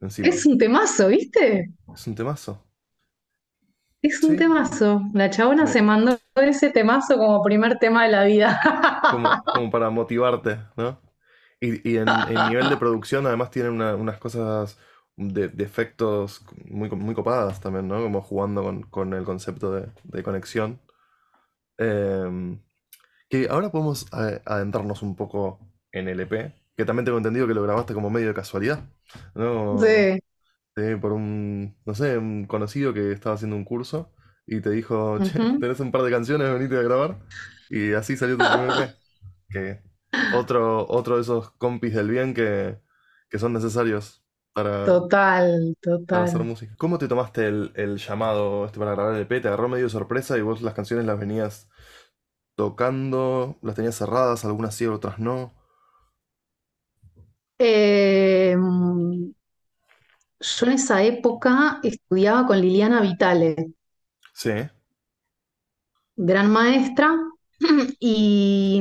encima. 0.00 0.28
Es 0.28 0.46
un 0.46 0.58
temazo, 0.58 1.08
¿viste? 1.08 1.70
Es 1.94 2.06
un 2.06 2.14
temazo. 2.14 2.64
Es 4.02 4.22
un 4.24 4.32
Sí. 4.32 4.36
temazo. 4.36 5.02
La 5.14 5.30
chabona 5.30 5.66
se 5.66 5.80
mandó 5.80 6.18
ese 6.36 6.70
temazo 6.70 7.16
como 7.18 7.42
primer 7.42 7.78
tema 7.78 8.04
de 8.04 8.10
la 8.10 8.24
vida. 8.24 8.60
como, 9.10 9.28
como 9.54 9.70
para 9.70 9.90
motivarte, 9.90 10.58
¿no? 10.76 10.98
Y, 11.62 11.90
y 11.92 11.98
en, 11.98 12.08
en 12.28 12.44
nivel 12.44 12.68
de 12.70 12.76
producción 12.78 13.26
además 13.26 13.50
tienen 13.52 13.72
una- 13.74 13.96
unas 13.96 14.18
cosas 14.18 14.78
de, 15.16 15.48
de 15.48 15.64
efectos 15.64 16.44
muy, 16.66 16.90
muy 16.90 17.14
copadas 17.16 17.60
también, 17.60 17.88
¿no? 17.88 18.02
Como 18.02 18.22
jugando 18.22 18.62
con, 18.64 18.82
con 18.84 19.14
el 19.14 19.24
concepto 19.24 19.72
de, 19.74 19.88
de 20.04 20.24
conexión. 20.24 20.80
Em, 21.78 22.60
que 23.30 23.48
ahora 23.50 23.70
podemos 23.72 24.06
eh, 24.18 24.42
adentrarnos 24.46 25.02
un 25.02 25.16
poco 25.16 25.60
en 25.92 26.08
el 26.08 26.20
EP, 26.20 26.54
que 26.76 26.84
también 26.86 27.04
tengo 27.06 27.18
entendido 27.18 27.46
que 27.48 27.54
lo 27.54 27.62
grabaste 27.64 27.94
como 27.94 28.10
medio 28.10 28.28
de 28.28 28.34
casualidad, 28.34 28.84
¿no? 29.34 29.78
Sí. 29.78 30.20
Sí, 30.76 30.96
por 31.00 31.12
un, 31.12 31.76
no 31.86 31.94
sé, 31.94 32.18
un 32.18 32.46
conocido 32.46 32.94
que 32.94 33.12
estaba 33.12 33.34
haciendo 33.36 33.56
un 33.56 33.64
curso 33.64 34.12
y 34.46 34.60
te 34.62 34.70
dijo, 34.70 35.20
che, 35.20 35.40
tenés 35.60 35.80
un 35.80 35.92
par 35.92 36.02
de 36.02 36.10
canciones, 36.12 36.52
venite 36.52 36.78
a 36.78 36.82
grabar. 36.82 37.20
Y 37.70 37.92
así 37.94 38.16
salió 38.16 38.38
tu 38.38 38.46
primer 38.48 38.70
EP. 38.70 38.94
Que 39.50 39.82
otro, 40.28 40.86
otro 40.88 41.16
de 41.16 41.22
esos 41.22 41.50
compis 41.52 41.94
del 41.94 42.08
bien 42.10 42.34
que, 42.34 42.78
que 43.30 43.38
son 43.38 43.52
necesarios 43.52 44.24
para, 44.52 44.88
Total, 44.88 45.74
para 46.08 46.24
hacer 46.24 46.42
total. 46.42 46.44
música. 46.44 46.74
¿Cómo 46.78 46.98
te 46.98 47.08
tomaste 47.08 47.46
el, 47.48 47.72
el 47.76 47.98
llamado 47.98 48.66
este 48.66 48.78
para 48.78 48.92
grabar 48.92 49.14
el 49.14 49.22
EP? 49.22 49.40
¿Te 49.40 49.48
agarró 49.48 49.68
medio 49.68 49.88
sorpresa 49.88 50.36
y 50.38 50.42
vos 50.42 50.62
las 50.62 50.74
canciones 50.74 51.06
las 51.06 51.18
venías 51.18 51.68
tocando, 52.56 53.58
las 53.62 53.76
tenías 53.76 53.96
cerradas, 53.96 54.44
algunas 54.44 54.74
sí, 54.76 54.86
otras 54.86 55.18
no? 55.20 55.54
Eh, 57.58 58.54
yo 58.56 59.32
en 60.66 60.72
esa 60.72 61.02
época 61.02 61.80
estudiaba 61.82 62.46
con 62.46 62.60
Liliana 62.60 63.00
Vitale, 63.00 63.56
Sí, 64.34 64.50
gran 66.16 66.50
maestra, 66.50 67.14
y 68.00 68.80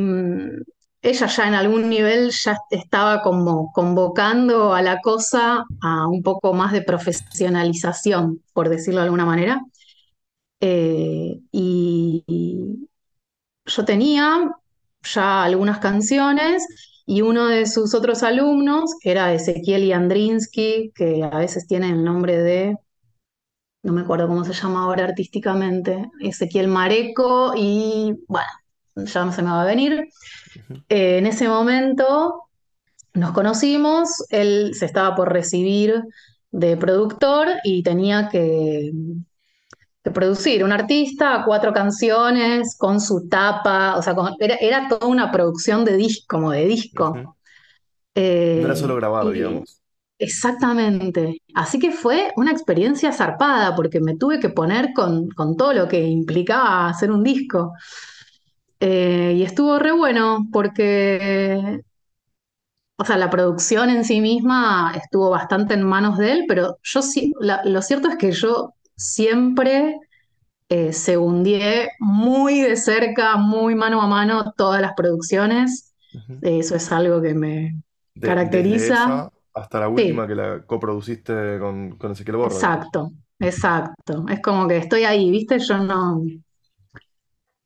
ella 1.02 1.28
ya 1.28 1.48
en 1.48 1.56
algún 1.56 1.90
nivel 1.90 2.32
ya 2.32 2.58
estaba 2.70 3.22
como 3.22 3.72
convocando 3.72 4.74
a 4.74 4.82
la 4.82 5.02
cosa 5.02 5.66
a 5.82 6.08
un 6.08 6.22
poco 6.22 6.54
más 6.54 6.72
de 6.74 6.84
profesionalización, 6.84 8.44
por 8.54 8.70
decirlo 8.70 9.00
de 9.00 9.06
alguna 9.06 9.26
manera. 9.26 9.62
Eh, 10.60 11.40
y, 11.52 12.88
yo 13.66 13.86
tenía 13.86 14.52
ya 15.04 15.44
algunas 15.44 15.80
canciones 15.80 16.66
y 17.06 17.22
uno 17.22 17.48
de 17.48 17.66
sus 17.66 17.94
otros 17.94 18.24
alumnos, 18.24 18.96
que 19.02 19.12
era 19.12 19.34
Ezequiel 19.34 19.88
Yandrinsky, 19.88 20.92
que 20.96 21.24
a 21.24 21.38
veces 21.38 21.68
tiene 21.68 21.90
el 21.90 22.04
nombre 22.04 22.38
de, 22.38 22.78
no 23.84 23.94
me 23.94 24.02
acuerdo 24.02 24.28
cómo 24.28 24.44
se 24.46 24.54
llama 24.54 24.84
ahora 24.84 25.06
artísticamente, 25.06 26.10
Ezequiel 26.22 26.68
Mareco, 26.68 27.54
y 27.56 28.16
bueno, 28.28 28.50
ya 28.96 29.26
no 29.26 29.32
se 29.32 29.42
me 29.42 29.52
va 29.52 29.64
a 29.64 29.66
venir. 29.66 30.08
Eh, 30.90 31.18
en 31.18 31.28
ese 31.28 31.48
momento 31.48 32.44
nos 33.14 33.32
conocimos, 33.34 34.10
él 34.30 34.74
se 34.76 34.86
estaba 34.86 35.16
por 35.16 35.32
recibir 35.34 36.02
de 36.52 36.78
productor 36.78 37.48
y 37.64 37.84
tenía 37.84 38.30
que 38.30 38.92
producir 40.14 40.64
un 40.64 40.72
artista, 40.72 41.44
cuatro 41.46 41.74
canciones, 41.74 42.76
con 42.78 43.00
su 43.00 43.28
tapa, 43.30 43.96
o 43.98 44.02
sea, 44.02 44.16
con- 44.16 44.34
era, 44.40 44.56
era 44.56 44.88
toda 44.88 45.08
una 45.08 45.32
producción 45.32 45.86
de 45.86 45.96
disco, 45.98 46.26
como 46.28 46.52
de 46.52 46.66
disco. 46.66 47.14
No 47.16 48.66
era 48.66 48.76
solo 48.76 48.96
Eh, 48.96 48.98
grabar, 48.98 49.26
y 49.28 49.34
digamos. 49.34 49.82
exactamente. 50.20 51.42
Así 51.56 51.80
que 51.80 51.92
fue 51.92 52.32
una 52.36 52.52
experiencia 52.52 53.12
zarpada, 53.12 53.76
porque 53.76 54.00
me 54.00 54.18
tuve 54.18 54.40
que 54.40 54.50
poner 54.50 54.94
con, 54.94 55.30
con 55.30 55.56
todo 55.56 55.74
lo 55.74 55.88
que 55.88 56.02
implicaba 56.04 56.90
hacer 56.90 57.12
un 57.12 57.24
disco. 57.24 57.74
Eh, 58.82 59.34
y 59.38 59.44
estuvo 59.44 59.80
re 59.80 59.92
bueno, 59.94 60.48
porque, 60.52 61.82
o 62.98 63.06
sea, 63.06 63.18
la 63.18 63.30
producción 63.30 63.90
en 63.90 64.06
sí 64.06 64.22
misma 64.22 64.94
estuvo 64.96 65.30
bastante 65.32 65.74
en 65.74 65.84
manos 65.84 66.18
de 66.18 66.32
él, 66.34 66.46
pero 66.48 66.78
yo 66.84 67.02
sí, 67.02 67.34
la- 67.40 67.62
lo 67.66 67.82
cierto 67.82 68.10
es 68.10 68.18
que 68.18 68.32
yo 68.32 68.74
siempre 68.96 69.98
eh, 70.70 70.94
segundié 70.94 71.90
muy 72.00 72.62
de 72.62 72.78
cerca, 72.78 73.38
muy 73.38 73.76
mano 73.76 74.02
a 74.02 74.08
mano 74.08 74.54
todas 74.58 74.82
las 74.82 74.94
producciones. 74.96 75.94
Eh, 76.42 76.60
Eso 76.60 76.76
es 76.76 76.92
algo 76.92 77.22
que 77.22 77.34
me 77.36 77.82
De- 78.16 78.36
caracteriza. 78.36 79.26
hasta 79.54 79.80
la 79.80 79.88
Sí, 79.96 80.14
última 80.14 80.28
que 80.28 80.36
la 80.36 80.66
coproduciste 80.66 81.60
con, 81.60 81.98
con 81.98 82.12
Ezequiel 82.12 82.38
digamos. 82.38 82.80
exacto, 82.80 83.12
exacto. 83.40 84.26
Es 84.30 84.42
como 84.42 84.68
que 84.68 84.78
estoy 84.78 85.04
ahí, 85.04 85.30
¿viste? 85.32 85.60
Yo 85.60 85.78
no. 85.78 86.22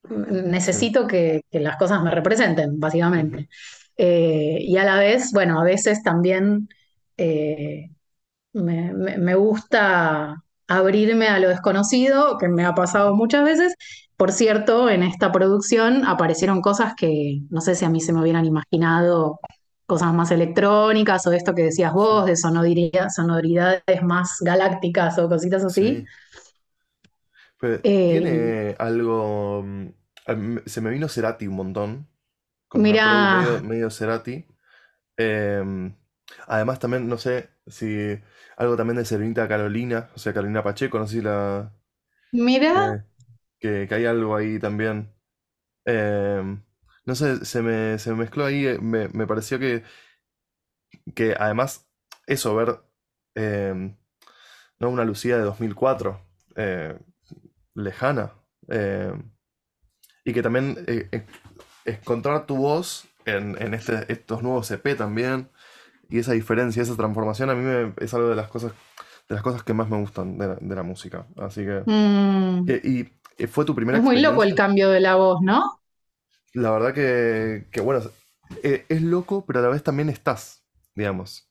Necesito 0.10 1.08
que, 1.08 1.42
las 1.52 1.78
cosas 1.78 2.02
me 2.04 2.12
representen, 2.12 2.80
básicamente. 2.80 3.50
Eh, 3.98 4.58
y 4.62 4.78
a 4.78 4.84
la 4.86 5.00
vez, 5.00 5.32
bueno, 5.34 5.60
a 5.60 5.64
veces 5.64 6.04
también 6.04 6.68
eh, 7.18 7.90
Me, 8.54 8.94
me- 8.94 9.36
gusta 9.36 10.38
abrirme 10.68 11.28
a 11.28 11.40
lo 11.40 11.50
desconocido, 11.50 12.38
que 12.38 12.48
me 12.48 12.66
ha 12.66 12.74
pasado 12.76 13.16
muchas 13.16 13.44
veces. 13.44 13.76
Por 14.18 14.32
cierto, 14.32 14.90
en 14.90 15.04
esta 15.04 15.32
producción 15.32 16.06
aparecieron 16.06 16.62
cosas 16.62 16.94
que 16.96 17.42
no 17.50 17.62
sé 17.62 17.76
si 17.76 17.86
a 17.86 17.90
mí 17.90 18.00
se 18.02 18.14
me 18.14 18.22
hubieran 18.22 18.46
imaginado, 18.46 19.40
cosas 19.86 20.14
más 20.14 20.32
electrónicas 20.32 21.28
o 21.28 21.32
esto 21.34 21.54
que 21.54 21.64
decías 21.64 21.94
vos, 21.94 22.26
de 22.26 22.36
sonoridad- 22.38 23.10
sonoridades 23.10 24.02
más 24.04 24.38
galácticas 24.42 25.18
o 25.20 25.28
cositas 25.30 25.64
así. 25.66 25.98
sí. 25.98 26.06
Eh, 27.84 27.86
tiene 28.08 28.76
algo. 28.80 29.64
mm, 29.64 29.90
Se 30.66 30.82
me 30.82 30.90
vino 30.92 31.08
Cerati 31.10 31.48
un 31.48 31.56
montón. 31.56 32.08
Una 32.74 33.00
produ 33.02 33.28
medio, 33.30 33.60
mira, 33.60 33.62
medio 33.62 33.90
Cerati. 33.92 34.46
Em, 35.18 35.96
además, 36.48 36.80
también, 36.80 37.08
no 37.10 37.18
sé 37.18 37.50
si. 37.68 38.20
Algo 38.58 38.78
también 38.78 38.98
de 38.98 39.06
Serenita 39.06 39.48
Carolina, 39.48 40.10
o 40.16 40.20
sea, 40.20 40.34
Carolina 40.34 40.64
Pacheco, 40.64 41.00
no 41.00 41.08
sé 41.08 41.18
si 41.18 41.22
la. 41.24 41.74
mira, 42.32 42.74
eh, 42.74 43.04
que, 43.60 43.88
que 43.90 43.96
hay 43.96 44.06
algo 44.06 44.36
ahí 44.36 44.60
también. 44.60 45.14
Em, 45.86 46.64
no 47.06 47.16
sé, 47.16 47.46
se 47.46 47.62
me, 47.64 48.00
se 48.00 48.12
me 48.12 48.18
mezcló 48.18 48.46
ahí. 48.46 48.68
eh, 48.68 48.80
Me, 48.82 49.10
me 49.10 49.28
pareció 49.28 49.60
que, 49.60 49.84
que 51.16 51.36
además, 51.38 51.88
eso, 52.28 52.56
ver. 52.56 52.80
em, 53.36 53.98
¿no? 54.80 54.90
Una 54.90 55.06
Lucía 55.06 55.38
de 55.38 55.44
2004. 55.44 56.22
eh, 56.58 57.00
lejana. 57.76 58.34
eh, 58.70 59.14
y 60.24 60.34
que 60.34 60.42
también 60.42 60.84
eh, 60.88 61.08
eh, 61.12 61.26
encontrar 61.86 62.46
tu 62.48 62.56
voz 62.58 63.08
en, 63.26 63.62
en 63.62 63.74
este, 63.74 64.12
estos 64.12 64.42
nuevos 64.42 64.70
EP 64.72 64.96
también. 64.96 65.50
Y 66.10 66.20
esa 66.20 66.34
diferencia, 66.34 66.82
esa 66.84 66.96
transformación, 66.96 67.50
a 67.50 67.56
mí 67.56 67.64
me- 67.64 67.94
es 68.04 68.14
algo 68.14 68.30
de 68.30 68.36
las 68.36 68.48
cosas, 68.48 68.72
de 69.28 69.36
las 69.36 69.44
cosas 69.44 69.64
que 69.64 69.74
más 69.74 69.90
me 69.90 69.98
gustan 70.00 70.38
de 70.38 70.48
la, 70.48 70.56
de 70.56 70.76
la 70.76 70.84
música. 70.84 71.28
Así 71.38 71.64
que. 71.64 71.84
mm, 71.86 72.66
que- 72.66 72.82
y, 72.84 73.14
eh, 73.38 73.48
fue 73.48 73.66
tu 73.66 73.76
primera 73.76 73.98
es 73.98 74.04
muy 74.04 74.20
loco 74.22 74.44
el 74.44 74.56
cambio 74.56 74.90
de 74.90 75.00
la 75.00 75.16
voz, 75.16 75.42
¿no? 75.42 75.80
la 76.54 76.72
verdad 76.72 76.94
que, 76.94 77.68
que, 77.72 77.82
bueno, 77.82 78.02
eh, 78.64 78.86
es 78.88 79.02
loco, 79.02 79.46
pero 79.46 79.60
a 79.60 79.64
la 79.64 79.68
vez 79.70 79.84
también 79.84 80.10
estás, 80.10 80.64
digamos. 80.96 81.50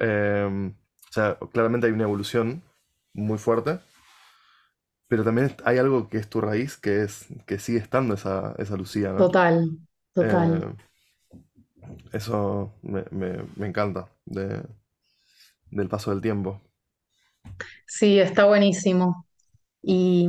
O 0.00 1.12
sea, 1.12 1.38
claramente 1.52 1.86
hay 1.86 1.92
una 1.92 2.04
evolución 2.04 2.62
muy 3.12 3.38
fuerte, 3.38 3.80
pero 5.14 5.24
también 5.24 5.54
hay 5.64 5.78
algo 5.78 6.08
que 6.08 6.18
es 6.18 6.28
tu 6.28 6.40
raíz, 6.40 6.76
que 6.76 7.02
es 7.04 7.26
que 7.46 7.60
sigue 7.60 7.78
estando 7.78 8.14
esa, 8.14 8.54
esa 8.58 8.76
Lucía, 8.76 9.12
¿no? 9.12 9.30
Total, 9.30 9.56
total. 10.12 10.62
Eh, 10.62 10.74
eso 12.12 12.72
me, 12.82 13.04
me- 13.10 13.44
me 13.56 13.66
encanta 13.66 14.08
de- 14.24 14.62
del 15.70 15.88
paso 15.90 16.10
del 16.10 16.22
tiempo. 16.22 16.62
Sí, 17.86 18.18
está 18.20 18.46
buenísimo. 18.46 19.26
Y, 19.82 20.28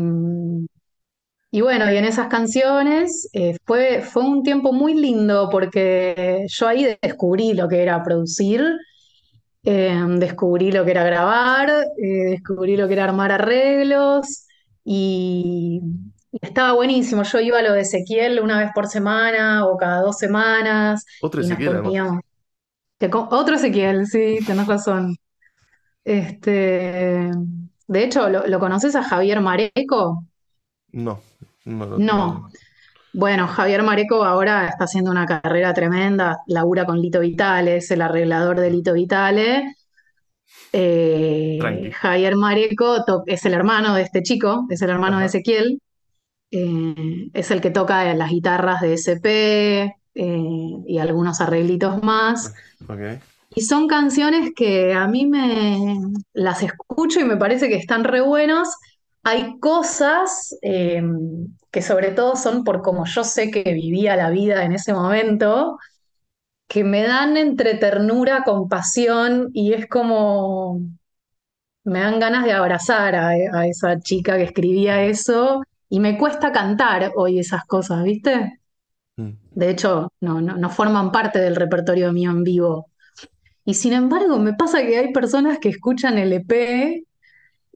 y 1.51 1.61
bueno, 1.61 1.91
y 1.91 1.97
en 1.97 2.05
esas 2.05 2.27
canciones 2.27 3.29
eh, 3.33 3.55
fue, 3.65 4.01
fue 4.01 4.23
un 4.23 4.43
tiempo 4.43 4.73
muy 4.73 4.93
lindo 4.93 5.49
porque 5.49 6.45
yo 6.49 6.67
ahí 6.67 6.97
descubrí 7.01 7.53
lo 7.53 7.69
que 7.69 7.81
era 7.81 8.03
producir, 8.03 8.61
eh, 9.63 9.97
descubrí 10.19 10.71
lo 10.71 10.85
que 10.85 10.91
era 10.91 11.03
grabar, 11.03 11.69
eh, 11.97 12.07
descubrí 12.31 12.77
lo 12.77 12.87
que 12.87 12.93
era 12.93 13.05
armar 13.05 13.31
arreglos 13.31 14.44
y, 14.85 15.81
y 16.31 16.39
estaba 16.41 16.73
buenísimo. 16.73 17.23
Yo 17.23 17.41
iba 17.41 17.59
a 17.59 17.63
lo 17.63 17.73
de 17.73 17.81
Ezequiel 17.81 18.41
una 18.41 18.59
vez 18.59 18.71
por 18.75 18.87
semana 18.87 19.65
o 19.67 19.77
cada 19.77 20.01
dos 20.01 20.17
semanas 20.19 21.05
Otro 21.21 21.41
y 21.41 21.45
Ezequiel, 21.45 21.81
poníamos... 21.83 22.21
Otro 23.31 23.55
Ezequiel, 23.55 24.07
sí, 24.07 24.39
tenés 24.47 24.67
razón. 24.67 25.15
Este, 26.05 27.31
de 27.87 28.03
hecho, 28.03 28.29
¿lo, 28.29 28.47
lo 28.47 28.59
conoces 28.59 28.95
a 28.95 29.03
Javier 29.03 29.41
Mareco? 29.41 30.25
No, 30.93 31.21
no, 31.65 31.85
lo- 31.85 31.99
no. 31.99 32.49
Bueno, 33.13 33.47
Javier 33.47 33.83
Mareco 33.83 34.23
ahora 34.25 34.67
está 34.67 34.85
haciendo 34.85 35.11
una 35.11 35.25
carrera 35.25 35.73
tremenda, 35.73 36.39
labura 36.47 36.85
con 36.85 36.99
Lito 37.01 37.21
Vitale, 37.21 37.77
es 37.77 37.91
el 37.91 38.01
arreglador 38.01 38.59
de 38.59 38.71
Lito 38.71 38.93
Vitale. 38.93 39.75
Eh. 40.77 41.91
Javier 41.93 42.35
Mareco 42.35 42.97
es 43.27 43.45
el 43.45 43.53
hermano 43.53 43.95
de 43.95 44.01
este 44.01 44.21
chico, 44.23 44.65
es 44.69 44.81
el 44.81 44.89
hermano 44.89 45.19
de. 45.19 45.27
Ezequiel, 45.27 45.81
eh, 46.51 47.29
es 47.33 47.49
el 47.51 47.61
que 47.61 47.71
toca 47.71 48.13
las 48.13 48.29
guitarras 48.29 48.81
de 48.81 48.93
SP 48.99 49.95
eh, 50.15 50.39
y 50.85 50.97
algunos 50.97 51.39
arreglitos 51.39 52.03
más. 52.03 52.53
Y 53.55 53.61
son 53.61 53.87
canciones 53.87 54.51
que 54.53 54.93
a 54.93 55.07
mí 55.07 55.25
me 55.25 55.97
las 56.33 56.61
escucho 56.61 57.21
y 57.21 57.23
me 57.23 57.37
parece 57.37 57.69
que 57.69 57.77
están 57.77 58.03
re 58.03 58.19
buenos. 58.19 58.67
Hay 59.23 59.57
cosas 59.59 60.57
eh, 60.61 61.01
que 61.71 61.81
sobre 61.81 62.11
todo 62.11 62.35
son 62.35 62.65
por 62.65 62.81
como 62.81 63.05
yo 63.05 63.23
sé 63.23 63.49
que 63.49 63.63
vivía 63.73 64.17
la 64.17 64.29
vida 64.29 64.65
en 64.65 64.73
ese 64.73 64.93
momento, 64.93 65.77
que 66.67 66.83
me 66.83 67.03
dan 67.03 67.37
entre 67.37 67.75
ternura, 67.75 68.43
compasión 68.43 69.49
y 69.53 69.73
es 69.73 69.87
como 69.87 70.81
me 71.83 71.99
dan 71.99 72.19
ganas 72.19 72.45
de 72.45 72.53
abrazar 72.53 73.15
a, 73.15 73.29
a 73.29 73.67
esa 73.67 73.99
chica 73.99 74.37
que 74.37 74.43
escribía 74.43 75.03
eso 75.03 75.61
y 75.89 75.99
me 75.99 76.17
cuesta 76.17 76.51
cantar 76.51 77.11
hoy 77.15 77.39
esas 77.39 77.65
cosas, 77.65 78.03
¿viste? 78.03 78.59
Mm. 79.17 79.31
De 79.51 79.69
hecho, 79.69 80.11
no, 80.19 80.41
no, 80.41 80.57
no 80.57 80.69
forman 80.69 81.11
parte 81.11 81.39
del 81.39 81.55
repertorio 81.55 82.11
mío 82.11 82.31
en 82.31 82.43
vivo. 82.43 82.87
Y 83.63 83.75
sin 83.75 83.93
embargo, 83.93 84.37
me 84.39 84.53
pasa 84.53 84.81
que 84.81 84.97
hay 84.97 85.13
personas 85.13 85.59
que 85.59 85.69
escuchan 85.69 86.17
el 86.17 86.33
EP 86.33 87.03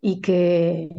y 0.02 0.22
que, 0.22 0.90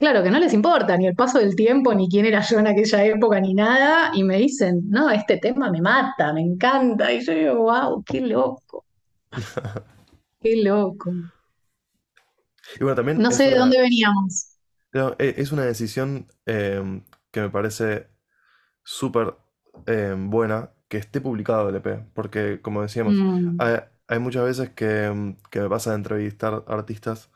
claro, 0.00 0.22
que 0.24 0.30
no 0.32 0.40
les 0.40 0.52
importa 0.54 0.96
ni 0.96 1.06
el 1.06 1.14
paso 1.16 1.38
del 1.38 1.54
tiempo, 1.56 1.94
ni 1.94 2.08
quién 2.08 2.26
era 2.26 2.40
yo 2.42 2.58
en 2.58 2.66
aquella 2.68 3.04
época, 3.04 3.40
ni 3.40 3.54
nada, 3.54 4.10
y 4.14 4.24
me 4.24 4.38
dicen, 4.38 4.82
no, 4.90 5.10
este 5.10 5.38
tema 5.38 5.70
me 5.70 5.80
mata, 5.82 6.32
me 6.32 6.40
encanta. 6.42 7.12
Y 7.12 7.24
yo 7.24 7.32
digo, 7.34 7.54
wow, 7.64 8.02
qué 8.04 8.20
loco, 8.22 8.86
qué 10.40 10.56
loco. 10.62 11.12
Y 12.76 12.84
bueno, 12.84 12.96
también 12.96 13.18
No 13.18 13.30
sé 13.32 13.44
de 13.50 13.56
dónde 13.56 13.80
veníamos. 13.80 14.56
e- 15.18 15.34
es 15.38 15.52
una 15.52 15.64
decisión 15.64 16.28
em, 16.46 17.04
que 17.30 17.40
me 17.40 17.50
parece 17.50 18.08
súper 18.84 19.36
em, 19.86 20.30
buena 20.30 20.72
que 20.88 20.98
esté 20.98 21.20
publicado 21.20 21.70
el 21.70 21.76
EP, 21.76 22.06
porque 22.14 22.60
como 22.62 22.82
decíamos, 22.82 23.14
Mm, 23.14 23.58
hay, 23.58 23.78
hay 24.08 24.18
muchas 24.20 24.44
veces 24.44 24.70
que, 24.70 25.04
em, 25.06 25.36
que 25.50 25.60
me 25.62 25.68
pasa 25.70 25.90
de 25.92 25.96
entrevistar 25.98 26.64
artistas 26.68 27.30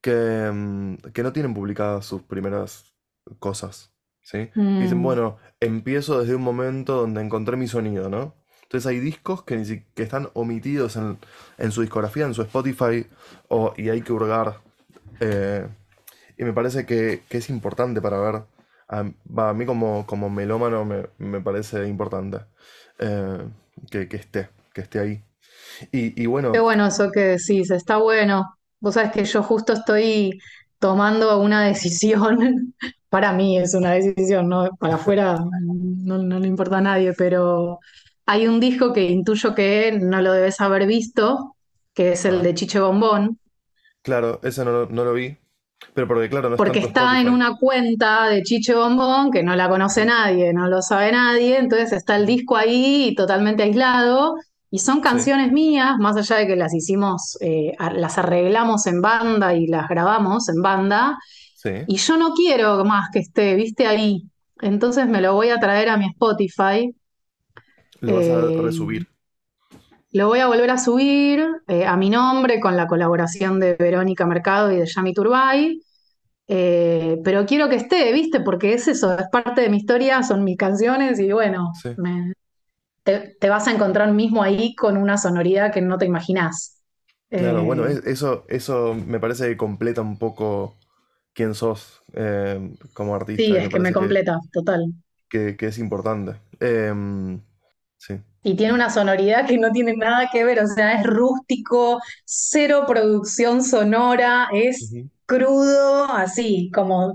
que, 0.00 0.12
em, 0.46 0.98
que 0.98 1.22
no 1.22 1.32
tienen 1.32 1.54
publicadas 1.54 2.06
sus 2.06 2.22
primeras 2.22 2.94
cosas, 3.38 3.92
¿sí? 4.22 4.50
Dicen, 4.78 5.02
mm, 5.02 5.02
bueno, 5.02 5.38
empiezo 5.60 6.20
desde 6.20 6.34
un 6.34 6.42
momento 6.42 6.96
donde 6.96 7.20
encontré 7.22 7.56
mi 7.56 7.68
sonido, 7.68 8.08
¿no? 8.08 8.34
Entonces 8.64 8.86
hay 8.86 8.98
discos 9.00 9.44
que, 9.44 9.56
ni 9.56 9.80
que 9.94 10.02
están 10.02 10.28
omitidos 10.34 10.96
en, 10.96 11.18
en 11.58 11.72
su 11.72 11.82
discografía, 11.82 12.26
en 12.26 12.34
su 12.34 12.42
Spotify, 12.42 13.06
o, 13.48 13.74
y 13.76 13.88
hay 13.90 14.02
que 14.02 14.12
hurgar. 14.12 14.60
eh, 15.20 15.68
y 16.38 16.44
me 16.44 16.52
parece 16.52 16.86
que, 16.86 17.22
que 17.28 17.38
es 17.38 17.50
importante 17.50 18.00
para 18.00 18.18
ver. 18.18 18.42
A, 18.88 19.00
a 19.48 19.54
mí 19.54 19.66
como, 19.66 20.06
como 20.06 20.30
melómano 20.30 20.84
me, 20.84 21.08
me 21.18 21.40
parece 21.40 21.88
importante 21.88 22.38
eh, 22.98 23.38
que, 23.90 24.08
que 24.08 24.16
esté, 24.16 24.48
que 24.74 24.82
esté 24.82 24.98
ahí. 25.00 25.24
Y, 25.92 26.20
y 26.22 26.26
Qué 26.50 26.58
bueno, 26.58 26.60
bueno 26.60 26.86
eso 26.86 27.10
que 27.12 27.20
decís, 27.20 27.70
está 27.70 27.98
bueno. 27.98 28.44
Vos 28.80 28.94
sabés 28.94 29.12
que 29.12 29.24
yo 29.24 29.42
justo 29.42 29.72
estoy 29.72 30.38
tomando 30.78 31.40
una 31.40 31.64
decisión, 31.64 32.74
para 33.08 33.32
mí 33.32 33.58
es 33.58 33.74
una 33.74 33.92
decisión, 33.92 34.48
¿no? 34.48 34.70
Para 34.78 34.96
afuera 34.96 35.38
no, 35.62 36.18
no 36.18 36.38
le 36.40 36.48
importa 36.48 36.78
a 36.78 36.80
nadie, 36.82 37.12
pero 37.14 37.78
hay 38.26 38.46
un 38.46 38.60
disco 38.60 38.92
que 38.92 39.04
intuyo 39.04 39.54
que 39.54 39.98
no 40.00 40.20
lo 40.22 40.32
debes 40.32 40.60
haber 40.60 40.86
visto, 40.86 41.56
que 41.94 42.12
es 42.12 42.24
el 42.24 42.42
ver, 42.42 42.42
de 42.42 42.54
Chiche 42.54 42.80
Bombón, 42.80 43.38
claro, 44.02 44.40
ese 44.42 44.64
no, 44.64 44.72
lo- 44.72 44.86
no 44.88 45.04
lo 45.04 45.12
vi, 45.12 45.36
pero 45.94 46.08
porque 46.08 46.28
claro, 46.30 46.48
no 46.50 46.56
está 46.56 46.72
porque 46.72 46.78
está 46.80 47.20
en 47.20 47.28
Spotify. 47.28 47.30
una 47.30 47.56
cuenta 47.56 48.28
de 48.28 48.42
Chiche 48.42 48.74
Bombón 48.74 49.30
que 49.30 49.42
no 49.42 49.54
la 49.56 49.68
conoce 49.68 50.04
nadie, 50.06 50.52
no 50.54 50.68
lo 50.68 50.80
sabe 50.82 51.12
nadie, 51.12 51.58
entonces 51.58 51.92
está 51.92 52.16
el 52.16 52.26
disco 52.26 52.56
ahí 52.56 53.14
totalmente 53.16 53.62
aislado 53.62 54.34
y 54.70 54.78
son 54.80 55.00
sí, 55.02 55.02
canciones 55.02 55.52
mías, 55.52 55.96
más 55.98 56.16
allá 56.16 56.36
de 56.36 56.46
que 56.48 56.56
las 56.56 56.74
hicimos, 56.74 57.38
eh, 57.40 57.72
las 57.94 58.18
arreglamos 58.18 58.86
en 58.86 59.00
banda 59.02 59.54
y 59.54 59.66
las 59.68 59.88
grabamos 59.88 60.48
en 60.48 60.62
banda, 60.62 61.18
sí. 61.54 61.70
y 61.86 61.96
yo 61.98 62.16
no 62.18 62.34
quiero 62.34 62.84
más 62.84 63.10
que 63.12 63.20
esté, 63.20 63.54
viste, 63.56 63.86
ahí. 63.86 64.24
Entonces 64.60 65.08
me 65.08 65.20
lo 65.22 65.34
voy 65.34 65.50
a 65.50 65.60
traer 65.60 65.88
a 65.90 65.96
mi 65.98 66.06
Spotify, 66.08 66.94
Lo 68.00 68.14
vas 68.14 68.30
a 68.30 68.50
eh, 68.50 68.62
resubir. 68.62 69.06
lo 70.12 70.28
voy 70.28 70.38
a 70.40 70.46
volver 70.46 70.70
a 70.70 70.78
subir 70.78 71.44
eh, 71.68 71.84
a 71.86 71.96
mi 71.96 72.10
nombre 72.10 72.60
con 72.60 72.76
la 72.76 72.86
colaboración 72.86 73.60
de 73.60 73.74
Verónica 73.74 74.26
Mercado 74.26 74.72
y 74.72 74.76
de 74.76 74.86
Yami 74.86 75.12
Turbay. 75.12 75.80
Eh, 76.48 77.18
pero 77.24 77.46
quiero 77.46 77.68
que 77.68 77.76
esté, 77.76 78.12
¿viste? 78.12 78.40
Porque 78.40 78.74
es 78.74 78.88
eso, 78.88 79.18
es 79.18 79.28
parte 79.32 79.62
de 79.62 79.70
mi 79.70 79.78
historia, 79.78 80.22
son 80.24 80.44
mis 80.44 80.58
canciones 80.58 81.20
y 81.20 81.32
bueno, 81.32 81.72
Sí. 81.72 81.90
me- 81.96 82.34
te, 83.06 83.36
te 83.40 83.50
vas 83.50 83.68
a 83.68 83.72
encontrar 83.72 84.12
mismo 84.12 84.44
ahí 84.44 84.76
con 84.76 84.98
una 84.98 85.18
sonoridad 85.18 85.72
que 85.72 85.82
no 85.82 85.98
te 85.98 86.06
imaginás. 86.06 86.82
Claro, 87.34 87.64
bueno, 87.64 87.86
Eh, 87.86 87.86
es- 87.86 88.04
eso, 88.06 88.44
eso 88.48 88.94
me 88.94 89.20
parece 89.20 89.48
que 89.48 89.56
completa 89.58 90.00
un 90.00 90.18
poco 90.18 90.76
quién 91.34 91.54
sos 91.54 92.02
eh, 92.14 92.74
como 92.94 93.14
artista 93.16 93.54
sí, 93.54 93.56
es 93.56 93.68
que 93.68 93.80
me 93.80 93.92
que, 93.92 93.92
completa, 93.92 94.38
total. 94.52 94.92
que- 95.28 95.56
que 95.56 95.66
es 95.66 95.78
importante. 95.78 96.40
Em, 96.60 97.40
sí, 97.98 98.20
Y 98.42 98.54
tiene 98.56 98.74
una 98.74 98.90
sonoridad 98.90 99.46
que 99.46 99.58
no 99.58 99.72
tiene 99.72 99.96
nada 99.96 100.28
que 100.32 100.44
ver, 100.44 100.60
o 100.60 100.66
sea, 100.68 101.00
es 101.00 101.04
rústico, 101.06 102.00
cero 102.24 102.84
producción 102.86 103.62
sonora, 103.64 104.48
es 104.52 104.96
crudo, 105.26 106.04
así, 106.12 106.70
como, 106.72 107.14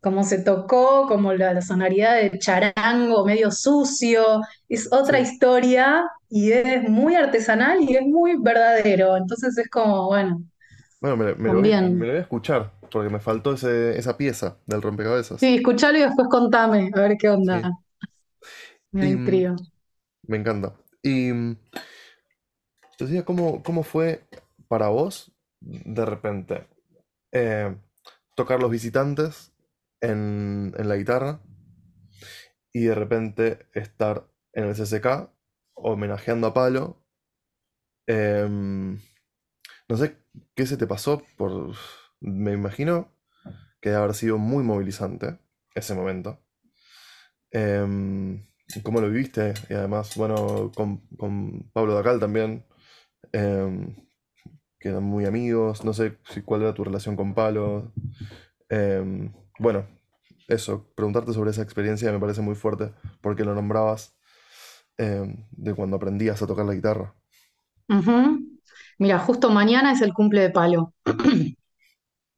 como 0.00 0.24
se 0.24 0.42
tocó, 0.42 1.06
como 1.08 1.32
la, 1.34 1.54
la 1.54 1.62
sonoridad 1.62 2.16
de 2.20 2.38
charango, 2.38 3.24
medio 3.26 3.50
sucio, 3.50 4.40
es 4.68 4.92
otra 4.92 5.18
historia 5.20 6.04
y 6.28 6.52
es 6.52 6.88
muy 6.88 7.14
artesanal 7.16 7.80
y 7.82 7.96
es 7.96 8.02
muy 8.02 8.36
verdadero, 8.40 9.16
entonces 9.16 9.56
es 9.58 9.68
como, 9.70 10.06
bueno, 10.08 10.42
Bueno, 11.00 11.16
me, 11.16 11.34
me 11.34 11.50
lo 11.50 11.60
voy, 11.60 11.74
también. 11.74 11.98
me 11.98 12.06
lo 12.06 12.12
voy 12.12 12.18
a 12.18 12.22
escuchar 12.22 12.72
porque 12.90 13.10
me 13.10 13.20
faltó 13.20 13.52
ese- 13.54 13.98
esa 13.98 14.16
pieza 14.16 14.58
del 14.66 14.82
rompecabezas. 14.82 15.40
Sí, 15.40 15.56
escuchalo 15.56 15.98
y 15.98 16.00
después 16.02 16.28
contame, 16.28 16.90
a 16.94 17.00
ver 17.00 17.16
qué 17.18 17.28
Sí. 17.40 17.58
onda, 17.60 17.70
me 18.92 19.02
da 19.02 19.08
mm, 19.14 19.16
intriga. 19.16 19.56
me 20.28 20.36
encanta. 20.38 20.74
Y 21.02 21.32
mm, 21.32 21.56
decía, 22.98 23.24
¿cómo, 23.24 23.62
cómo 23.62 23.82
fue 23.82 24.24
para 24.68 24.88
vos 24.88 25.32
de 25.60 26.04
repente 26.04 26.66
eh, 27.32 27.76
tocar 28.36 28.60
los 28.60 28.70
visitantes 28.70 29.52
en, 30.00 30.72
la 30.76 30.96
guitarra 30.96 31.40
y 32.72 32.84
de 32.84 32.94
repente 32.94 33.66
estar 33.74 34.28
en 34.52 34.64
el 34.64 34.74
CCK 34.74 35.30
homenajeando 35.74 36.48
a 36.48 36.54
Palo? 36.54 37.02
Em, 38.06 39.00
no 39.88 39.96
sé 39.96 40.16
qué 40.54 40.66
se 40.66 40.76
te 40.76 40.86
pasó 40.86 41.22
por... 41.36 41.74
Me 42.20 42.52
imagino 42.52 43.12
que 43.80 43.90
debe 43.90 44.02
haber 44.02 44.14
sido 44.14 44.38
muy 44.38 44.64
movilizante 44.64 45.38
ese 45.74 45.94
momento. 45.94 46.40
Em, 47.50 48.46
¿cómo 48.82 49.00
lo 49.00 49.08
viviste? 49.08 49.54
Y 49.68 49.74
además, 49.74 50.16
bueno, 50.16 50.72
con, 50.74 51.00
Pablo 51.72 51.94
Dacal 51.94 52.18
también, 52.20 52.64
em, 53.32 53.94
que 54.78 54.88
eran 54.88 55.04
muy 55.04 55.24
amigos. 55.26 55.84
No 55.84 55.92
sé 55.92 56.18
si, 56.30 56.42
cuál 56.42 56.62
era 56.62 56.74
tu 56.74 56.84
relación 56.84 57.16
con 57.16 57.34
Pablo. 57.34 57.92
Bueno, 59.58 59.86
eso, 60.48 60.86
preguntarte 60.94 61.32
sobre 61.32 61.50
esa 61.50 61.62
experiencia 61.62 62.12
me 62.12 62.20
parece 62.20 62.40
muy 62.40 62.54
fuerte, 62.54 62.92
porque 63.20 63.44
lo 63.44 63.54
nombrabas 63.54 64.14
em, 64.96 65.44
de 65.50 65.74
cuando 65.74 65.96
aprendías 65.96 66.40
a 66.42 66.46
tocar 66.46 66.66
la 66.66 66.74
guitarra. 66.74 67.14
Mira, 68.98 69.18
justo 69.18 69.50
mañana 69.50 69.92
es 69.92 70.02
el 70.02 70.12
cumple 70.12 70.42
de 70.42 70.50
Palo. 70.50 70.92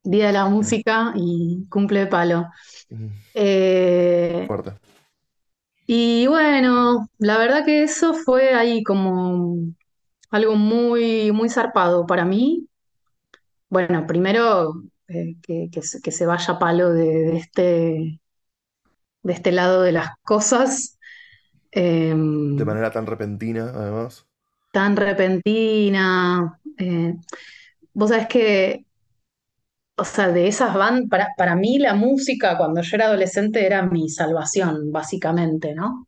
Día 0.03 0.27
de 0.27 0.33
la 0.33 0.45
música 0.47 1.13
y 1.15 1.65
cumple 1.69 2.01
de 2.01 2.07
Palo. 2.07 2.47
Eh, 3.33 4.45
Fuerte. 4.47 4.73
y 5.85 6.25
bueno, 6.27 7.07
la 7.17 7.37
verdad 7.37 7.65
que 7.65 7.83
eso 7.83 8.13
fue 8.13 8.53
ahí 8.53 8.81
como 8.83 9.57
algo 10.31 10.55
muy, 10.55 11.31
muy 11.31 11.49
zarpado 11.49 12.05
para 12.05 12.25
mí. 12.25 12.67
Bueno, 13.69 14.07
primero 14.07 14.83
eh, 15.09 15.35
que, 15.41 15.69
que 15.71 15.81
se 15.81 16.01
que 16.01 16.11
se 16.11 16.25
vaya 16.25 16.59
Palo 16.59 16.91
de, 16.93 17.05
de 17.05 17.37
este, 17.37 18.21
de 19.23 19.33
este 19.33 19.51
lado 19.51 19.81
de 19.81 19.91
las 19.91 20.09
cosas. 20.23 20.97
eh, 21.71 22.15
De 22.59 22.63
manera 22.65 22.91
tan 22.91 23.07
repentina, 23.07 23.71
además. 23.73 24.27
tan 24.71 24.95
repentina. 24.95 26.59
eh, 26.77 27.15
vos 27.93 28.09
sabés 28.09 28.27
que, 28.27 28.85
o 29.97 30.03
sea, 30.05 30.29
de 30.29 30.47
esas 30.47 30.73
bandas, 30.73 31.07
para, 31.09 31.27
para 31.37 31.55
mí 31.55 31.77
la 31.77 31.93
música 31.93 32.57
cuando 32.57 32.81
yo 32.81 32.95
era 32.95 33.05
adolescente 33.05 33.65
era 33.67 33.83
mi 33.85 34.09
salvación, 34.09 34.91
básicamente, 34.91 35.75
¿no? 35.75 36.07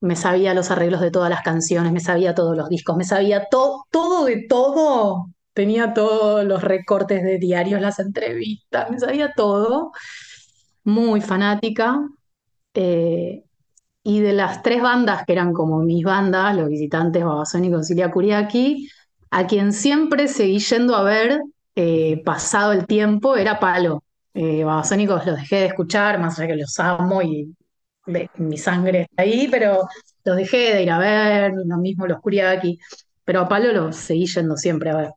Me 0.00 0.16
sabía 0.16 0.54
los 0.54 0.70
arreglos 0.70 1.00
de 1.02 1.10
todas 1.10 1.28
las 1.30 1.42
canciones, 1.42 1.92
me 1.92 2.00
sabía 2.00 2.34
todos 2.34 2.56
los 2.56 2.68
discos, 2.70 2.96
me 2.96 3.04
sabía 3.04 3.46
to- 3.50 3.84
todo 3.90 4.24
de 4.24 4.46
todo. 4.48 5.26
Tenía 5.56 5.94
todos 5.94 6.44
los 6.44 6.62
recortes 6.62 7.22
de 7.24 7.38
diarios, 7.38 7.80
las 7.80 7.98
entrevistas, 7.98 8.90
me 8.90 9.00
sabía 9.00 9.32
todo. 9.34 9.92
Muy 10.84 11.20
fanática. 11.20 11.98
eh, 12.74 13.42
y 14.04 14.20
de 14.20 14.32
las 14.34 14.62
tres 14.62 14.82
bandas 14.82 15.24
que 15.26 15.32
eran 15.34 15.52
como 15.52 15.80
mis 15.82 16.04
bandas, 16.04 16.56
Los 16.56 16.68
Visitantes, 16.68 17.24
Babasónicos 17.24 17.84
y 17.86 17.88
Cilia 17.88 18.10
Kuriaki, 18.10 18.90
a 19.30 19.46
quien 19.46 19.72
siempre 19.72 20.28
seguí 20.28 20.58
yendo 20.60 20.94
a 20.96 21.02
ver, 21.04 21.40
eh, 21.76 22.22
pasado 22.24 22.72
el 22.72 22.86
tiempo, 22.86 23.36
era 23.36 23.58
Palo. 23.60 24.04
Eh, 24.34 24.64
Babasónicos 24.64 25.26
los 25.26 25.36
dejé 25.36 25.56
de 25.56 25.66
escuchar, 25.66 26.20
más 26.20 26.38
allá 26.38 26.48
que 26.48 26.56
los 26.56 26.78
amo 26.80 27.22
y 27.22 27.54
mi 28.38 28.58
sangre 28.58 29.02
está 29.02 29.22
ahí, 29.22 29.48
pero 29.50 29.88
los 30.24 30.36
dejé 30.36 30.74
de 30.74 30.82
ir 30.84 30.90
a 30.90 30.98
ver, 30.98 31.52
lo 31.54 31.76
mismo 31.78 32.06
los 32.06 32.20
Kuriaki, 32.20 32.78
pero 33.24 33.40
a 33.42 33.48
Palo 33.48 33.72
los 33.72 33.96
seguí 33.96 34.26
yendo 34.26 34.56
siempre 34.56 34.90
a 34.90 34.96
ver. 34.96 35.10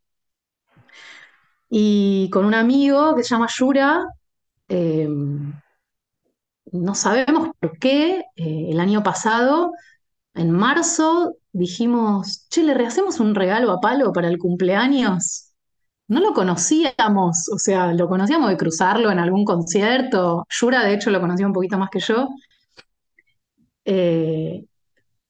Y 1.70 2.30
con 2.32 2.46
un 2.46 2.54
amigo 2.54 3.16
que 3.16 3.24
se 3.24 3.30
llama 3.30 3.48
Yura, 3.48 4.06
eh, 4.70 5.08
no 6.72 6.96
sabemos 6.96 7.50
por 7.60 7.78
qué, 7.80 8.24
eh, 8.36 8.68
el 8.70 8.80
año 8.80 9.04
pasado 9.04 9.72
En 10.36 10.52
marzo 10.52 11.38
dijimos, 11.54 12.48
che, 12.50 12.64
le 12.64 12.74
rehacemos 12.76 13.20
un 13.22 13.36
regalo 13.36 13.72
a 13.74 13.82
Palo 13.82 14.14
para 14.14 14.30
el 14.30 14.40
cumpleaños. 14.40 15.54
No 16.10 16.22
lo 16.22 16.34
conocíamos, 16.34 17.50
o 17.54 17.60
sea, 17.60 17.94
lo 17.94 18.10
conocíamos 18.10 18.50
de 18.50 18.58
cruzarlo 18.58 19.12
en 19.12 19.20
algún 19.20 19.46
concierto. 19.46 20.46
Yura, 20.50 20.84
de 20.86 20.96
hecho, 20.96 21.12
lo 21.12 21.22
conocía 21.22 21.48
un 21.48 21.54
poquito 21.54 21.78
más 21.80 21.90
que 21.92 22.00
yo. 22.02 22.30
Eh, 23.86 24.66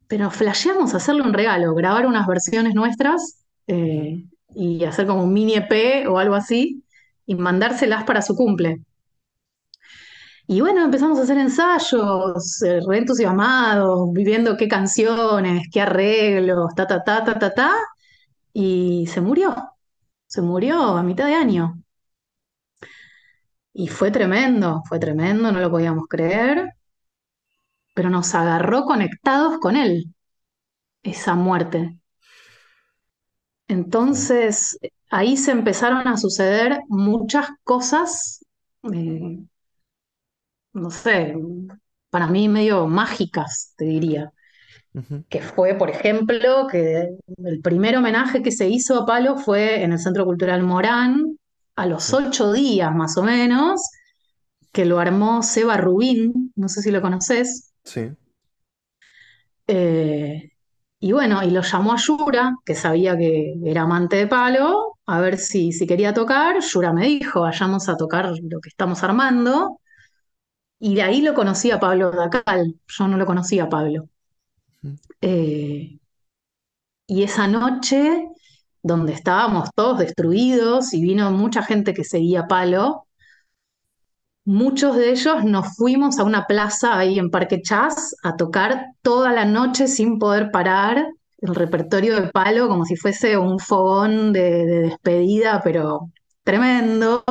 pero 0.08 0.32
flasheamos 0.32 0.94
hacerle 0.96 1.22
un 1.24 1.34
regalo, 1.34 1.74
grabar 1.76 2.06
unas 2.08 2.28
versiones 2.28 2.76
nuestras 2.76 3.46
eh, 3.68 4.26
y 4.56 4.84
hacer 4.86 5.08
como 5.08 5.24
un 5.24 5.34
mini 5.34 5.56
EP 5.56 6.08
o 6.08 6.20
algo 6.20 6.36
así 6.36 6.84
y 7.26 7.36
mandárselas 7.36 8.04
para 8.06 8.22
su 8.22 8.36
cumple. 8.36 8.82
Y 10.48 10.62
bueno, 10.62 10.84
empezamos 10.84 11.20
a 11.20 11.24
hacer 11.24 11.38
ensayos, 11.38 12.62
eh, 12.64 12.80
re 12.88 12.98
entusiasmados, 12.98 14.12
viviendo 14.14 14.58
qué 14.58 14.68
canciones, 14.68 15.68
qué 15.72 15.82
arreglos, 15.82 16.74
ta, 16.76 16.88
ta, 16.88 17.04
ta, 17.04 17.24
ta, 17.24 17.38
ta, 17.40 17.54
ta, 17.54 17.76
y 18.54 19.08
se 19.08 19.22
murió, 19.22 19.56
se 20.28 20.42
murió 20.42 20.98
a 20.98 21.04
mitad 21.04 21.28
de 21.28 21.36
año. 21.36 21.84
Y 23.74 23.88
fue 23.88 24.12
tremendo, 24.12 24.84
fue 24.88 25.00
tremendo, 25.00 25.52
no 25.52 25.60
lo 25.60 25.72
podíamos 25.72 26.06
creer, 26.08 26.74
pero 27.94 28.10
nos 28.10 28.34
agarró 28.36 28.84
conectados 28.86 29.60
con 29.60 29.76
él, 29.76 30.14
esa 31.04 31.36
muerte. 31.36 31.99
Entonces, 33.70 34.78
ahí 35.12 35.38
se 35.38 35.52
empezaron 35.52 36.08
a 36.08 36.18
suceder 36.18 36.82
muchas 36.90 37.48
cosas, 37.64 38.44
eh, 38.92 39.40
no 40.74 40.92
sé, 40.92 41.36
para 42.10 42.28
mí 42.28 42.50
medio 42.50 42.88
mágicas, 42.88 43.74
te 43.78 43.86
diría. 43.86 44.32
que 45.30 45.42
fue, 45.42 45.76
por 45.76 45.90
ejemplo, 45.90 46.68
que 46.72 47.10
el 47.46 47.62
primer 47.62 47.98
homenaje 47.98 48.42
que 48.42 48.52
se 48.52 48.68
hizo 48.68 49.00
a 49.02 49.06
Palo 49.06 49.38
fue 49.38 49.84
en 49.84 49.94
el 49.94 50.00
Centro 50.00 50.26
Cultural 50.26 50.64
Morán, 50.64 51.38
a 51.76 51.86
los 51.86 52.14
ocho 52.14 52.52
días 52.52 52.94
más 52.96 53.18
o 53.18 53.24
menos, 53.24 53.82
que 54.72 54.86
lo 54.86 55.00
armó 55.00 55.44
Seba 55.44 55.78
Rubín, 55.78 56.52
no 56.56 56.70
sé 56.70 56.82
si 56.82 56.92
lo 56.92 57.02
conoces. 57.02 57.74
sí, 57.84 58.16
Eh, 59.68 60.52
y 61.00 61.12
bueno, 61.14 61.42
y 61.44 61.52
lo 61.52 61.62
llamó 61.62 61.94
a 61.94 61.98
Yura, 61.98 62.56
que 62.66 62.76
sabía 62.76 63.18
que 63.18 63.54
era 63.64 63.84
amante 63.84 64.18
de 64.18 64.28
Palo, 64.28 64.98
a 65.06 65.20
ver 65.22 65.38
si, 65.38 65.72
si 65.72 65.88
quería 65.88 66.14
tocar. 66.14 66.60
Yura 66.62 66.94
me 66.94 67.06
dijo, 67.08 67.42
vayamos 67.42 67.88
a 67.90 67.96
tocar 67.98 68.26
lo 68.42 68.60
que 68.62 68.70
estamos 68.70 69.04
armando. 69.04 69.80
Y 70.80 70.96
de 70.96 71.04
ahí 71.04 71.22
lo 71.22 71.34
conocí 71.36 71.72
a 71.72 71.80
Pablo 71.80 72.12
Dacal, 72.12 72.76
yo 72.88 73.08
no 73.08 73.18
lo 73.18 73.26
conocía 73.26 73.64
a 73.66 73.70
Pablo. 73.70 74.10
Eh, 75.22 76.00
Y 77.08 77.24
esa 77.24 77.48
noche, 77.48 78.28
donde 78.84 79.14
estábamos 79.14 79.70
todos 79.76 80.00
destruidos 80.00 80.94
y 80.94 81.02
vino 81.02 81.32
mucha 81.32 81.64
gente 81.64 81.94
que 81.94 82.04
seguía 82.04 82.48
Palo, 82.48 83.08
muchos 84.50 84.96
de 84.96 85.12
ellos 85.12 85.44
nos 85.44 85.76
fuimos 85.76 86.18
a 86.18 86.24
una 86.24 86.48
plaza 86.48 86.98
ahí 86.98 87.20
en 87.20 87.30
Parque 87.30 87.62
Chas 87.62 88.16
a 88.24 88.36
tocar 88.36 88.88
toda 89.04 89.32
la 89.32 89.46
noche 89.46 89.88
sin 89.88 90.18
poder 90.18 90.50
parar 90.50 91.06
el 91.38 91.54
repertorio 91.54 92.20
de 92.20 92.30
Palo 92.30 92.68
como 92.68 92.84
si 92.84 92.96
fuese 92.96 93.38
un 93.38 93.60
fogón 93.60 94.34
de, 94.34 94.66
de 94.66 94.80
despedida, 94.82 95.62
pero 95.64 96.10
tremendo. 96.44 97.24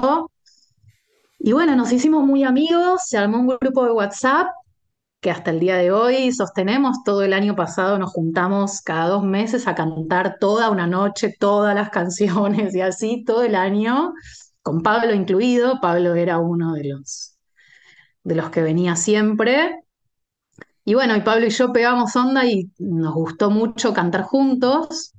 Y 1.41 1.51
bueno, 1.53 1.75
nos 1.75 1.91
hicimos 1.91 2.25
muy 2.25 2.45
amigos, 2.45 3.03
se 3.07 3.19
armó 3.19 3.39
un 3.41 3.49
grupo 3.49 3.85
de 3.85 3.91
WhatsApp 3.91 4.47
que 5.21 5.33
hasta 5.33 5.51
el 5.51 5.59
día 5.59 5.77
de 5.77 5.91
hoy 5.91 6.31
sostenemos. 6.31 7.03
Todo 7.05 7.25
el 7.25 7.33
año 7.33 7.57
pasado 7.57 7.99
nos 7.99 8.13
juntamos 8.13 8.81
cada 8.81 9.09
dos 9.09 9.25
meses 9.25 9.67
a 9.67 9.75
cantar 9.75 10.37
toda 10.39 10.71
una 10.71 10.87
noche, 10.87 11.35
todas 11.37 11.75
las 11.75 11.91
canciones 11.91 12.77
y 12.77 12.81
así 12.81 13.25
todo 13.25 13.43
el 13.43 13.57
año, 13.57 14.13
con 14.63 14.83
Pablo 14.83 15.15
incluido. 15.15 15.81
Pablo 15.81 16.15
era 16.15 16.39
uno 16.39 16.75
de 16.75 16.89
los, 16.89 17.39
de 18.25 18.35
los 18.35 18.51
que 18.51 18.63
venía 18.63 18.97
siempre. 18.97 19.83
Y 20.85 20.95
bueno, 20.95 21.17
y 21.17 21.21
Pablo 21.21 21.47
y 21.47 21.51
yo 21.51 21.73
pegamos 21.73 22.17
onda 22.17 22.47
y 22.47 22.71
nos 22.79 23.15
gustó 23.15 23.51
mucho 23.51 23.93
cantar 23.93 24.23
juntos. 24.23 25.13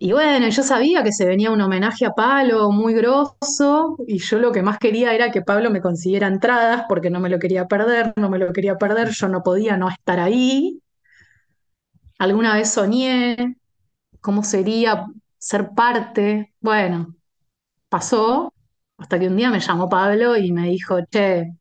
Y 0.00 0.12
bueno, 0.12 0.48
yo 0.48 0.62
sabía 0.62 1.02
que 1.02 1.12
se 1.12 1.26
venía 1.26 1.50
un 1.50 1.60
homenaje 1.60 2.06
a 2.06 2.12
Pablo 2.12 2.70
muy 2.70 2.94
grosso 2.94 3.96
y 4.06 4.18
yo 4.18 4.38
lo 4.38 4.52
que 4.52 4.62
más 4.62 4.78
quería 4.78 5.12
era 5.12 5.32
que 5.32 5.42
Pablo 5.42 5.70
me 5.70 5.80
consiguiera 5.80 6.28
entradas 6.28 6.84
porque 6.88 7.10
no 7.10 7.18
me 7.18 7.28
lo 7.28 7.40
quería 7.40 7.66
perder, 7.66 8.12
no 8.16 8.30
me 8.30 8.38
lo 8.38 8.52
quería 8.52 8.76
perder, 8.76 9.10
yo 9.10 9.28
no 9.28 9.42
podía 9.42 9.76
no 9.76 9.88
estar 9.88 10.20
ahí. 10.20 10.80
Alguna 12.18 12.54
vez 12.54 12.70
soñé 12.72 13.56
cómo 14.20 14.44
sería 14.44 15.06
ser 15.38 15.70
parte. 15.74 16.54
Bueno, 16.60 17.16
pasó 17.88 18.52
hasta 18.98 19.18
que 19.18 19.28
un 19.28 19.36
día 19.36 19.50
me 19.50 19.60
llamó 19.60 19.88
Pablo 19.88 20.36
y 20.36 20.52
me 20.52 20.68
dijo, 20.68 20.98
che, 21.10 21.52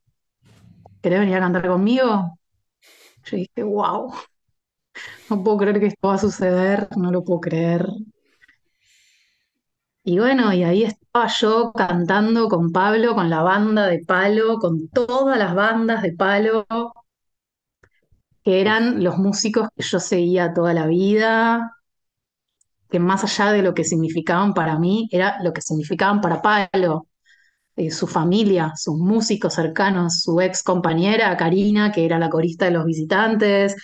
¿querés 1.02 1.20
venir 1.20 1.36
a 1.38 1.40
cantar 1.42 1.68
conmigo? 1.68 2.38
Yo 3.26 3.38
dije, 3.38 3.64
wow, 3.64 4.14
no 5.30 5.44
puedo 5.44 5.58
creer 5.58 5.80
que 5.80 5.88
esto 5.88 6.08
va 6.08 6.16
a 6.16 6.18
suceder, 6.18 6.88
no 6.98 7.12
lo 7.12 7.24
puedo 7.24 7.42
creer. 7.42 7.86
Y 10.04 10.20
bueno, 10.20 10.54
y 10.54 10.64
ahí 10.64 10.84
estaba 10.84 11.28
yo 11.28 11.74
cantando 11.74 12.48
con 12.48 12.72
Pablo, 12.72 13.14
con 13.14 13.30
la 13.30 13.44
banda 13.44 13.88
de 13.88 14.00
Palo, 14.06 14.58
con 14.60 14.88
todas 14.90 15.38
las 15.38 15.54
bandas 15.54 16.02
de 16.02 16.14
Palo, 16.14 16.66
que 18.44 18.62
eran 18.62 19.04
los 19.04 19.18
músicos 19.18 19.68
que 19.76 19.84
yo 19.84 20.00
seguía 20.00 20.54
toda 20.54 20.74
la 20.74 20.88
vida, 20.88 21.77
que 22.90 23.00
más 23.00 23.24
allá 23.24 23.52
de 23.52 23.62
lo 23.62 23.74
que 23.74 23.84
significaban 23.84 24.54
para 24.54 24.78
mí, 24.80 25.10
era 25.12 25.42
lo 25.44 25.54
que 25.54 25.62
significaban 25.62 26.22
para 26.22 26.42
Palo. 26.42 27.08
eh, 27.78 27.92
su 27.92 28.08
familia, 28.08 28.74
sus 28.78 28.98
músicos 28.98 29.54
cercanos, 29.56 30.22
su 30.24 30.42
ex 30.42 30.64
compañera 30.64 31.38
Karina, 31.38 31.92
que 31.92 32.06
era 32.06 32.20
la 32.20 32.30
corista 32.30 32.66
de 32.66 32.72
los 32.72 32.86
visitantes. 32.86 33.76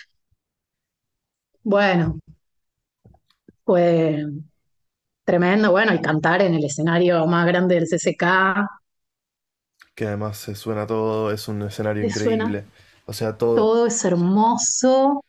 Bueno, 1.62 2.20
fue 3.64 4.24
tremendo, 5.24 5.70
bueno, 5.70 5.94
y 5.94 6.00
cantar 6.00 6.40
en 6.42 6.54
el 6.54 6.64
escenario 6.64 7.26
más 7.26 7.46
grande 7.46 7.74
del 7.76 7.86
CCK, 7.86 8.66
Que 9.94 10.06
además 10.06 10.38
se 10.38 10.54
suena 10.54 10.86
todo, 10.86 11.30
es 11.32 11.48
un 11.48 11.62
escenario 11.62 12.02
suena, 12.08 12.46
increíble. 12.46 12.66
O 13.06 13.12
sea, 13.12 13.36
todo. 13.38 13.72
todo 13.72 13.86
es 13.86 14.04
hermoso. 14.04 15.24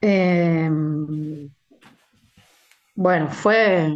Eh, 0.00 0.68
bueno, 2.94 3.28
fue, 3.30 3.92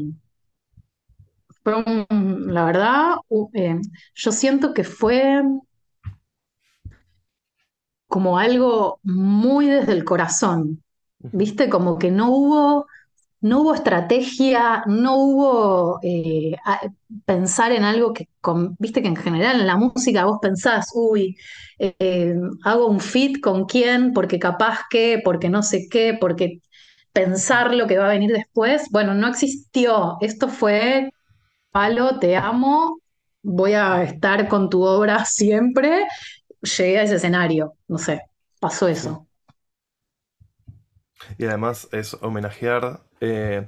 fue 1.62 1.74
un- 1.76 2.46
la 2.54 2.64
verdad, 2.64 3.16
eh, 3.54 3.76
yo 4.14 4.32
siento 4.32 4.72
que 4.74 4.84
fue 4.84 5.42
como 8.08 8.38
algo 8.38 9.00
muy 9.02 9.66
desde 9.66 9.92
el 9.92 10.04
corazón. 10.04 10.82
¿viste? 11.20 11.68
Como 11.70 11.98
que 11.98 12.10
no 12.10 12.30
hubo, 12.30 12.86
no 13.42 13.62
hubo 13.62 13.74
estrategia, 13.74 14.84
no 14.86 15.16
hubo 15.18 16.00
eh, 16.02 16.56
pensar 17.26 17.72
en 17.72 17.84
algo 17.84 18.12
que, 18.14 18.28
con- 18.40 18.76
viste 18.78 19.02
que 19.02 19.08
en 19.08 19.16
general 19.16 19.60
en 19.60 19.66
la 19.68 19.76
música 19.76 20.24
vos 20.26 20.38
pensás, 20.42 20.90
uy, 20.94 21.36
eh, 21.78 22.34
hago 22.64 22.88
un 22.88 23.00
feat 23.00 23.40
con 23.42 23.66
quién, 23.66 24.12
porque 24.14 24.38
capaz 24.40 24.80
que, 24.90 25.20
porque 25.24 25.48
no 25.50 25.62
sé 25.64 25.88
qué, 25.90 26.16
porque 26.20 26.60
pensar 27.16 27.74
lo 27.74 27.86
que 27.86 27.96
va 27.96 28.04
a 28.04 28.10
venir 28.10 28.30
después. 28.30 28.88
Bueno, 28.90 29.14
no 29.14 29.26
existió. 29.26 30.18
Esto 30.20 30.48
fue, 30.48 31.10
Palo, 31.70 32.18
te 32.18 32.36
amo, 32.36 33.00
voy 33.42 33.72
a 33.72 34.02
estar 34.02 34.48
con 34.48 34.68
tu 34.68 34.82
obra 34.84 35.24
siempre. 35.26 36.06
Llegué 36.60 36.98
a 36.98 37.02
ese 37.04 37.14
escenario, 37.14 37.72
no 37.88 37.96
sé, 37.96 38.20
pasó 38.60 38.86
eso. 38.86 39.26
Y 41.38 41.46
además 41.46 41.88
es 41.90 42.12
homenajear 42.20 43.00
eh, 43.20 43.66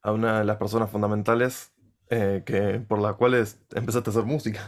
a 0.00 0.12
una 0.12 0.38
de 0.38 0.46
las 0.46 0.56
personas 0.56 0.90
fundamentales 0.90 1.72
eh, 2.08 2.42
que, 2.46 2.80
por 2.88 3.00
las 3.00 3.16
cuales 3.16 3.60
empezaste 3.74 4.08
a 4.08 4.12
hacer 4.12 4.24
música. 4.24 4.66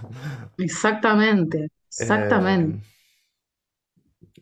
Exactamente, 0.58 1.70
exactamente. 1.98 2.86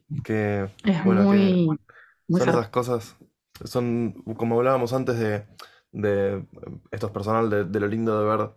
Eh, 0.09 0.22
que, 0.24 0.68
Es 0.85 1.05
bueno, 1.05 1.20
que 1.22 1.26
muy, 1.26 1.79
muy 2.26 2.41
son 2.41 2.49
esas 2.49 2.68
cosas, 2.70 3.16
son 3.65 4.13
como 4.37 4.57
hablábamos 4.59 4.93
antes 4.93 5.19
de, 5.19 5.47
de 5.93 6.45
esto 6.91 7.07
es 7.09 7.13
personal, 7.13 7.51
de, 7.73 7.81
lo 7.81 7.87
lindo 7.89 8.19
de 8.21 8.29
ver 8.37 8.51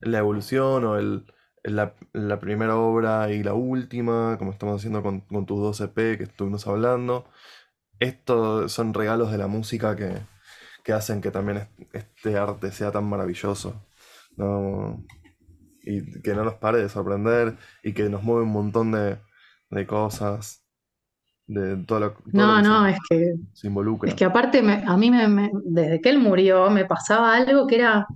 la 0.00 0.18
evolución 0.18 0.84
o 0.84 0.96
el, 0.96 1.26
la, 1.62 1.94
primera 2.40 2.76
obra 2.76 3.30
y 3.32 3.42
la 3.42 3.54
última, 3.54 4.36
como 4.38 4.52
estamos 4.52 4.80
haciendo 4.80 5.02
con, 5.02 5.20
con 5.22 5.46
tus 5.46 5.58
dos 5.60 5.80
EP 5.80 6.18
que 6.18 6.24
estuvimos 6.24 6.66
hablando. 6.66 7.26
Estos 8.00 8.72
son 8.72 8.94
regalos 8.94 9.30
de 9.32 9.38
la 9.38 9.46
música 9.46 9.96
que, 9.96 10.18
que 10.84 10.92
hacen 10.92 11.20
que 11.22 11.30
también 11.32 11.58
es- 11.58 11.68
este 11.94 12.38
arte 12.38 12.72
sea 12.72 12.92
tan 12.92 13.04
maravilloso, 13.06 13.86
¿no? 14.36 15.04
Y 15.82 16.22
que 16.22 16.34
no 16.34 16.44
nos 16.44 16.54
pare 16.54 16.78
de 16.78 16.88
sorprender 16.88 17.58
y 17.82 17.92
que 17.94 18.08
nos 18.08 18.22
mueve 18.22 18.44
un 18.44 18.52
montón 18.52 18.92
de, 18.92 19.18
de 19.70 19.86
cosas, 19.86 20.63
de 21.46 21.76
todo 21.86 22.00
lo, 22.00 22.14
todo 22.34 22.46
lo 22.46 22.54
No, 22.54 22.62
se, 22.62 22.62
no, 22.62 22.86
es 22.86 22.98
que, 23.08 23.34
se 23.52 23.66
es 24.04 24.14
involucra. 24.14 24.16
que 24.16 24.24
aparte 24.24 24.62
me- 24.62 24.84
a 24.86 24.96
mí 24.96 25.10
me, 25.10 25.28
me- 25.28 25.50
desde 25.64 26.00
que 26.00 26.10
él 26.10 26.18
murió 26.20 26.70
me 26.70 26.84
pasaba 26.86 27.36
algo 27.36 27.66
que 27.66 27.76
era, 27.76 28.06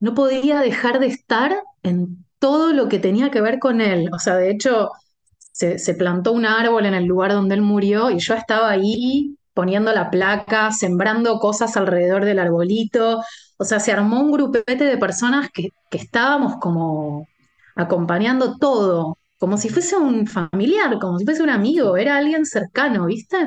no 0.00 0.14
podía 0.14 0.60
dejar 0.60 1.00
de 1.00 1.06
estar 1.08 1.62
en 1.82 2.24
todo 2.38 2.72
lo 2.72 2.88
que 2.88 2.98
tenía 2.98 3.30
que 3.30 3.40
ver 3.42 3.58
con 3.58 3.80
él. 3.80 4.10
O 4.14 4.18
sea, 4.18 4.36
de 4.36 4.50
hecho, 4.50 4.90
se, 5.38 5.78
se 5.78 5.94
plantó 5.94 6.32
un 6.32 6.46
árbol 6.46 6.86
en 6.86 6.94
el 6.94 7.06
lugar 7.06 7.32
donde 7.32 7.54
él 7.56 7.62
murió 7.62 8.10
y 8.10 8.18
yo 8.20 8.34
estaba 8.34 8.70
ahí 8.70 9.36
poniendo 9.54 9.92
la 9.92 10.10
placa, 10.10 10.72
sembrando 10.72 11.38
cosas 11.40 11.76
alrededor 11.76 12.24
del 12.26 12.38
arbolito. 12.40 13.22
O 13.58 13.64
sea, 13.64 13.80
se 13.80 13.92
armó 13.92 14.20
un 14.20 14.32
grupete 14.32 14.84
de 14.84 14.98
personas 14.98 15.50
que, 15.52 15.70
que 15.90 15.98
estábamos 15.98 16.56
como 16.60 17.28
acompañando 17.76 18.58
todo, 18.58 19.18
como 19.40 19.58
si 19.58 19.70
fuese 19.70 19.96
un 19.98 20.28
familiar, 20.28 20.98
como 21.00 21.18
si 21.18 21.26
fuese 21.26 21.42
un 21.44 21.50
amigo, 21.50 21.98
era 21.98 22.18
alguien 22.18 22.46
cercano, 22.46 23.06
¿viste? 23.06 23.38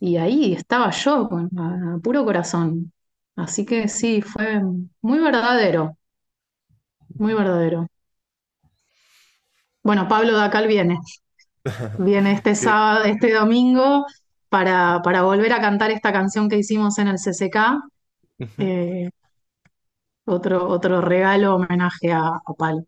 Y 0.00 0.18
ahí 0.18 0.54
estaba 0.54 0.90
yo, 0.92 1.28
con, 1.30 1.50
a, 1.58 1.96
a 1.96 1.98
puro 2.00 2.24
corazón. 2.26 2.92
Así 3.36 3.66
que 3.66 3.88
sí, 3.88 4.22
fue 4.22 4.60
muy 5.02 5.20
verdadero, 5.20 5.96
muy 7.18 7.34
verdadero. 7.34 7.86
Bueno, 9.82 10.08
Pablo 10.08 10.32
Dacal 10.36 10.66
viene. 10.68 10.98
Viene 11.98 12.32
este 12.32 12.54
sábado, 12.54 13.04
este 13.04 13.32
domingo, 13.34 14.06
para, 14.48 15.00
para 15.04 15.22
volver 15.22 15.52
a 15.52 15.60
cantar 15.60 15.90
esta 15.92 16.12
canción 16.12 16.48
que 16.48 16.58
hicimos 16.58 16.98
en 16.98 17.08
el 17.08 17.18
CCK. 17.18 17.82
Eh, 18.58 19.10
otro, 20.24 20.66
otro 20.68 21.00
regalo 21.02 21.56
homenaje 21.56 22.10
a, 22.12 22.20
a 22.28 22.54
Palo. 22.56 22.84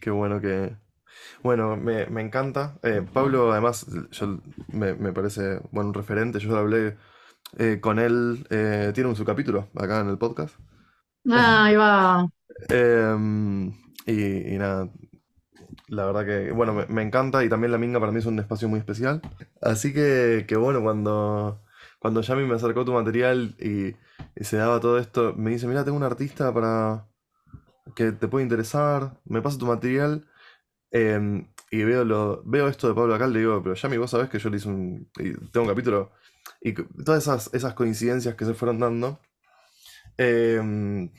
qué 0.00 0.10
bueno 0.10 0.40
que... 0.40 0.76
Bueno, 1.42 1.76
me, 1.76 2.06
me 2.06 2.22
encanta. 2.22 2.78
Eh, 2.82 3.02
Pablo, 3.12 3.52
además, 3.52 3.86
yo, 4.10 4.40
me, 4.72 4.94
me 4.94 5.12
parece, 5.12 5.60
bueno, 5.72 5.88
un 5.90 5.94
referente. 5.94 6.38
Yo 6.40 6.56
hablé 6.56 6.96
eh, 7.58 7.80
con 7.80 7.98
él, 7.98 8.46
eh, 8.50 8.92
tiene 8.94 9.10
un 9.10 9.16
subcapítulo 9.16 9.68
acá 9.76 10.00
en 10.00 10.08
el 10.10 10.18
podcast. 10.18 10.56
Ah, 11.30 11.64
ahí 11.66 11.76
va. 11.76 12.28
Em, 12.70 13.68
y, 14.06 14.54
y 14.54 14.58
nada, 14.58 14.90
la 15.88 16.06
verdad 16.06 16.26
que, 16.26 16.52
bueno, 16.52 16.74
me, 16.74 16.86
me 16.86 17.02
encanta 17.02 17.44
y 17.44 17.48
también 17.48 17.72
La 17.72 17.78
Minga 17.78 18.00
para 18.00 18.12
mí 18.12 18.18
es 18.18 18.26
un 18.26 18.38
espacio 18.38 18.68
muy 18.68 18.78
especial. 18.80 19.22
Así 19.60 19.92
que, 19.92 20.44
que 20.48 20.56
bueno, 20.56 20.82
cuando, 20.82 21.62
cuando 21.98 22.20
Yami 22.22 22.44
me 22.46 22.54
acercó 22.56 22.84
tu 22.84 22.92
material 22.92 23.56
y, 23.60 23.88
y 24.40 24.44
se 24.44 24.56
daba 24.58 24.80
todo 24.80 24.98
esto, 24.98 25.34
me 25.36 25.50
dice, 25.50 25.66
mira, 25.66 25.84
tengo 25.84 25.96
un 25.96 26.04
artista 26.04 26.52
para 26.54 27.06
que 27.96 28.12
te 28.12 28.28
puede 28.28 28.44
interesar, 28.44 29.20
me 29.24 29.42
pasa 29.42 29.58
tu 29.58 29.66
material 29.66 30.26
em, 30.90 31.48
y 31.70 31.84
veo, 31.84 32.04
lo, 32.04 32.42
veo 32.44 32.68
esto 32.68 32.88
de 32.88 32.94
Pablo 32.94 33.14
acá, 33.14 33.26
le 33.26 33.40
digo, 33.40 33.62
pero 33.62 33.74
Yami, 33.74 33.96
vos 33.98 34.10
sabés 34.10 34.28
que 34.30 34.38
yo 34.38 34.50
le 34.50 34.56
hice 34.58 34.68
un, 34.68 35.10
y 35.18 35.32
tengo 35.50 35.64
un 35.64 35.68
capítulo 35.68 36.12
y 36.60 36.72
todas 36.74 37.22
esas, 37.22 37.54
esas 37.54 37.74
coincidencias 37.74 38.34
que 38.34 38.44
se 38.44 38.54
fueron 38.54 38.78
dando. 38.80 39.20
em, 40.16 41.10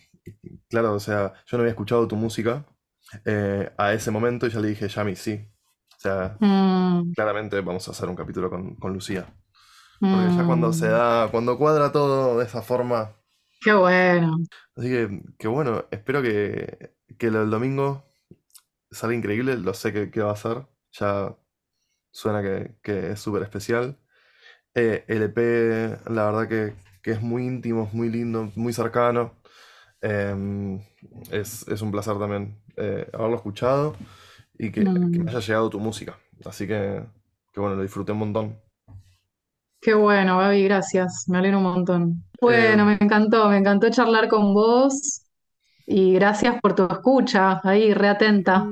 claro, 0.70 0.94
o 0.96 1.00
sea, 1.00 1.34
yo 1.46 1.58
no 1.58 1.62
había 1.64 1.72
escuchado 1.72 2.08
tu 2.08 2.16
música 2.16 2.66
eh, 3.26 3.72
a 3.78 3.94
ese 3.94 4.12
momento 4.12 4.48
y 4.48 4.52
ya 4.52 4.60
le 4.60 4.70
dije, 4.70 4.88
Yami, 4.88 5.16
sí. 5.16 5.48
O 5.98 6.00
sea, 6.00 6.40
Mm, 6.40 7.12
claramente 7.14 7.62
vamos 7.62 7.88
a 7.88 7.92
hacer 7.92 8.10
un 8.10 8.16
capítulo 8.16 8.50
con, 8.50 8.76
con 8.76 8.94
Lucía. 8.94 9.28
Porque 10.00 10.32
ya 10.36 10.46
cuando 10.46 10.74
se 10.74 10.88
mm, 10.88 10.90
da, 10.90 11.30
cuando 11.32 11.58
cuadra 11.58 11.92
todo 11.92 12.40
de 12.40 12.46
esa 12.46 12.62
forma. 12.62 13.16
qué 13.62 13.74
bueno. 13.74 14.38
Así 14.76 14.90
que, 14.90 15.22
que 15.38 15.48
bueno, 15.48 15.86
espero 15.92 16.22
que, 16.22 16.96
que 17.18 17.30
del 17.32 17.50
domingo 17.50 18.09
salga 18.92 19.16
increíble. 19.16 19.58
Lo 19.58 19.74
sé 19.74 19.94
que, 19.94 20.12
que 20.12 20.22
va 20.22 20.32
a 20.32 20.36
ser. 20.36 20.68
Ya 20.94 21.36
suena 22.12 22.42
que, 22.44 22.76
que 22.84 23.12
es 23.12 23.20
súper 23.22 23.44
especial. 23.44 24.00
Eh, 24.76 25.06
el 25.08 25.24
EP, 25.24 26.00
la 26.10 26.26
verdad 26.32 26.48
que, 26.50 26.76
que 27.04 27.12
es 27.12 27.22
muy 27.22 27.46
íntimo, 27.46 27.86
es 27.86 27.94
muy 27.94 28.10
lindo, 28.10 28.52
muy 28.56 28.74
cercano. 28.74 29.36
Em, 30.02 30.82
es, 31.32 31.68
es 31.68 31.82
un 31.82 31.92
placer 31.92 32.18
también 32.20 32.62
eh, 32.78 33.10
haberlo 33.14 33.38
escuchado 33.38 33.96
y 34.58 34.72
que, 34.72 34.86
que 35.12 35.20
me 35.24 35.32
haya 35.32 35.40
llegado 35.42 35.70
tu 35.72 35.80
música. 35.80 36.20
Así 36.46 36.68
que, 36.68 37.04
que 37.54 37.60
bueno, 37.62 37.76
lo 37.78 37.84
disfruté 37.84 38.14
un 38.14 38.20
montón. 38.20 38.62
qué 39.82 39.94
bueno, 39.94 40.38
Gaby, 40.40 40.64
gracias. 40.66 41.26
Me 41.28 41.38
alegro 41.40 41.58
un 41.60 41.64
montón. 41.66 42.24
Eh, 42.48 42.78
Bueno, 42.78 42.86
me 42.86 42.94
encantó, 43.00 43.50
me 43.50 43.58
encantó 43.58 43.90
charlar 43.90 44.28
con 44.30 44.54
vos 44.54 45.24
y 45.90 46.14
gracias 46.14 46.62
por 46.62 46.76
tu 46.76 46.84
escucha, 46.84 47.60
ahí, 47.64 47.96
reatenta. 47.96 48.64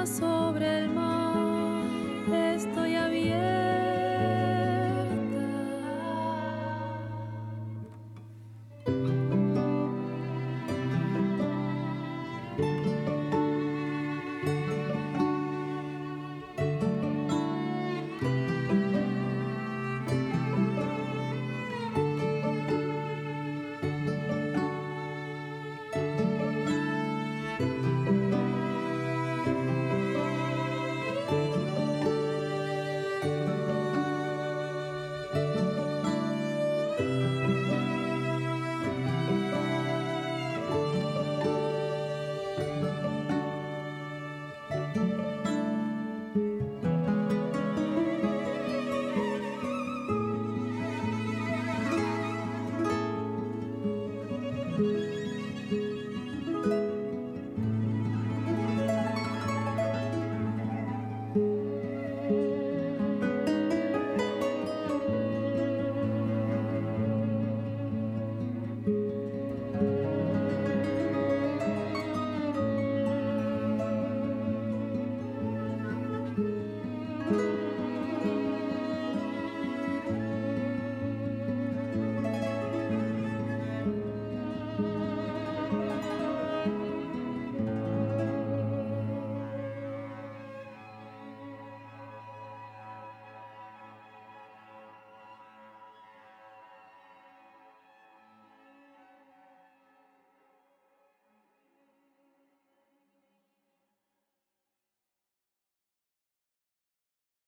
corazón. 0.00 0.39